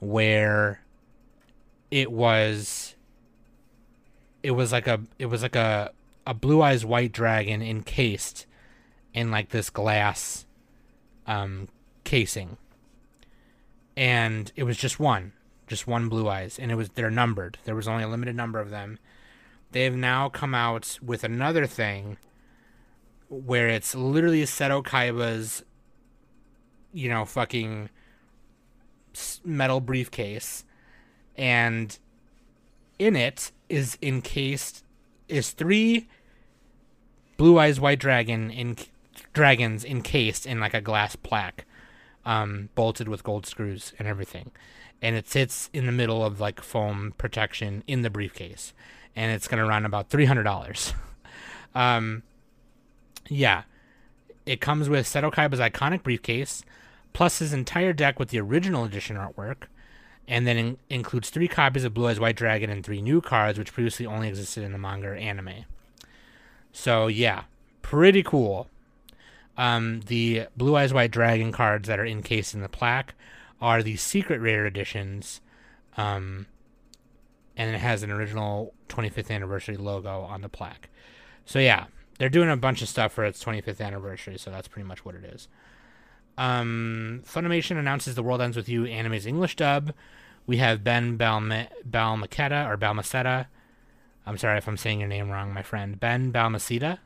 where 0.00 0.82
it 1.90 2.10
was 2.10 2.96
it 4.42 4.52
was 4.52 4.72
like 4.72 4.86
a 4.86 5.00
it 5.18 5.26
was 5.26 5.42
like 5.42 5.56
a 5.56 5.92
a 6.26 6.34
blue 6.34 6.62
eyes 6.62 6.84
white 6.84 7.12
dragon 7.12 7.62
encased 7.62 8.46
in 9.12 9.30
like 9.30 9.50
this 9.50 9.70
glass 9.70 10.46
um, 11.26 11.68
casing, 12.04 12.56
and 13.96 14.50
it 14.56 14.64
was 14.64 14.76
just 14.76 14.98
one, 14.98 15.32
just 15.66 15.86
one 15.86 16.08
blue 16.08 16.28
eyes, 16.28 16.58
and 16.58 16.70
it 16.70 16.74
was 16.76 16.90
they're 16.90 17.10
numbered. 17.10 17.58
There 17.64 17.74
was 17.74 17.88
only 17.88 18.04
a 18.04 18.08
limited 18.08 18.34
number 18.34 18.58
of 18.60 18.70
them. 18.70 18.98
They 19.72 19.84
have 19.84 19.96
now 19.96 20.28
come 20.28 20.54
out 20.54 20.98
with 21.02 21.24
another 21.24 21.66
thing 21.66 22.18
where 23.32 23.68
it's 23.68 23.94
literally 23.94 24.42
Seto 24.42 24.84
Kaiba's, 24.84 25.64
you 26.92 27.08
know, 27.08 27.24
fucking 27.24 27.88
metal 29.42 29.80
briefcase, 29.80 30.64
and 31.36 31.98
in 32.98 33.16
it 33.16 33.50
is 33.70 33.96
encased 34.02 34.84
is 35.28 35.52
three 35.52 36.08
blue 37.38 37.58
eyes 37.58 37.80
white 37.80 37.98
dragon 37.98 38.50
in 38.50 38.76
dragons 39.32 39.82
encased 39.82 40.44
in 40.44 40.60
like 40.60 40.74
a 40.74 40.80
glass 40.82 41.16
plaque, 41.16 41.64
um, 42.26 42.68
bolted 42.74 43.08
with 43.08 43.24
gold 43.24 43.46
screws 43.46 43.94
and 43.98 44.06
everything, 44.06 44.50
and 45.00 45.16
it 45.16 45.26
sits 45.26 45.70
in 45.72 45.86
the 45.86 45.92
middle 45.92 46.22
of 46.22 46.38
like 46.38 46.60
foam 46.60 47.14
protection 47.16 47.82
in 47.86 48.02
the 48.02 48.10
briefcase, 48.10 48.74
and 49.16 49.32
it's 49.32 49.48
gonna 49.48 49.66
run 49.66 49.86
about 49.86 50.10
three 50.10 50.26
hundred 50.26 50.44
dollars. 50.44 50.92
um, 51.74 52.22
yeah, 53.28 53.62
it 54.46 54.60
comes 54.60 54.88
with 54.88 55.06
Seto 55.06 55.32
Kaiba's 55.32 55.60
iconic 55.60 56.02
briefcase, 56.02 56.64
plus 57.12 57.38
his 57.38 57.52
entire 57.52 57.92
deck 57.92 58.18
with 58.18 58.30
the 58.30 58.40
original 58.40 58.84
edition 58.84 59.16
artwork, 59.16 59.64
and 60.26 60.46
then 60.46 60.56
in- 60.56 60.78
includes 60.88 61.30
three 61.30 61.48
copies 61.48 61.84
of 61.84 61.94
Blue 61.94 62.08
Eyes 62.08 62.20
White 62.20 62.36
Dragon 62.36 62.70
and 62.70 62.84
three 62.84 63.02
new 63.02 63.20
cards, 63.20 63.58
which 63.58 63.72
previously 63.72 64.06
only 64.06 64.28
existed 64.28 64.64
in 64.64 64.72
the 64.72 64.78
manga 64.78 65.08
or 65.08 65.14
anime. 65.14 65.64
So 66.72 67.06
yeah, 67.06 67.44
pretty 67.82 68.22
cool. 68.22 68.68
Um, 69.56 70.00
the 70.06 70.46
Blue 70.56 70.76
Eyes 70.76 70.94
White 70.94 71.10
Dragon 71.10 71.52
cards 71.52 71.88
that 71.88 72.00
are 72.00 72.06
encased 72.06 72.54
in 72.54 72.62
the 72.62 72.68
plaque 72.68 73.14
are 73.60 73.82
the 73.82 73.96
secret 73.96 74.40
rare 74.40 74.66
editions, 74.66 75.40
um, 75.96 76.46
and 77.56 77.74
it 77.74 77.78
has 77.78 78.02
an 78.02 78.10
original 78.10 78.72
25th 78.88 79.30
anniversary 79.30 79.76
logo 79.76 80.22
on 80.22 80.40
the 80.40 80.48
plaque. 80.48 80.88
So 81.44 81.58
yeah, 81.58 81.86
they're 82.18 82.28
doing 82.28 82.50
a 82.50 82.56
bunch 82.56 82.82
of 82.82 82.88
stuff 82.88 83.12
for 83.12 83.24
its 83.24 83.42
25th 83.42 83.80
anniversary, 83.80 84.38
so 84.38 84.50
that's 84.50 84.68
pretty 84.68 84.86
much 84.86 85.04
what 85.04 85.14
it 85.14 85.24
is. 85.24 85.48
Um, 86.38 87.22
Funimation 87.26 87.78
announces 87.78 88.14
The 88.14 88.22
World 88.22 88.40
Ends 88.40 88.56
With 88.56 88.68
You 88.68 88.86
anime's 88.86 89.26
English 89.26 89.56
dub. 89.56 89.92
We 90.46 90.56
have 90.58 90.82
Ben 90.82 91.18
Balma- 91.18 91.68
Balmacetta 91.88 92.68
or 92.68 92.76
Balmacetta. 92.76 93.46
I'm 94.26 94.38
sorry 94.38 94.58
if 94.58 94.66
I'm 94.68 94.76
saying 94.76 95.00
your 95.00 95.08
name 95.08 95.30
wrong, 95.30 95.52
my 95.52 95.62
friend. 95.62 95.98
Ben 95.98 96.32
Balmaceda 96.32 96.98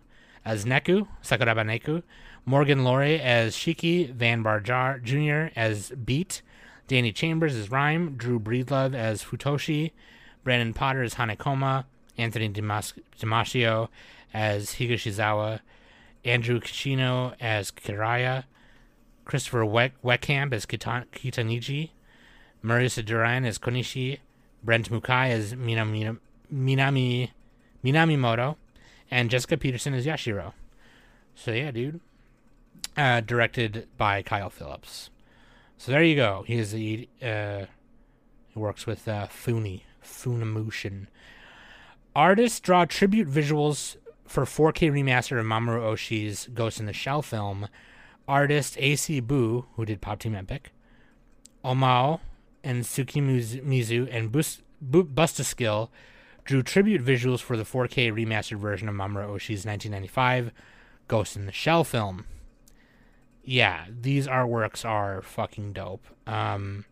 as 0.44 0.64
Neku, 0.64 1.08
Sakuraba 1.22 1.64
Neku. 1.64 2.02
Morgan 2.44 2.84
Lorry 2.84 3.20
as 3.20 3.56
Shiki. 3.56 4.12
Van 4.12 4.42
Bar 4.42 4.60
Jar- 4.60 5.00
Jr. 5.00 5.48
as 5.56 5.90
Beat. 5.90 6.42
Danny 6.86 7.10
Chambers 7.12 7.56
as 7.56 7.70
Rhyme. 7.70 8.16
Drew 8.16 8.38
Breedlove 8.38 8.94
as 8.94 9.24
Futoshi. 9.24 9.90
Brandon 10.44 10.72
Potter 10.72 11.02
as 11.02 11.14
Hanekoma. 11.14 11.84
Anthony 12.16 12.48
Damasio 12.48 13.88
as 14.36 14.72
Higashizawa. 14.74 15.60
Andrew 16.22 16.60
Kishino 16.60 17.34
as 17.40 17.70
Kiraya. 17.70 18.44
Christopher 19.24 19.64
Weckamp 19.64 20.52
as 20.52 20.66
Kita- 20.66 21.06
Kitaniji, 21.12 21.90
Marisa 22.62 23.04
Duran 23.04 23.44
as 23.44 23.58
Konishi, 23.58 24.18
Brent 24.62 24.90
Mukai 24.90 25.30
as 25.30 25.54
Minami, 25.54 26.18
Minami 26.54 27.30
Minamimoto, 27.84 28.56
and 29.10 29.30
Jessica 29.30 29.56
Peterson 29.56 29.94
as 29.94 30.06
Yashiro. 30.06 30.52
So 31.34 31.52
yeah, 31.52 31.70
dude. 31.70 32.00
Uh, 32.96 33.20
directed 33.20 33.88
by 33.96 34.22
Kyle 34.22 34.48
Phillips. 34.48 35.10
So 35.76 35.92
there 35.92 36.02
you 36.02 36.14
go. 36.14 36.44
He 36.46 36.54
is 36.54 36.72
the 36.72 37.08
uh, 37.22 37.66
he 38.48 38.58
works 38.58 38.86
with 38.86 39.08
uh, 39.08 39.26
Funi. 39.26 39.82
Artists 42.14 42.60
draw 42.60 42.84
tribute 42.84 43.28
visuals 43.28 43.96
for 44.26 44.44
4K 44.44 44.90
remaster 44.90 45.38
of 45.38 45.46
Mamoru 45.46 45.82
Oshii's 45.82 46.48
Ghost 46.52 46.80
in 46.80 46.86
the 46.86 46.92
Shell 46.92 47.22
film 47.22 47.68
artist 48.28 48.76
AC 48.78 49.20
Boo, 49.20 49.66
who 49.74 49.84
did 49.84 50.00
Pop 50.00 50.18
Team 50.18 50.34
Epic, 50.34 50.72
Omao 51.64 52.20
and 52.64 52.84
Suki 52.84 53.22
Mizu 53.22 54.08
and 54.10 54.32
Bus- 54.32 54.62
Bustaskill 54.84 55.88
drew 56.44 56.62
tribute 56.62 57.04
visuals 57.04 57.40
for 57.40 57.56
the 57.56 57.64
4K 57.64 58.12
remastered 58.12 58.58
version 58.58 58.88
of 58.88 58.94
Mamoru 58.94 59.28
Oshii's 59.28 59.64
1995 59.64 60.52
Ghost 61.08 61.36
in 61.36 61.46
the 61.46 61.52
Shell 61.52 61.84
film. 61.84 62.24
Yeah, 63.44 63.86
these 63.88 64.26
artworks 64.26 64.84
are 64.84 65.22
fucking 65.22 65.72
dope. 65.72 66.04
Um, 66.26 66.84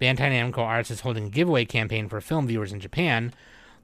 Bandai 0.00 0.16
Namco 0.16 0.58
Arts 0.58 0.90
is 0.90 1.00
holding 1.00 1.26
a 1.26 1.30
giveaway 1.30 1.64
campaign 1.64 2.08
for 2.08 2.20
film 2.20 2.46
viewers 2.46 2.72
in 2.72 2.80
Japan. 2.80 3.32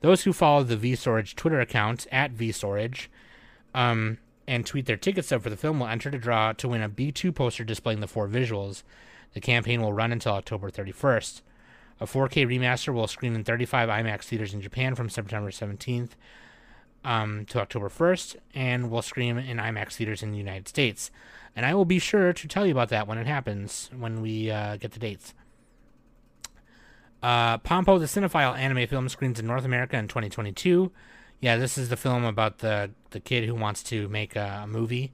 Those 0.01 0.23
who 0.23 0.33
follow 0.33 0.63
the 0.63 0.77
VStorage 0.77 1.35
Twitter 1.35 1.61
account 1.61 2.07
at 2.13 2.35
VStorage 2.35 3.09
um, 3.75 4.19
and 4.47 4.65
tweet 4.65 4.87
their 4.87 4.97
ticket 4.97 5.25
stub 5.25 5.43
for 5.43 5.51
the 5.51 5.57
film 5.57 5.81
will 5.81 5.89
enter 5.89 6.11
the 6.11 6.19
draw 6.19 6.53
to 6.53 6.69
win 6.69 6.83
a 6.83 6.89
B2 6.89 7.35
poster 7.35 7.65
displaying 7.65 8.01
the 8.01 8.07
four 8.07 8.29
visuals. 8.29 8.83
The 9.35 9.41
campaign 9.41 9.83
will 9.83 9.93
run 9.93 10.13
until 10.13 10.33
October 10.33 10.71
31st. 10.71 11.43
A 12.01 12.07
4K 12.07 12.47
remaster 12.47 12.95
will 12.95 13.09
screen 13.09 13.35
in 13.35 13.45
35 13.45 13.89
IMAX 13.89 14.25
theaters 14.25 14.55
in 14.55 14.61
Japan 14.61 14.95
from 14.95 15.11
September 15.11 15.51
17th 15.51 16.11
um, 17.05 17.45
to 17.47 17.61
October 17.61 17.89
1st, 17.89 18.37
and 18.55 18.91
will 18.91 19.03
screen 19.03 19.37
in 19.39 19.57
IMAX 19.57 19.95
theaters 19.95 20.23
in 20.23 20.31
the 20.31 20.39
United 20.39 20.69
States. 20.69 21.11
And 21.57 21.67
I 21.67 21.75
will 21.75 21.85
be 21.85 21.99
sure 21.99 22.33
to 22.33 22.49
tell 22.49 22.67
you 22.67 22.73
about 22.73 22.91
that 22.91 23.09
when 23.09 23.19
it 23.19 23.27
happens, 23.27 23.91
when 23.97 24.23
we 24.23 24.51
uh, 24.51 24.77
get 24.77 24.93
the 24.93 25.01
dates. 25.01 25.35
Uh, 27.23 27.59
Pompo 27.59 27.99
the 27.99 28.07
Cinephile 28.07 28.57
anime 28.57 28.87
film 28.87 29.09
screens 29.09 29.41
in 29.41 29.47
North 29.47 29.65
America 29.65 29.97
in 29.97 30.09
2022. 30.09 30.93
Yeah, 31.41 31.57
this 31.57 31.77
is 31.79 31.89
the 31.89 31.97
film 31.97 32.25
about 32.25 32.59
the 32.59 32.91
the 33.11 33.21
kid 33.21 33.45
who 33.45 33.55
wants 33.55 33.83
to 33.85 34.09
make 34.09 34.37
a, 34.37 34.67
movie. 34.69 35.13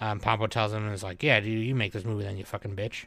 Um, 0.00 0.20
Pompo 0.20 0.46
tells 0.48 0.72
him, 0.72 0.84
and 0.84 0.94
"Is 0.94 1.02
like, 1.02 1.22
yeah, 1.22 1.40
dude, 1.40 1.66
you 1.66 1.74
make 1.74 1.92
this 1.92 2.04
movie, 2.04 2.24
then 2.24 2.36
you 2.36 2.44
fucking 2.44 2.76
bitch." 2.76 3.04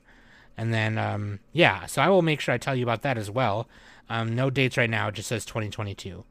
And 0.57 0.73
then, 0.73 0.97
um, 0.97 1.39
yeah, 1.53 1.85
so 1.85 2.01
I 2.01 2.09
will 2.09 2.21
make 2.21 2.41
sure 2.41 2.53
I 2.53 2.57
tell 2.57 2.75
you 2.75 2.83
about 2.83 3.01
that 3.03 3.17
as 3.17 3.31
well. 3.31 3.69
Um, 4.09 4.35
no 4.35 4.49
dates 4.49 4.77
right 4.77 4.89
now; 4.89 5.07
it 5.09 5.15
just 5.15 5.29
says 5.29 5.45
2022. 5.45 6.23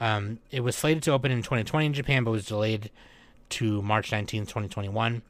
Um, 0.00 0.40
it 0.50 0.60
was 0.60 0.76
slated 0.76 1.02
to 1.04 1.12
open 1.12 1.30
in 1.30 1.42
2020 1.42 1.86
in 1.86 1.92
Japan, 1.94 2.24
but 2.24 2.32
was 2.32 2.46
delayed 2.46 2.90
to 3.50 3.82
March 3.82 4.10
19th, 4.10 4.48
2021, 4.48 5.22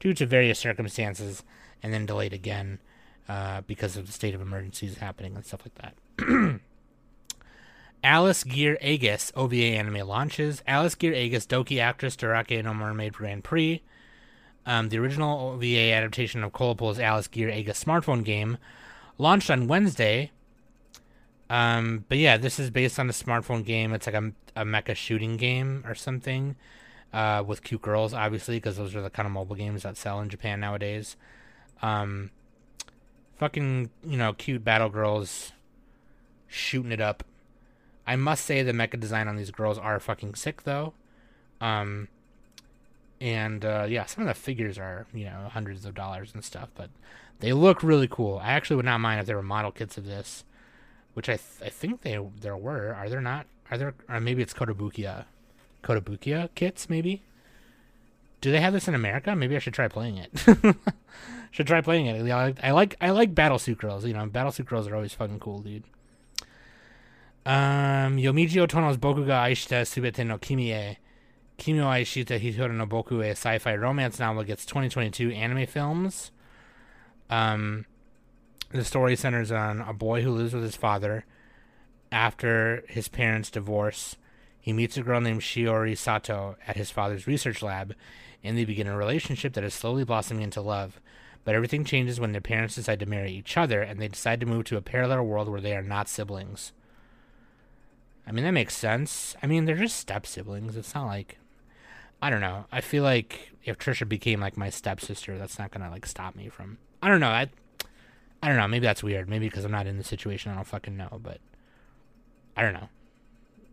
due 0.00 0.14
to 0.14 0.26
various 0.26 0.58
circumstances, 0.58 1.44
and 1.82 1.92
then 1.92 2.06
delayed 2.06 2.32
again 2.32 2.80
uh, 3.28 3.62
because 3.66 3.96
of 3.96 4.06
the 4.06 4.12
state 4.12 4.34
of 4.34 4.40
emergencies 4.40 4.98
happening 4.98 5.34
and 5.34 5.44
stuff 5.44 5.62
like 5.64 5.74
that. 5.76 6.60
Alice 8.04 8.44
Gear 8.44 8.78
Aegis 8.80 9.32
OVA 9.34 9.56
anime 9.56 10.06
launches. 10.06 10.62
Alice 10.66 10.94
Gear 10.94 11.12
Aegis 11.12 11.46
Doki 11.46 11.80
actress 11.80 12.14
Darake 12.14 12.62
no 12.62 12.72
Mermaid 12.72 13.14
Grand 13.14 13.42
Prix. 13.42 13.82
Um, 14.64 14.88
the 14.88 14.98
original 14.98 15.54
OVA 15.54 15.92
adaptation 15.92 16.44
of 16.44 16.52
Colopl's 16.52 16.98
Alice 16.98 17.28
Gear 17.28 17.48
Aegis 17.48 17.82
smartphone 17.82 18.24
game 18.24 18.58
launched 19.18 19.50
on 19.50 19.68
Wednesday. 19.68 20.30
Um, 21.48 22.04
but 22.08 22.18
yeah, 22.18 22.36
this 22.36 22.58
is 22.58 22.70
based 22.70 22.98
on 22.98 23.08
a 23.08 23.12
smartphone 23.12 23.64
game. 23.64 23.92
It's 23.92 24.06
like 24.06 24.16
a, 24.16 24.32
a 24.54 24.64
mecha 24.64 24.94
shooting 24.96 25.36
game 25.36 25.84
or 25.86 25.94
something 25.94 26.56
uh, 27.12 27.42
with 27.46 27.62
cute 27.62 27.82
girls, 27.82 28.12
obviously, 28.12 28.56
because 28.56 28.76
those 28.76 28.94
are 28.94 29.02
the 29.02 29.10
kind 29.10 29.26
of 29.26 29.32
mobile 29.32 29.56
games 29.56 29.84
that 29.84 29.96
sell 29.96 30.20
in 30.20 30.28
Japan 30.28 30.60
nowadays. 30.60 31.16
Um, 31.82 32.30
fucking, 33.36 33.90
you 34.04 34.16
know, 34.16 34.32
cute 34.32 34.64
battle 34.64 34.88
girls 34.88 35.52
shooting 36.48 36.92
it 36.92 37.00
up. 37.00 37.24
I 38.06 38.16
must 38.16 38.44
say 38.44 38.62
the 38.62 38.72
mecha 38.72 38.98
design 39.00 39.28
on 39.28 39.36
these 39.36 39.50
girls 39.50 39.78
are 39.78 39.98
fucking 39.98 40.34
sick 40.34 40.62
though. 40.62 40.94
Um 41.60 42.08
and 43.20 43.64
uh, 43.64 43.86
yeah, 43.88 44.04
some 44.04 44.22
of 44.22 44.28
the 44.28 44.34
figures 44.34 44.78
are, 44.78 45.06
you 45.14 45.24
know, 45.24 45.48
hundreds 45.50 45.86
of 45.86 45.94
dollars 45.94 46.32
and 46.34 46.44
stuff, 46.44 46.68
but 46.74 46.90
they 47.40 47.52
look 47.52 47.82
really 47.82 48.08
cool. 48.08 48.38
I 48.42 48.52
actually 48.52 48.76
would 48.76 48.84
not 48.84 49.00
mind 49.00 49.20
if 49.20 49.26
there 49.26 49.36
were 49.36 49.42
model 49.42 49.70
kits 49.70 49.96
of 49.96 50.06
this, 50.06 50.44
which 51.14 51.28
I 51.28 51.36
th- 51.36 51.62
I 51.64 51.68
think 51.70 52.02
they 52.02 52.18
there 52.40 52.56
were. 52.56 52.94
Are 52.94 53.08
there 53.08 53.20
not? 53.20 53.46
Are 53.70 53.78
there 53.78 53.94
or 54.08 54.20
maybe 54.20 54.42
it's 54.42 54.54
Kotobukiya. 54.54 55.24
Kotobukiya 55.82 56.50
kits 56.54 56.90
maybe? 56.90 57.22
Do 58.40 58.52
they 58.52 58.60
have 58.60 58.72
this 58.72 58.86
in 58.86 58.94
America? 58.94 59.34
Maybe 59.34 59.56
I 59.56 59.60
should 59.60 59.74
try 59.74 59.88
playing 59.88 60.18
it. 60.18 60.30
should 61.56 61.66
try 61.66 61.80
playing 61.80 62.04
it. 62.04 62.30
I 62.30 62.44
like 62.44 62.58
I 62.62 62.70
like 62.72 62.96
I 63.00 63.10
like 63.10 63.34
Battlesuit 63.34 63.78
Girls. 63.78 64.04
You 64.04 64.12
know, 64.12 64.26
Battlesuit 64.26 64.66
Girls 64.66 64.86
are 64.88 64.94
always 64.94 65.14
fucking 65.14 65.40
cool, 65.40 65.60
dude. 65.60 65.84
Um, 67.46 68.18
Yomoji 68.18 68.56
Otono's 68.66 68.98
Boku 68.98 69.24
ga 69.26 69.46
Aishita 69.46 69.82
Subete 69.86 70.26
no 70.26 70.36
Kimi 70.36 70.72
e 70.72 70.98
Kimi 71.56 71.80
wa 71.80 71.94
Aishita 71.94 72.38
Hitori 72.38 72.74
no 72.74 72.84
Boku 72.86 73.24
e 73.24 73.30
sci-fi 73.30 73.74
romance 73.74 74.18
novel 74.18 74.44
gets 74.44 74.66
2022 74.66 75.30
anime 75.30 75.66
films. 75.66 76.30
Um, 77.30 77.86
the 78.70 78.84
story 78.84 79.16
centers 79.16 79.50
on 79.50 79.80
a 79.80 79.94
boy 79.94 80.20
who 80.20 80.32
lives 80.32 80.52
with 80.52 80.62
his 80.62 80.76
father. 80.76 81.24
After 82.12 82.84
his 82.86 83.08
parents' 83.08 83.50
divorce, 83.50 84.16
he 84.60 84.74
meets 84.74 84.98
a 84.98 85.02
girl 85.02 85.22
named 85.22 85.40
Shiori 85.40 85.96
Sato 85.96 86.56
at 86.68 86.76
his 86.76 86.90
father's 86.90 87.26
research 87.26 87.62
lab, 87.62 87.94
and 88.44 88.58
they 88.58 88.66
begin 88.66 88.86
a 88.86 88.96
relationship 88.96 89.54
that 89.54 89.64
is 89.64 89.72
slowly 89.72 90.04
blossoming 90.04 90.42
into 90.42 90.60
love. 90.60 91.00
But 91.46 91.54
everything 91.54 91.84
changes 91.84 92.18
when 92.18 92.32
their 92.32 92.40
parents 92.40 92.74
decide 92.74 92.98
to 92.98 93.06
marry 93.06 93.30
each 93.30 93.56
other, 93.56 93.80
and 93.80 94.00
they 94.00 94.08
decide 94.08 94.40
to 94.40 94.46
move 94.46 94.64
to 94.64 94.76
a 94.76 94.82
parallel 94.82 95.22
world 95.22 95.48
where 95.48 95.60
they 95.60 95.76
are 95.76 95.82
not 95.82 96.08
siblings. 96.08 96.72
I 98.26 98.32
mean, 98.32 98.44
that 98.44 98.50
makes 98.50 98.76
sense. 98.76 99.36
I 99.40 99.46
mean, 99.46 99.64
they're 99.64 99.76
just 99.76 99.96
step 99.96 100.26
siblings. 100.26 100.76
It's 100.76 100.92
not 100.92 101.06
like. 101.06 101.38
I 102.20 102.30
don't 102.30 102.40
know. 102.40 102.64
I 102.72 102.80
feel 102.80 103.04
like 103.04 103.52
if 103.62 103.78
Trisha 103.78 104.08
became 104.08 104.40
like 104.40 104.56
my 104.56 104.70
stepsister, 104.70 105.38
that's 105.38 105.56
not 105.56 105.70
gonna 105.70 105.88
like 105.88 106.04
stop 106.04 106.34
me 106.34 106.48
from. 106.48 106.78
I 107.00 107.08
don't 107.08 107.20
know. 107.20 107.28
I, 107.28 107.48
I 108.42 108.48
don't 108.48 108.56
know. 108.56 108.66
Maybe 108.66 108.84
that's 108.84 109.04
weird. 109.04 109.28
Maybe 109.28 109.48
because 109.48 109.64
I'm 109.64 109.70
not 109.70 109.86
in 109.86 109.98
the 109.98 110.04
situation, 110.04 110.50
I 110.50 110.56
don't 110.56 110.66
fucking 110.66 110.96
know. 110.96 111.20
But 111.22 111.38
I 112.56 112.62
don't 112.62 112.74
know. 112.74 112.88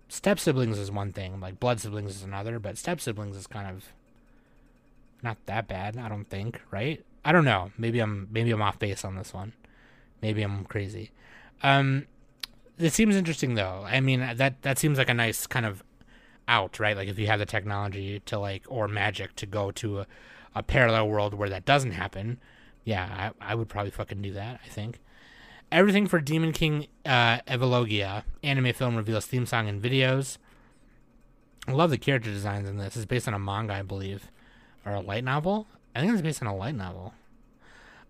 Step 0.10 0.38
siblings 0.38 0.78
is 0.78 0.92
one 0.92 1.12
thing. 1.12 1.40
Like 1.40 1.60
blood 1.60 1.80
siblings 1.80 2.18
is 2.18 2.22
another. 2.22 2.60
But 2.60 2.78
step 2.78 3.02
siblings 3.02 3.36
is 3.36 3.48
kind 3.48 3.68
of 3.68 3.86
not 5.24 5.38
that 5.48 5.68
bad. 5.68 5.98
I 5.98 6.08
don't 6.08 6.30
think. 6.30 6.62
Right? 6.70 7.04
I 7.26 7.32
don't 7.32 7.46
know. 7.46 7.72
Maybe 7.78 8.00
I'm 8.00 8.28
maybe 8.32 8.52
I'm 8.52 8.62
off 8.62 8.80
base 8.80 9.06
on 9.06 9.16
this 9.16 9.34
one. 9.34 9.54
Maybe 10.22 10.42
I'm 10.42 10.66
crazy. 10.66 11.12
Um, 11.62 12.08
it 12.78 12.94
seems 12.94 13.16
interesting 13.16 13.56
though. 13.56 13.84
I 13.86 14.00
mean, 14.00 14.20
that 14.20 14.62
that 14.62 14.78
seems 14.78 14.98
like 14.98 15.10
a 15.10 15.14
nice 15.14 15.48
kind 15.48 15.66
of 15.66 15.84
out, 16.48 16.80
right? 16.80 16.96
Like 16.96 17.08
if 17.08 17.18
you 17.18 17.28
have 17.28 17.40
the 17.40 17.46
technology 17.46 18.20
to 18.26 18.40
like 18.40 18.64
or 18.68 18.88
magic 18.88 19.36
to 19.38 19.46
go 19.46 19.72
to 19.72 20.00
a, 20.02 20.08
a 20.56 20.64
parallel 20.64 21.08
world 21.08 21.34
where 21.34 21.50
that 21.50 21.66
doesn't 21.66 21.92
happen, 21.92 22.40
yeah, 22.84 23.32
I, 23.42 23.52
I 23.52 23.56
would 23.56 23.70
probably 23.70 23.92
fucking 23.92 24.22
do 24.22 24.34
that. 24.34 24.60
I 24.66 24.70
think. 24.70 25.00
Everything 25.72 26.08
for 26.08 26.20
Demon 26.22 26.52
King 26.52 26.88
uh, 27.04 27.40
Evilogia 27.48 28.24
anime 28.44 28.74
film 28.74 28.96
reveals 28.96 29.26
theme 29.26 29.46
song 29.46 29.68
and 29.68 29.82
videos. 29.82 30.38
I 31.68 31.72
love 31.72 31.90
the 31.90 31.98
character 31.98 32.30
designs 32.30 32.70
in 32.70 32.78
this. 32.78 32.96
It's 32.96 33.06
based 33.06 33.28
on 33.28 33.34
a 33.34 33.40
manga, 33.40 33.74
I 33.74 33.82
believe, 33.82 34.30
or 34.86 34.92
a 34.92 35.00
light 35.00 35.24
novel. 35.24 35.68
I 35.96 36.02
think 36.02 36.14
it's 36.14 36.22
based 36.22 36.42
on 36.42 36.48
a 36.48 36.56
light 36.56 36.76
novel. 36.76 37.14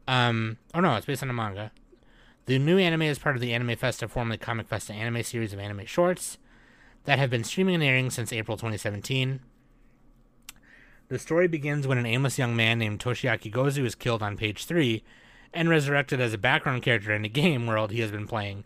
Um, 0.08 0.58
oh 0.74 0.80
no, 0.80 0.96
it's 0.96 1.06
based 1.06 1.24
on 1.24 1.30
a 1.30 1.34
manga. 1.34 1.72
The 2.46 2.60
new 2.60 2.78
anime 2.78 3.04
is 3.04 3.20
part 3.20 3.36
of 3.36 3.42
the 3.42 3.54
Anime 3.54 3.76
Festa, 3.78 4.08
formerly 4.08 4.38
Comic 4.38 4.68
Festa 4.68 4.94
anime 4.94 5.24
series 5.24 5.54
of 5.54 5.60
anime 5.60 5.86
shorts 5.86 6.38
that 7.06 7.20
have 7.20 7.30
been 7.30 7.44
streaming 7.44 7.76
and 7.76 7.84
airing 7.84 8.10
since 8.10 8.34
April 8.34 8.58
2017. 8.58 9.40
The 11.08 11.20
story 11.20 11.48
begins 11.48 11.88
when 11.88 11.98
an 11.98 12.06
aimless 12.06 12.38
young 12.38 12.56
man 12.56 12.80
named 12.80 13.00
Toshiaki 13.00 13.52
Gozu 13.52 13.86
is 13.86 13.96
killed 13.96 14.24
on 14.24 14.38
page 14.38 14.66
3 14.66 15.04
and 15.54 15.70
resurrected 15.70 16.20
as 16.20 16.34
a 16.34 16.38
background 16.38 16.82
character 16.82 17.14
in 17.14 17.24
a 17.24 17.30
game 17.30 17.68
world 17.68 17.92
he 17.92 18.02
has 18.02 18.12
been 18.12 18.28
playing. 18.28 18.66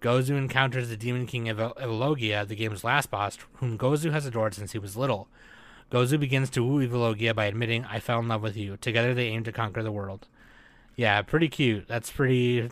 Gozu 0.00 0.36
encounters 0.36 0.88
the 0.88 0.96
Demon 0.96 1.26
King 1.26 1.48
of 1.48 1.58
Evilogia, 1.58 2.46
the 2.46 2.56
game's 2.56 2.82
last 2.82 3.10
boss, 3.10 3.38
whom 3.54 3.78
Gozu 3.78 4.10
has 4.10 4.26
adored 4.26 4.54
since 4.54 4.72
he 4.72 4.78
was 4.78 4.96
little. 4.96 5.28
Gozu 5.90 6.18
begins 6.18 6.50
to 6.50 6.64
woo 6.64 6.86
Evilogia 6.86 7.34
by 7.34 7.46
admitting, 7.46 7.84
I 7.84 8.00
fell 8.00 8.20
in 8.20 8.28
love 8.28 8.42
with 8.42 8.56
you. 8.56 8.76
Together 8.76 9.14
they 9.14 9.28
aim 9.28 9.44
to 9.44 9.52
conquer 9.52 9.82
the 9.82 9.92
world. 9.92 10.28
Yeah, 10.96 11.20
pretty 11.22 11.48
cute. 11.48 11.88
That's 11.88 12.10
pretty 12.10 12.70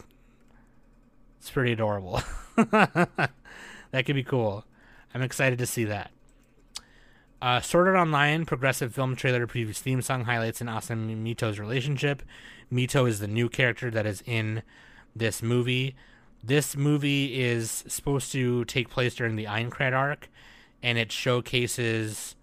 it's 1.38 1.50
pretty 1.50 1.72
adorable. 1.72 2.22
that 2.56 3.30
could 4.04 4.14
be 4.14 4.22
cool. 4.22 4.64
I'm 5.14 5.22
excited 5.22 5.58
to 5.58 5.66
see 5.66 5.84
that. 5.84 6.10
Uh, 7.42 7.62
Art 7.72 7.96
Online 7.96 8.44
progressive 8.44 8.94
film 8.94 9.16
trailer 9.16 9.46
previews 9.46 9.78
theme 9.78 10.02
song 10.02 10.24
highlights 10.24 10.60
and 10.60 10.68
awesome 10.68 11.24
Mito's 11.24 11.58
relationship. 11.58 12.22
Mito 12.70 13.08
is 13.08 13.20
the 13.20 13.26
new 13.26 13.48
character 13.48 13.90
that 13.90 14.04
is 14.04 14.22
in 14.26 14.62
this 15.16 15.42
movie. 15.42 15.96
This 16.44 16.76
movie 16.76 17.40
is 17.40 17.84
supposed 17.88 18.30
to 18.32 18.66
take 18.66 18.90
place 18.90 19.14
during 19.14 19.36
the 19.36 19.46
Aincrad 19.46 19.94
arc, 19.94 20.28
and 20.82 20.98
it 20.98 21.10
showcases 21.10 22.36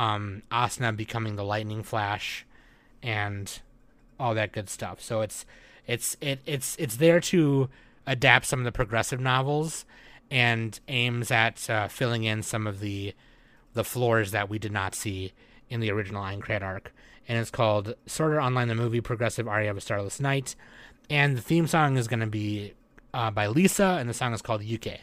um, 0.00 0.42
Asuna 0.50 0.96
becoming 0.96 1.36
the 1.36 1.44
Lightning 1.44 1.82
Flash 1.82 2.46
and 3.02 3.60
all 4.18 4.34
that 4.34 4.50
good 4.50 4.70
stuff. 4.70 5.02
So 5.02 5.20
it's 5.20 5.44
it's 5.86 6.16
it, 6.22 6.40
it's 6.46 6.74
it's 6.78 6.96
there 6.96 7.20
to 7.20 7.68
adapt 8.06 8.46
some 8.46 8.60
of 8.60 8.64
the 8.64 8.72
progressive 8.72 9.20
novels 9.20 9.84
and 10.30 10.80
aims 10.88 11.30
at 11.30 11.68
uh, 11.68 11.86
filling 11.88 12.24
in 12.24 12.42
some 12.42 12.66
of 12.66 12.80
the 12.80 13.14
the 13.74 13.84
floors 13.84 14.30
that 14.30 14.48
we 14.48 14.58
did 14.58 14.72
not 14.72 14.94
see 14.94 15.32
in 15.68 15.80
the 15.80 15.90
original 15.90 16.24
Aincrad 16.24 16.62
arc. 16.62 16.94
And 17.28 17.38
it's 17.38 17.50
called 17.50 17.94
Sword 18.06 18.32
Art 18.32 18.42
Online 18.42 18.68
the 18.68 18.74
Movie 18.74 19.02
Progressive 19.02 19.46
Aria 19.46 19.70
of 19.70 19.76
a 19.76 19.82
Starless 19.82 20.18
Night. 20.18 20.56
And 21.10 21.36
the 21.36 21.42
theme 21.42 21.66
song 21.66 21.98
is 21.98 22.08
going 22.08 22.20
to 22.20 22.26
be 22.26 22.72
uh, 23.12 23.30
by 23.30 23.48
Lisa, 23.48 23.98
and 24.00 24.08
the 24.08 24.14
song 24.14 24.32
is 24.32 24.40
called 24.40 24.62
UK. 24.62 25.00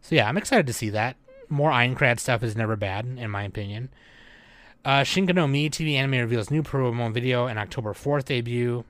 So 0.00 0.16
yeah, 0.16 0.28
I'm 0.28 0.36
excited 0.36 0.66
to 0.66 0.72
see 0.72 0.90
that. 0.90 1.16
More 1.52 1.70
Aincrad 1.70 2.18
stuff 2.18 2.42
is 2.42 2.56
never 2.56 2.76
bad, 2.76 3.04
in 3.04 3.30
my 3.30 3.42
opinion. 3.44 3.90
Uh, 4.84 5.04
no 5.16 5.46
Mi 5.46 5.68
TV 5.68 5.94
anime 5.94 6.12
reveals 6.12 6.50
new 6.50 6.62
promo 6.62 7.12
video 7.12 7.46
and 7.46 7.58
October 7.58 7.92
4th 7.92 8.24
debut. 8.24 8.84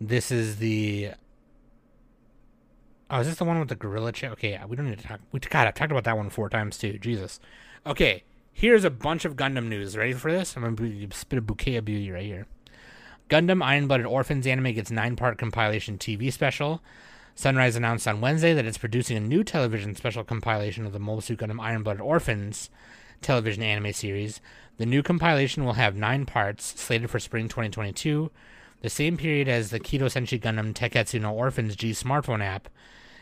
This 0.00 0.32
is 0.32 0.56
the 0.56 1.12
Oh, 3.08 3.20
is 3.20 3.26
this 3.26 3.36
the 3.36 3.44
one 3.44 3.58
with 3.58 3.68
the 3.68 3.74
gorilla 3.74 4.12
chip? 4.12 4.32
Okay, 4.32 4.60
we 4.68 4.76
don't 4.76 4.88
need 4.88 4.98
to 4.98 5.06
talk. 5.06 5.20
We 5.32 5.40
God, 5.40 5.66
I've 5.66 5.74
talked 5.74 5.90
about 5.90 6.04
that 6.04 6.16
one 6.16 6.30
four 6.30 6.48
times 6.48 6.78
too. 6.78 6.98
Jesus. 6.98 7.40
Okay, 7.84 8.22
here's 8.52 8.84
a 8.84 8.90
bunch 8.90 9.24
of 9.24 9.36
Gundam 9.36 9.66
news. 9.66 9.96
Ready 9.96 10.12
for 10.12 10.30
this? 10.30 10.56
I'm 10.56 10.74
gonna 10.74 11.08
spit 11.12 11.38
a 11.38 11.42
bouquet 11.42 11.76
of 11.76 11.84
beauty 11.84 12.10
right 12.10 12.24
here. 12.24 12.46
Gundam 13.28 13.64
Iron 13.64 13.88
Blooded 13.88 14.06
Orphans 14.06 14.46
anime 14.46 14.74
gets 14.74 14.90
nine 14.90 15.16
part 15.16 15.38
compilation 15.38 15.98
TV 15.98 16.32
special. 16.32 16.82
Sunrise 17.34 17.76
announced 17.76 18.06
on 18.06 18.20
Wednesday 18.20 18.54
that 18.54 18.66
it's 18.66 18.78
producing 18.78 19.16
a 19.16 19.20
new 19.20 19.42
television 19.42 19.94
special 19.94 20.24
compilation 20.24 20.84
of 20.84 20.92
the 20.92 21.20
Suit 21.20 21.38
Gundam 21.38 21.60
Iron 21.60 21.82
Blooded 21.82 22.02
Orphans 22.02 22.70
television 23.22 23.62
anime 23.62 23.92
series. 23.92 24.40
The 24.78 24.86
new 24.86 25.02
compilation 25.02 25.64
will 25.64 25.74
have 25.74 25.94
nine 25.96 26.26
parts, 26.26 26.80
slated 26.80 27.10
for 27.10 27.18
spring 27.18 27.48
2022, 27.48 28.30
the 28.82 28.90
same 28.90 29.16
period 29.16 29.48
as 29.48 29.70
the 29.70 29.80
Kido 29.80 30.04
Senshi 30.04 30.40
Gundam 30.40 30.72
Tekketsu 30.72 31.20
no 31.20 31.34
Orphans 31.34 31.76
G 31.76 31.92
smartphone 31.92 32.42
app 32.42 32.68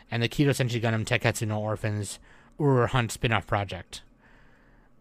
and 0.09 0.23
the 0.23 0.29
Kido 0.29 0.49
Senshi 0.49 0.81
Gundam 0.81 1.05
Tekketsu 1.05 1.47
no 1.47 1.59
Orphans 1.59 2.19
Ur 2.59 2.87
Hunt 2.87 3.11
spin-off 3.11 3.45
project. 3.45 4.01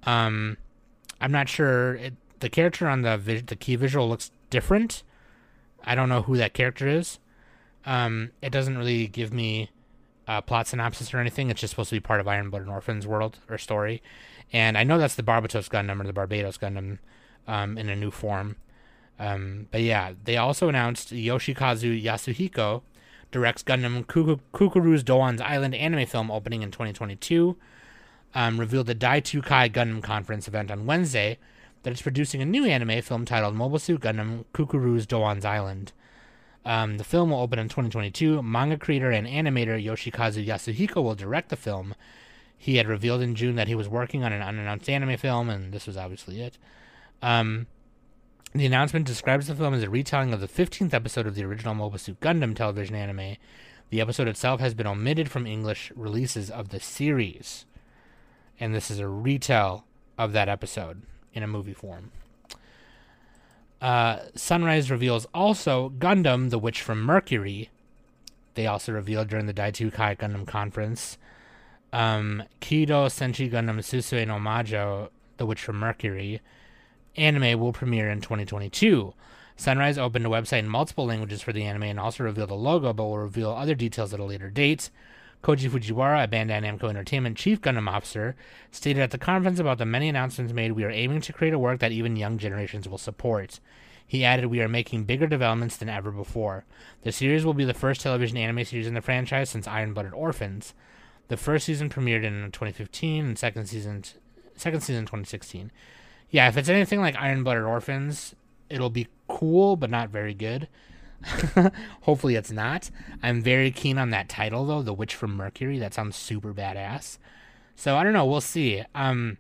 Um, 0.04 0.56
I'm 1.20 1.32
not 1.32 1.48
sure. 1.48 1.94
It, 1.94 2.14
the 2.40 2.48
character 2.48 2.88
on 2.88 3.02
the 3.02 3.42
the 3.44 3.56
key 3.56 3.76
visual 3.76 4.09
looks 4.09 4.30
different. 4.50 5.02
I 5.84 5.94
don't 5.94 6.09
know 6.09 6.22
who 6.22 6.36
that 6.36 6.54
character 6.54 6.88
is. 6.88 7.18
Um, 7.87 8.31
it 8.43 8.51
doesn't 8.51 8.76
really 8.76 9.07
give 9.07 9.33
me 9.33 9.70
a 10.26 10.43
plot 10.43 10.66
synopsis 10.66 11.12
or 11.14 11.18
anything. 11.18 11.51
It's 11.51 11.61
just 11.61 11.70
supposed 11.70 11.91
to 11.91 11.97
be 11.97 12.01
part 12.01 12.20
of 12.20 12.29
Iron 12.29 12.51
Blooded 12.51 12.68
Orphans 12.68 13.07
world 13.07 13.39
or 13.49 13.59
story. 13.59 14.03
And 14.53 14.76
I 14.76 14.85
know 14.85 14.99
that's 14.99 15.14
the 15.14 15.22
Barbatos 15.22 15.68
Gundam 15.68 16.01
or 16.01 16.05
the 16.05 16.12
Barbados 16.12 16.59
Gundam 16.59 16.99
um, 17.47 17.79
in 17.79 17.89
a 17.89 17.97
new 17.97 18.11
form. 18.11 18.57
Um, 19.18 19.66
but 19.70 19.83
yeah, 19.83 20.12
they 20.24 20.37
also 20.37 20.68
announced 20.68 21.12
Yoshikazu 21.12 22.03
Yasuhiko 22.03 22.83
directs 23.31 23.62
Gundam 23.62 24.07
Cucuruz 24.07 25.05
Doan's 25.05 25.41
Island 25.41 25.74
anime 25.74 26.07
film 26.07 26.31
opening 26.31 26.62
in 26.62 26.70
2022. 26.70 27.57
Um, 28.35 28.61
revealed 28.61 28.87
the 28.87 28.95
Dai 28.95 29.20
2 29.20 29.43
Kai 29.43 29.68
Gundam 29.68 30.03
conference 30.03 30.47
event 30.47 30.70
on 30.70 30.87
Wednesday 30.87 31.39
that 31.83 31.91
it's 31.91 32.03
producing 32.03 32.43
a 32.43 32.47
new 32.47 32.64
anime 32.64 33.01
film 33.03 33.24
titled 33.24 33.55
Mobile 33.55 33.79
Suit 33.79 34.03
Gundam 34.03 34.45
Cucuruz 34.53 35.07
Doan's 35.07 35.45
Island. 35.45 35.93
Um, 36.64 36.98
the 36.98 37.04
film 37.04 37.30
will 37.30 37.40
open 37.40 37.59
in 37.59 37.68
2022. 37.68 38.42
Manga 38.42 38.76
creator 38.76 39.11
and 39.11 39.26
animator 39.26 39.82
Yoshikazu 39.82 40.46
Yasuhiko 40.46 41.02
will 41.02 41.14
direct 41.14 41.48
the 41.48 41.56
film. 41.56 41.94
He 42.56 42.76
had 42.76 42.88
revealed 42.88 43.22
in 43.22 43.34
June 43.34 43.56
that 43.56 43.68
he 43.68 43.74
was 43.74 43.88
working 43.88 44.24
on 44.24 44.32
an 44.32 44.42
unannounced 44.42 44.88
anime 44.90 45.16
film, 45.16 45.48
and 45.48 45.72
this 45.72 45.86
was 45.86 45.96
obviously 45.96 46.40
it. 46.42 46.59
Um, 47.22 47.66
the 48.54 48.66
announcement 48.66 49.06
describes 49.06 49.46
the 49.46 49.54
film 49.54 49.74
as 49.74 49.82
a 49.82 49.90
retelling 49.90 50.32
of 50.32 50.40
the 50.40 50.48
15th 50.48 50.92
episode 50.92 51.26
of 51.26 51.34
the 51.34 51.44
original 51.44 51.74
Mobile 51.74 51.98
Suit 51.98 52.20
Gundam 52.20 52.56
television 52.56 52.96
anime. 52.96 53.36
The 53.90 54.00
episode 54.00 54.28
itself 54.28 54.61
has 54.61 54.74
been 54.74 54.86
omitted 54.86 55.30
from 55.30 55.46
English 55.46 55.92
releases 55.94 56.50
of 56.50 56.70
the 56.70 56.80
series. 56.80 57.64
And 58.59 58.74
this 58.74 58.90
is 58.90 58.98
a 58.98 59.09
retell 59.09 59.84
of 60.18 60.32
that 60.32 60.48
episode 60.48 61.02
in 61.32 61.42
a 61.42 61.46
movie 61.46 61.72
form. 61.72 62.11
Uh, 63.81 64.18
Sunrise 64.35 64.91
reveals 64.91 65.26
also 65.33 65.91
Gundam, 65.99 66.51
the 66.51 66.59
Witch 66.59 66.83
from 66.83 67.03
Mercury. 67.03 67.70
They 68.55 68.66
also 68.66 68.93
revealed 68.93 69.29
during 69.29 69.47
the 69.47 69.55
Dai2 69.55 69.93
Kai 69.93 70.14
Gundam 70.16 70.47
conference. 70.47 71.16
Um, 71.93 72.43
Kido 72.61 73.07
Senshi 73.07 73.51
Gundam 73.51 73.79
Suisei 73.79 74.26
no 74.26 74.39
Majo, 74.39 75.11
the 75.37 75.47
Witch 75.47 75.62
from 75.62 75.76
Mercury 75.76 76.41
anime 77.18 77.59
will 77.59 77.72
premiere 77.72 78.11
in 78.11 78.20
2022. 78.20 79.12
Sunrise 79.57 79.99
opened 79.99 80.24
a 80.24 80.29
website 80.29 80.61
in 80.61 80.68
multiple 80.68 81.07
languages 81.07 81.43
for 81.43 81.53
the 81.53 81.64
anime 81.64 81.83
and 81.85 82.01
also 82.01 82.22
revealed 82.22 82.51
the 82.51 82.55
logo, 82.55 82.93
but 82.93 83.05
will 83.05 83.18
reveal 83.18 83.51
other 83.51 83.74
details 83.74 84.14
at 84.14 84.20
a 84.20 84.24
later 84.24 84.51
date. 84.51 84.89
Koji 85.43 85.70
Fujiwara, 85.70 86.24
a 86.24 86.28
Bandai 86.28 86.62
Namco 86.62 86.89
Entertainment 86.89 87.36
chief 87.36 87.61
Gundam 87.61 87.89
officer, 87.89 88.34
stated 88.70 89.01
at 89.01 89.11
the 89.11 89.18
conference 89.18 89.59
about 89.59 89.78
the 89.78 89.86
many 89.86 90.09
announcements 90.09 90.53
made, 90.53 90.72
we 90.72 90.84
are 90.84 90.91
aiming 90.91 91.20
to 91.22 91.32
create 91.32 91.55
a 91.55 91.59
work 91.59 91.80
that 91.80 91.93
even 91.93 92.16
young 92.16 92.39
generations 92.39 92.89
will 92.89 92.99
support. 92.99 93.61
He 94.07 94.24
added, 94.24 94.47
We 94.47 94.61
are 94.61 94.68
making 94.68 95.05
bigger 95.05 95.26
developments 95.26 95.76
than 95.76 95.89
ever 95.89 96.11
before. 96.11 96.64
The 97.03 97.12
series 97.12 97.45
will 97.45 97.55
be 97.55 97.64
the 97.64 97.74
first 97.74 98.01
television 98.01 98.36
anime 98.36 98.64
series 98.64 98.86
in 98.86 98.95
the 98.95 99.03
franchise 99.03 99.51
since 99.51 99.68
Iron 99.68 99.93
Blooded 99.93 100.14
Orphans. 100.14 100.74
The 101.28 101.36
first 101.36 101.66
season 101.66 101.91
premiered 101.91 102.24
in 102.24 102.51
2015 102.53 103.24
and 103.24 103.39
second 103.39 103.66
season 103.66 104.05
second 104.57 104.80
season 104.80 105.05
2016 105.05 105.70
yeah, 106.30 106.49
if 106.49 106.57
it's 106.57 106.68
anything 106.68 107.01
like 107.01 107.16
Iron 107.16 107.43
Blooded 107.43 107.64
Orphans, 107.64 108.34
it'll 108.68 108.91
be 108.91 109.09
cool, 109.28 109.76
but 109.76 109.91
not 109.91 110.11
very 110.11 110.34
good. 110.34 110.68
Hopefully, 112.03 112.35
it's 112.35 112.53
not. 112.53 112.91
I'm 113.23 113.43
very 113.43 113.71
keen 113.71 113.99
on 113.99 114.11
that 114.11 114.29
title 114.29 114.64
though, 114.66 114.83
The 114.83 114.95
Witch 114.95 115.14
from 115.14 115.37
Mercury. 115.37 115.79
That 115.79 115.95
sounds 115.95 116.16
super 116.16 116.55
badass. 116.55 117.19
So 117.75 117.97
I 117.97 118.05
don't 118.05 118.12
know. 118.12 118.27
We'll 118.27 118.41
see. 118.41 118.83
Um, 118.95 119.39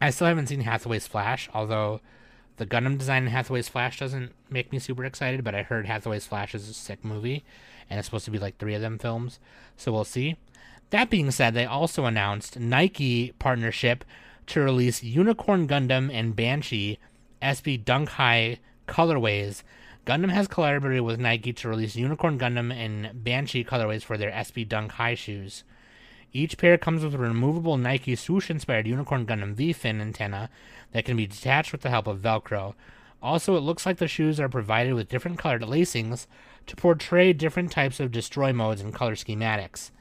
I 0.00 0.10
still 0.10 0.26
haven't 0.26 0.48
seen 0.48 0.62
Hathaway's 0.62 1.06
Flash, 1.06 1.48
although 1.52 2.00
the 2.56 2.66
Gundam 2.66 2.98
design 2.98 3.24
in 3.24 3.30
Hathaway's 3.30 3.68
Flash 3.68 3.98
doesn't 3.98 4.32
make 4.50 4.72
me 4.72 4.78
super 4.78 5.04
excited. 5.04 5.44
But 5.44 5.54
I 5.54 5.62
heard 5.62 5.86
Hathaway's 5.86 6.26
Flash 6.26 6.54
is 6.54 6.68
a 6.68 6.74
sick 6.74 7.04
movie, 7.04 7.44
and 7.88 7.98
it's 7.98 8.06
supposed 8.06 8.24
to 8.26 8.30
be 8.30 8.38
like 8.38 8.58
three 8.58 8.74
of 8.74 8.82
them 8.82 8.98
films. 8.98 9.40
So 9.76 9.92
we'll 9.92 10.04
see. 10.04 10.36
That 10.90 11.10
being 11.10 11.30
said, 11.30 11.54
they 11.54 11.66
also 11.66 12.04
announced 12.04 12.58
Nike 12.58 13.32
partnership 13.38 14.04
to 14.48 14.60
release 14.60 15.02
Unicorn 15.02 15.68
Gundam 15.68 16.10
and 16.12 16.34
Banshee 16.34 16.98
SB 17.40 17.84
Dunk 17.84 18.10
High 18.10 18.58
colorways. 18.88 19.62
Gundam 20.10 20.32
has 20.32 20.48
collaborated 20.48 21.02
with 21.02 21.20
Nike 21.20 21.52
to 21.52 21.68
release 21.68 21.94
Unicorn 21.94 22.36
Gundam 22.36 22.74
and 22.74 23.22
Banshee 23.22 23.62
colorways 23.62 24.02
for 24.02 24.18
their 24.18 24.32
SB 24.32 24.68
Dunk 24.68 24.90
High 24.90 25.14
shoes. 25.14 25.62
Each 26.32 26.58
pair 26.58 26.76
comes 26.76 27.04
with 27.04 27.14
a 27.14 27.18
removable 27.18 27.76
Nike 27.76 28.16
swoosh 28.16 28.50
inspired 28.50 28.88
Unicorn 28.88 29.24
Gundam 29.24 29.54
V 29.54 29.72
fin 29.72 30.00
antenna 30.00 30.50
that 30.90 31.04
can 31.04 31.16
be 31.16 31.28
detached 31.28 31.70
with 31.70 31.82
the 31.82 31.90
help 31.90 32.08
of 32.08 32.18
Velcro. 32.18 32.74
Also, 33.22 33.54
it 33.54 33.60
looks 33.60 33.86
like 33.86 33.98
the 33.98 34.08
shoes 34.08 34.40
are 34.40 34.48
provided 34.48 34.94
with 34.94 35.08
different 35.08 35.38
colored 35.38 35.62
lacings 35.62 36.26
to 36.66 36.74
portray 36.74 37.32
different 37.32 37.70
types 37.70 38.00
of 38.00 38.10
destroy 38.10 38.52
modes 38.52 38.80
and 38.80 38.92
color 38.92 39.14
schematics. 39.14 39.92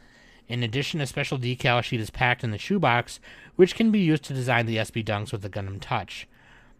In 0.47 0.63
addition, 0.63 1.01
a 1.01 1.05
special 1.05 1.37
decal 1.37 1.83
sheet 1.83 1.99
is 1.99 2.09
packed 2.09 2.43
in 2.43 2.49
the 2.49 2.57
shoebox, 2.57 3.19
which 3.57 3.75
can 3.75 3.91
be 3.91 3.99
used 3.99 4.23
to 4.23 4.33
design 4.33 4.65
the 4.65 4.77
SB 4.77 5.05
Dunks 5.05 5.31
with 5.31 5.43
the 5.43 5.51
Gundam 5.51 5.77
Touch. 5.79 6.27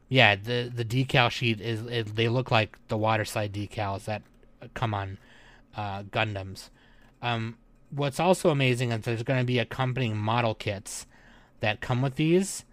Yeah, 0.09 0.35
the 0.35 0.71
the 0.73 0.83
decal 0.83 1.29
sheet 1.29 1.61
is 1.61 1.83
they 2.13 2.27
look 2.27 2.49
like 2.49 2.77
the 2.87 2.97
water 2.97 3.25
slide 3.25 3.53
decals 3.53 4.05
that 4.05 4.23
come 4.73 4.93
on 4.93 5.19
uh, 5.77 6.03
Gundams. 6.03 6.69
Um, 7.21 7.57
what's 7.91 8.19
also 8.19 8.49
amazing 8.49 8.91
is 8.91 9.01
there's 9.01 9.23
going 9.23 9.39
to 9.39 9.45
be 9.45 9.59
accompanying 9.59 10.17
model 10.17 10.55
kits 10.55 11.05
that 11.59 11.79
come 11.79 12.01
with 12.01 12.15
these, 12.15 12.65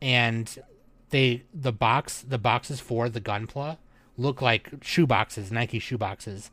and 0.00 0.62
they 1.10 1.42
the 1.52 1.72
box 1.72 2.24
the 2.26 2.38
boxes 2.38 2.80
for 2.80 3.08
the 3.08 3.20
Gunpla 3.20 3.78
look 4.16 4.40
like 4.40 4.70
shoe 4.82 5.06
boxes, 5.06 5.50
Nike 5.52 5.78
shoe 5.78 5.98
boxes. 5.98 6.50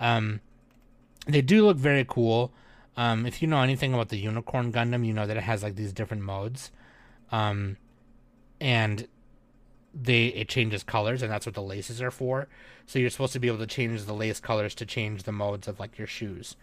Um, 0.00 0.40
they 1.26 1.42
do 1.42 1.64
look 1.64 1.76
very 1.76 2.04
cool. 2.04 2.52
Um, 2.96 3.26
if 3.26 3.42
you 3.42 3.48
know 3.48 3.60
anything 3.60 3.92
about 3.92 4.08
the 4.08 4.18
Unicorn 4.18 4.72
Gundam, 4.72 5.06
you 5.06 5.12
know 5.12 5.26
that 5.26 5.36
it 5.36 5.42
has 5.42 5.62
like 5.62 5.76
these 5.76 5.92
different 5.92 6.22
modes, 6.22 6.70
um, 7.30 7.76
and 8.58 9.06
they 10.02 10.26
it 10.26 10.48
changes 10.48 10.82
colors, 10.82 11.22
and 11.22 11.30
that's 11.30 11.46
what 11.46 11.54
the 11.54 11.62
laces 11.62 12.02
are 12.02 12.10
for. 12.10 12.48
So 12.86 12.98
you're 12.98 13.10
supposed 13.10 13.32
to 13.32 13.40
be 13.40 13.48
able 13.48 13.58
to 13.58 13.66
change 13.66 14.04
the 14.04 14.14
lace 14.14 14.40
colors 14.40 14.74
to 14.76 14.86
change 14.86 15.22
the 15.22 15.32
modes 15.32 15.68
of 15.68 15.80
like 15.80 15.98
your 15.98 16.06
shoes, 16.06 16.56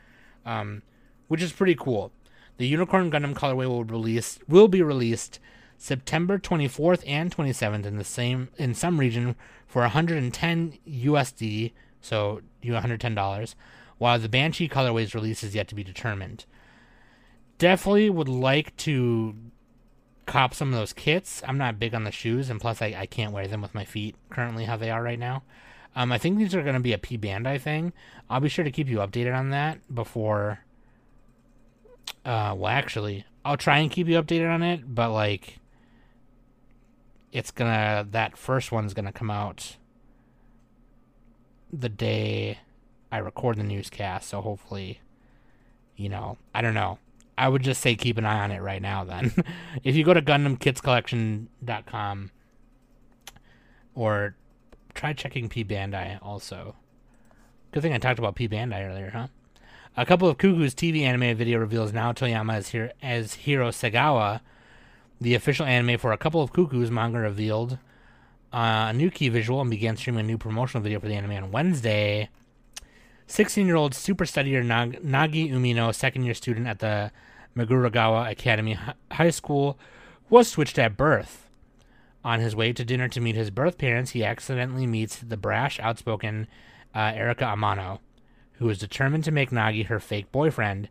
um, 0.46 0.84
which 1.28 1.42
is 1.42 1.52
pretty 1.52 1.76
cool. 1.76 2.12
The 2.58 2.68
Unicorn 2.68 3.10
Gundam 3.12 3.34
colorway 3.34 3.68
will 3.68 3.84
release 3.84 4.40
will 4.48 4.68
be 4.68 4.82
released 4.82 5.40
September 5.78 6.38
24th 6.38 7.04
and 7.08 7.36
27th 7.36 7.86
in 7.86 7.98
the 7.98 8.04
same 8.04 8.50
in 8.58 8.74
some 8.74 9.00
region 9.00 9.36
for 9.68 9.82
110 9.82 10.78
USD, 10.88 11.72
so 12.00 12.42
you 12.62 12.74
110 12.74 13.16
dollars 13.16 13.56
while 13.98 14.20
the 14.20 14.30
Banshee 14.30 14.68
colorway's 14.68 15.16
release 15.16 15.44
is 15.44 15.56
yet 15.56 15.68
to 15.70 15.76
be 15.76 15.84
determined. 15.84 16.46
Definitely 17.58 18.10
would 18.10 18.28
like 18.28 18.76
to 18.78 19.36
cop 20.26 20.54
some 20.54 20.70
of 20.70 20.80
those 20.80 20.94
kits. 20.94 21.42
I'm 21.48 21.58
not 21.58 21.80
big 21.80 21.94
on 21.94 22.04
the 22.04 22.12
shoes, 22.12 22.50
and 22.50 22.60
plus 22.60 22.82
I, 22.82 22.96
I 22.98 23.06
can't 23.06 23.34
wear 23.34 23.48
them 23.48 23.62
with 23.62 23.76
my 23.76 23.86
feet 23.86 24.16
currently 24.30 24.66
how 24.66 24.78
they 24.78 24.90
are 24.90 25.04
right 25.04 25.20
now. 25.20 25.44
Um, 25.96 26.12
I 26.12 26.18
think 26.18 26.38
these 26.38 26.56
are 26.56 26.64
going 26.64 26.74
to 26.74 26.80
be 26.80 26.94
a 26.94 26.98
P 26.98 27.18
Bandai 27.18 27.62
thing. 27.62 27.94
I'll 28.30 28.40
be 28.40 28.50
sure 28.50 28.66
to 28.66 28.72
keep 28.72 28.88
you 28.88 28.98
updated 28.98 29.36
on 29.38 29.50
that 29.52 29.80
before. 29.94 30.60
Uh, 32.26 32.56
well, 32.58 32.72
actually, 32.72 33.26
I'll 33.46 33.58
try 33.58 33.80
and 33.80 33.92
keep 33.92 34.08
you 34.08 34.22
updated 34.22 34.52
on 34.52 34.64
it, 34.64 34.96
but 34.96 35.12
like, 35.12 35.60
it's 37.32 37.52
gonna 37.52 38.08
that 38.12 38.38
first 38.38 38.72
one's 38.72 38.94
gonna 38.94 39.12
come 39.12 39.32
out 39.32 39.78
the 41.72 41.90
day 41.90 42.60
I 43.12 43.18
record 43.18 43.58
the 43.58 43.64
newscast, 43.64 44.30
so 44.30 44.42
hopefully, 44.42 45.00
you 45.96 46.10
know, 46.10 46.38
I 46.54 46.62
don't 46.62 46.74
know. 46.74 47.00
I 47.38 47.50
would 47.50 47.64
just 47.64 47.82
say 47.82 47.96
keep 47.96 48.18
an 48.18 48.26
eye 48.26 48.44
on 48.44 48.52
it 48.52 48.62
right 48.62 48.82
now 48.82 49.04
then. 49.04 49.34
if 49.84 49.96
you 49.96 50.04
go 50.04 50.14
to 50.14 50.22
GundamKitsCollection.com 50.22 52.32
or 53.96 54.36
try 54.94 55.14
checking 55.14 55.50
P 55.50 55.64
Bandai 55.64 56.20
also. 56.22 56.76
Good 57.72 57.82
thing 57.82 57.94
I 57.94 57.98
talked 57.98 58.20
about 58.20 58.36
P 58.36 58.48
Bandai 58.48 58.88
earlier, 58.88 59.10
huh? 59.10 59.28
A 59.96 60.06
couple 60.06 60.28
of 60.28 60.38
Cuckoo's 60.38 60.74
TV 60.74 61.02
animated 61.02 61.38
video 61.38 61.60
reveals 61.60 61.94
Nao 61.94 62.14
Toyama 62.14 62.58
is 62.58 62.70
here 62.70 62.94
as 63.02 63.36
Hiro 63.36 63.70
Segawa. 63.70 64.42
The 65.22 65.36
official 65.36 65.68
anime 65.68 66.00
for 66.00 66.12
a 66.12 66.18
couple 66.18 66.42
of 66.42 66.52
Cuckoo's 66.52 66.90
manga 66.90 67.20
revealed 67.20 67.78
uh, 68.52 68.88
a 68.90 68.94
new 68.94 69.12
key 69.12 69.30
visual 69.30 69.62
and 69.62 69.70
began 69.70 69.96
streaming 69.96 70.22
a 70.22 70.28
new 70.28 70.38
promotional 70.38 70.84
video 70.84 71.00
for 71.00 71.08
the 71.08 71.14
anime 71.14 71.44
on 71.44 71.52
Wednesday. 71.52 72.30
16 73.28 73.66
year 73.66 73.76
old 73.76 73.94
super 73.94 74.26
studier 74.26 74.64
Nag- 74.66 75.02
Nagi 75.04 75.52
Umino, 75.52 75.94
second 75.94 76.24
year 76.24 76.34
student 76.34 76.68
at 76.68 76.80
the 76.80 77.12
Meguragawa 77.56 78.30
Academy 78.30 78.78
High 79.12 79.30
School, 79.30 79.78
was 80.30 80.48
switched 80.48 80.80
at 80.80 80.98
birth. 80.98 81.50
On 82.24 82.40
his 82.40 82.56
way 82.56 82.72
to 82.72 82.86
dinner 82.86 83.08
to 83.10 83.20
meet 83.20 83.36
his 83.36 83.50
birth 83.50 83.78
parents, 83.78 84.12
he 84.12 84.24
accidentally 84.24 84.88
meets 84.88 85.18
the 85.18 85.38
brash, 85.38 85.80
outspoken 85.80 86.48
uh, 86.96 87.12
Erika 87.16 87.44
Amano, 87.44 88.00
who 88.54 88.70
is 88.70 88.78
determined 88.78 89.24
to 89.26 89.32
make 89.32 89.50
Nagi 89.50 89.88
her 89.88 90.00
fake 90.00 90.32
boyfriend, 90.32 90.88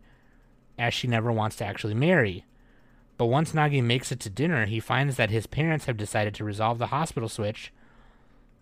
as 0.79 0.93
she 0.93 1.09
never 1.09 1.33
wants 1.33 1.57
to 1.57 1.65
actually 1.65 1.95
marry. 1.95 2.45
But 3.17 3.27
once 3.27 3.53
Nagi 3.53 3.83
makes 3.83 4.13
it 4.13 4.21
to 4.21 4.31
dinner, 4.31 4.67
he 4.67 4.81
finds 4.81 5.17
that 5.17 5.31
his 5.31 5.47
parents 5.47 5.87
have 5.87 5.97
decided 5.97 6.35
to 6.35 6.45
resolve 6.45 6.79
the 6.79 6.89
hospital 6.89 7.29
switch 7.29 7.73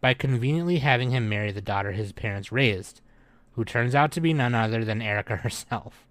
by 0.00 0.14
conveniently 0.14 0.78
having 0.78 1.10
him 1.10 1.28
marry 1.28 1.52
the 1.52 1.60
daughter 1.60 1.92
his 1.92 2.12
parents 2.12 2.52
raised, 2.52 3.00
who 3.52 3.64
turns 3.64 3.94
out 3.94 4.12
to 4.12 4.20
be 4.20 4.32
none 4.32 4.54
other 4.54 4.84
than 4.84 5.02
Erika 5.02 5.36
herself. 5.36 6.06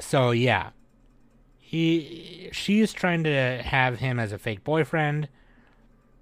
So 0.00 0.30
yeah, 0.30 0.70
he 1.58 2.48
she's 2.52 2.92
trying 2.92 3.24
to 3.24 3.62
have 3.62 3.98
him 3.98 4.18
as 4.18 4.32
a 4.32 4.38
fake 4.38 4.64
boyfriend, 4.64 5.28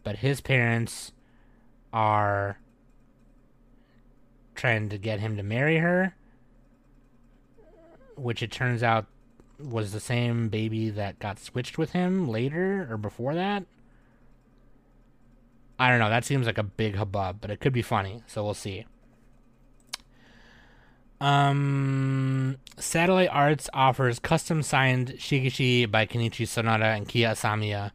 but 0.02 0.16
his 0.16 0.40
parents 0.40 1.12
are 1.92 2.58
trying 4.54 4.88
to 4.88 4.98
get 4.98 5.20
him 5.20 5.36
to 5.36 5.42
marry 5.42 5.78
her, 5.78 6.14
which 8.16 8.42
it 8.42 8.50
turns 8.50 8.82
out 8.82 9.06
was 9.58 9.92
the 9.92 10.00
same 10.00 10.48
baby 10.48 10.90
that 10.90 11.18
got 11.18 11.38
switched 11.38 11.78
with 11.78 11.92
him 11.92 12.28
later 12.28 12.86
or 12.90 12.96
before 12.96 13.34
that. 13.34 13.64
I 15.78 15.88
don't 15.88 15.98
know. 15.98 16.10
That 16.10 16.24
seems 16.24 16.46
like 16.46 16.58
a 16.58 16.62
big 16.62 16.96
hubbub, 16.96 17.40
but 17.40 17.50
it 17.50 17.60
could 17.60 17.72
be 17.72 17.82
funny, 17.82 18.22
so 18.26 18.44
we'll 18.44 18.54
see. 18.54 18.84
Um, 21.20 22.56
Satellite 22.78 23.28
Arts 23.30 23.68
offers 23.74 24.18
custom 24.18 24.62
signed 24.62 25.14
Shikishi 25.18 25.90
by 25.90 26.06
Kenichi 26.06 26.46
Sonoda 26.46 26.96
and 26.96 27.06
Kia 27.06 27.30
Asamiya. 27.30 27.90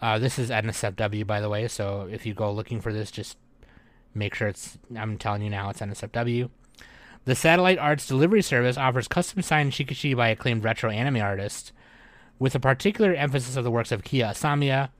Uh, 0.00 0.18
this 0.18 0.38
is 0.38 0.50
NSFW, 0.50 1.26
by 1.26 1.40
the 1.40 1.48
way, 1.48 1.66
so 1.66 2.08
if 2.10 2.26
you 2.26 2.34
go 2.34 2.52
looking 2.52 2.80
for 2.80 2.92
this, 2.92 3.10
just 3.10 3.38
make 4.14 4.34
sure 4.34 4.48
it's, 4.48 4.78
I'm 4.94 5.16
telling 5.18 5.42
you 5.42 5.50
now, 5.50 5.70
it's 5.70 5.80
NSFW. 5.80 6.50
The 7.24 7.34
Satellite 7.34 7.78
Arts 7.78 8.06
delivery 8.06 8.42
service 8.42 8.76
offers 8.76 9.08
custom 9.08 9.42
signed 9.42 9.72
Shikishi 9.72 10.16
by 10.16 10.28
acclaimed 10.28 10.62
retro 10.62 10.90
anime 10.90 11.20
artists, 11.20 11.72
with 12.38 12.54
a 12.54 12.60
particular 12.60 13.12
emphasis 13.14 13.56
of 13.56 13.64
the 13.64 13.70
works 13.70 13.90
of 13.90 14.04
Kia 14.04 14.26
Asamiya, 14.26 14.90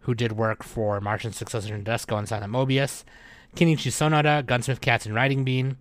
who 0.00 0.14
did 0.14 0.32
work 0.32 0.64
for 0.64 1.00
Martian 1.00 1.32
Successor 1.32 1.78
Nadesico 1.78 2.18
and 2.18 2.28
Silent 2.28 2.52
Mobius, 2.52 3.04
Kenichi 3.54 3.92
Sonoda, 3.92 4.44
Gunsmith 4.44 4.80
Cats 4.80 5.06
and 5.06 5.14
Riding 5.14 5.44
Bean, 5.44 5.76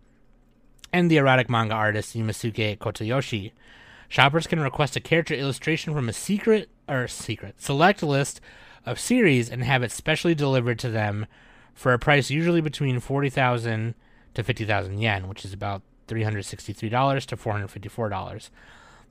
and 0.92 1.10
the 1.10 1.18
erotic 1.18 1.50
manga 1.50 1.74
artist 1.74 2.16
Yumisuke 2.16 2.78
Kotoyoshi. 2.78 3.52
Shoppers 4.10 4.48
can 4.48 4.60
request 4.60 4.96
a 4.96 5.02
character 5.02 5.34
illustration 5.34 5.94
from 5.94 6.08
a 6.08 6.14
secret 6.14 6.70
or 6.88 7.08
secret 7.08 7.62
select 7.62 8.02
list 8.02 8.40
of 8.86 9.00
series 9.00 9.50
and 9.50 9.64
have 9.64 9.84
it 9.84 9.92
specially 9.92 10.34
delivered 10.34 10.80
to 10.80 10.90
them 10.90 11.26
for 11.74 11.94
a 11.94 12.00
price 12.00 12.32
usually 12.32 12.62
between 12.62 13.00
40,000 13.00 13.94
to 14.34 14.44
50,000 14.44 15.00
yen, 15.00 15.28
which 15.28 15.44
is 15.44 15.54
about 15.54 15.82
$363 16.08 17.26
to 17.26 17.38
$454. 17.38 18.50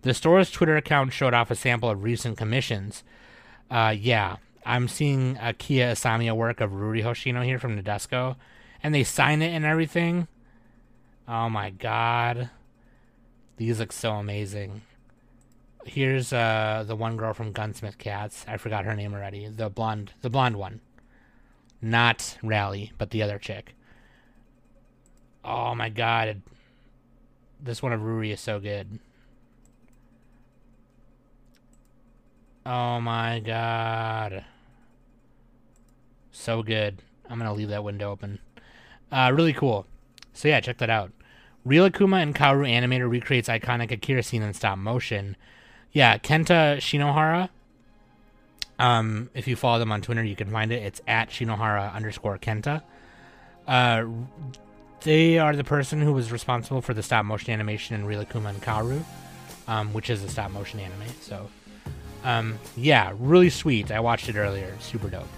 The 0.03 0.15
store's 0.15 0.51
Twitter 0.51 0.77
account 0.77 1.13
showed 1.13 1.35
off 1.35 1.51
a 1.51 1.57
sample 1.57 1.91
of 1.91 2.03
recent 2.03 2.39
commissions. 2.39 3.05
Uh, 3.71 3.95
yeah, 3.97 4.37
I'm 4.65 4.89
seeing 4.89 5.39
a 5.41 5.53
Kia 5.53 5.93
Asamiya 5.93 6.35
work 6.35 6.61
of 6.61 6.73
Ruri 6.73 7.03
Hoshino 7.03 7.45
here 7.45 7.59
from 7.59 7.81
Nadesico, 7.81 8.37
and 8.83 8.95
they 8.95 9.05
sign 9.05 9.43
it 9.43 9.51
and 9.51 9.65
everything. 9.65 10.29
Oh 11.29 11.49
my 11.49 11.71
god. 11.71 12.51
These 13.57 13.81
look 13.81 13.93
so 13.93 14.13
amazing. 14.13 14.83
Here's 15.85 16.33
uh 16.33 16.85
the 16.87 16.97
one 16.97 17.17
girl 17.17 17.33
from 17.33 17.53
Gunsmith 17.53 17.99
Cats. 17.99 18.45
I 18.47 18.57
forgot 18.57 18.85
her 18.85 18.95
name 18.95 19.15
already. 19.15 19.49
The 19.49 19.69
blonde 19.69 20.13
the 20.23 20.31
blonde 20.31 20.57
one. 20.57 20.81
Not 21.83 22.39
Rally, 22.43 22.93
but 22.99 23.11
the 23.11 23.23
other 23.23 23.39
chick. 23.39 23.75
Oh 25.45 25.75
my 25.75 25.89
god. 25.89 26.43
This 27.61 27.83
one 27.83 27.93
of 27.93 28.01
Ruri 28.01 28.33
is 28.33 28.41
so 28.41 28.61
good. 28.61 28.99
Oh 32.65 33.01
my 33.01 33.41
god. 33.41 34.45
So 36.31 36.63
good. 36.63 37.03
I'm 37.29 37.39
gonna 37.39 37.55
leave 37.55 37.69
that 37.71 37.85
window 37.85 38.11
open. 38.11 38.39
Uh, 39.11 39.33
really 39.35 39.53
cool. 39.53 39.87
So 40.37 40.49
yeah, 40.49 40.61
check 40.61 40.79
that 40.79 40.91
out. 40.91 41.13
Rilakkuma 41.67 42.23
and 42.23 42.35
Kaoru 42.35 42.69
Animator 42.69 43.11
recreates 43.11 43.49
iconic 43.49 43.91
Akira 43.91 44.23
scene 44.23 44.43
in 44.43 44.53
stop 44.55 44.79
motion. 44.79 45.37
Yeah, 45.93 46.19
Kenta 46.19 46.77
Shinohara. 46.77 47.49
Um, 48.79 49.31
if 49.35 49.49
you 49.49 49.57
follow 49.57 49.79
them 49.79 49.91
on 49.91 50.03
Twitter, 50.03 50.23
you 50.23 50.37
can 50.37 50.51
find 50.51 50.71
it. 50.71 50.83
It's 50.83 51.01
at 51.09 51.31
Shinohara 51.31 51.93
underscore 51.95 52.39
Kenta. 52.39 52.83
Uh, 53.67 54.05
they 55.01 55.39
are 55.39 55.57
the 55.57 55.65
person 55.65 56.03
who 56.03 56.13
was 56.13 56.31
responsible 56.31 56.83
for 56.83 56.93
the 56.93 57.03
stop 57.03 57.25
motion 57.25 57.53
animation 57.53 57.99
in 57.99 58.07
Rilakkuma 58.07 58.51
and 58.51 58.63
Kaoru, 58.63 59.03
um, 59.67 59.95
which 59.95 60.11
is 60.11 60.23
a 60.23 60.29
stop 60.29 60.51
motion 60.51 60.79
anime. 60.81 61.09
So, 61.23 61.49
um, 62.25 62.59
yeah, 62.77 63.13
really 63.19 63.51
sweet. 63.51 63.91
I 63.91 64.01
watched 64.01 64.29
it 64.29 64.37
earlier. 64.37 64.77
Super 64.81 65.09
dope. 65.09 65.29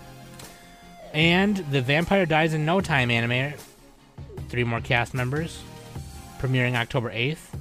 And 1.15 1.57
the 1.57 1.81
Vampire 1.81 2.27
Dies 2.27 2.53
in 2.53 2.67
No 2.67 2.81
Time 2.81 3.11
anime 3.11 3.55
three 4.49 4.65
more 4.65 4.81
cast 4.81 5.15
members, 5.15 5.63
premiering 6.39 6.75
October 6.75 7.11
8th. 7.11 7.55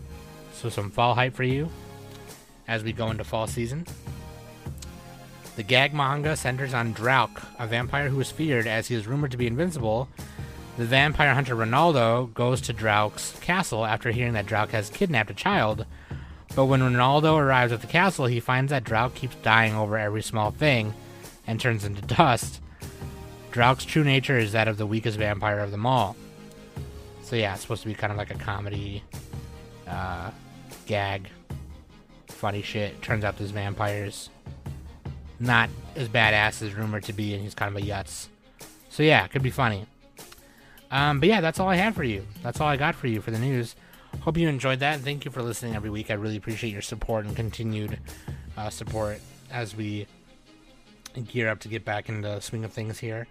So 0.54 0.70
some 0.70 0.90
fall 0.90 1.14
hype 1.14 1.36
for 1.36 1.44
you 1.44 1.70
as 2.68 2.84
we 2.84 2.92
go 2.92 3.12
into 3.12 3.24
fall 3.24 3.48
season. 3.48 3.86
The 5.56 5.64
gag 5.64 5.94
manga 5.94 6.36
centers 6.36 6.74
on 6.74 6.94
Draluc, 6.94 7.44
a 7.58 7.66
vampire 7.66 8.10
who 8.10 8.20
is 8.20 8.30
feared 8.32 8.68
as 8.68 8.88
he 8.88 8.96
is 8.96 9.08
rumored 9.08 9.32
to 9.32 9.38
be 9.38 9.48
invincible. 9.48 10.08
The 10.78 10.86
vampire 10.86 11.34
hunter 11.34 11.56
Ronaldo 11.56 12.32
goes 12.34 12.62
to 12.62 12.74
Draluc's 12.74 13.38
castle 13.40 13.86
after 13.86 14.12
hearing 14.12 14.34
that 14.34 14.46
Draluc 14.46 14.70
has 14.70 14.90
kidnapped 14.90 15.32
a 15.32 15.34
child. 15.34 15.86
But 16.56 16.66
when 16.66 16.82
Ronaldo 16.82 17.38
arrives 17.38 17.72
at 17.72 17.82
the 17.82 17.88
castle, 17.88 18.28
he 18.28 18.40
finds 18.40 18.70
that 18.70 18.84
Draluc 18.84 19.16
keeps 19.16 19.36
dying 19.38 19.74
over 19.74 19.98
every 19.98 20.22
small 20.22 20.52
thing 20.52 20.94
and 21.48 21.60
turns 21.60 21.84
into 21.84 22.02
dust. 22.04 22.62
Draluc's 23.52 23.86
true 23.86 24.04
nature 24.04 24.38
is 24.38 24.52
that 24.52 24.68
of 24.68 24.78
the 24.78 24.86
weakest 24.86 25.18
vampire 25.18 25.60
of 25.60 25.72
them 25.72 25.86
all. 25.88 26.16
So 27.28 27.36
yeah, 27.36 27.52
it's 27.52 27.62
supposed 27.62 27.82
to 27.82 27.90
be 27.90 27.94
kind 27.94 28.10
of 28.10 28.18
like 28.18 28.32
a 28.32 28.38
comedy, 28.38 29.04
uh, 29.86 30.32
gag, 30.86 31.28
funny 32.30 32.62
shit. 32.62 33.02
Turns 33.02 33.26
out 33.26 33.38
this 33.38 33.52
vampire's 33.52 34.30
not 35.38 35.70
as 35.98 36.08
badass 36.08 36.62
as 36.62 36.74
rumored 36.74 37.04
to 37.04 37.12
be, 37.12 37.34
and 37.34 37.44
he's 37.44 37.54
kind 37.54 37.76
of 37.76 37.84
a 37.84 37.86
yutz. 37.86 38.28
So 38.90 39.04
yeah, 39.04 39.26
it 39.26 39.32
could 39.32 39.44
be 39.44 39.50
funny. 39.50 39.86
Um, 40.90 41.20
but 41.20 41.28
yeah, 41.28 41.42
that's 41.42 41.60
all 41.60 41.68
I 41.68 41.76
had 41.76 41.96
for 41.96 42.06
you. 42.06 42.26
That's 42.44 42.62
all 42.62 42.70
I 42.70 42.78
got 42.78 42.96
for 42.96 43.08
you 43.08 43.20
for 43.20 43.32
the 43.32 43.40
news. 43.40 43.76
Hope 44.22 44.38
you 44.38 44.48
enjoyed 44.48 44.80
that, 44.80 45.02
thank 45.02 45.26
you 45.26 45.32
for 45.32 45.44
listening 45.44 45.76
every 45.76 45.90
week. 45.90 46.10
I 46.10 46.14
really 46.14 46.38
appreciate 46.38 46.72
your 46.72 46.82
support 46.82 47.26
and 47.26 47.36
continued 47.36 48.00
uh, 48.56 48.70
support 48.70 49.20
as 49.52 49.76
we 49.76 50.08
gear 51.28 51.50
up 51.50 51.60
to 51.60 51.68
get 51.68 51.84
back 51.84 52.08
into 52.08 52.22
the 52.22 52.40
swing 52.40 52.64
of 52.64 52.72
things 52.72 53.00
here. 53.00 53.28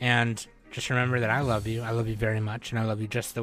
And 0.00 0.46
just 0.70 0.88
remember 0.88 1.20
that 1.20 1.30
I 1.30 1.40
love 1.40 1.66
you. 1.66 1.82
I 1.82 1.90
love 1.90 2.06
you 2.06 2.14
very 2.14 2.40
much, 2.40 2.70
and 2.70 2.78
I 2.78 2.84
love 2.84 3.00
you 3.00 3.08
just 3.08 3.34
the 3.34 3.38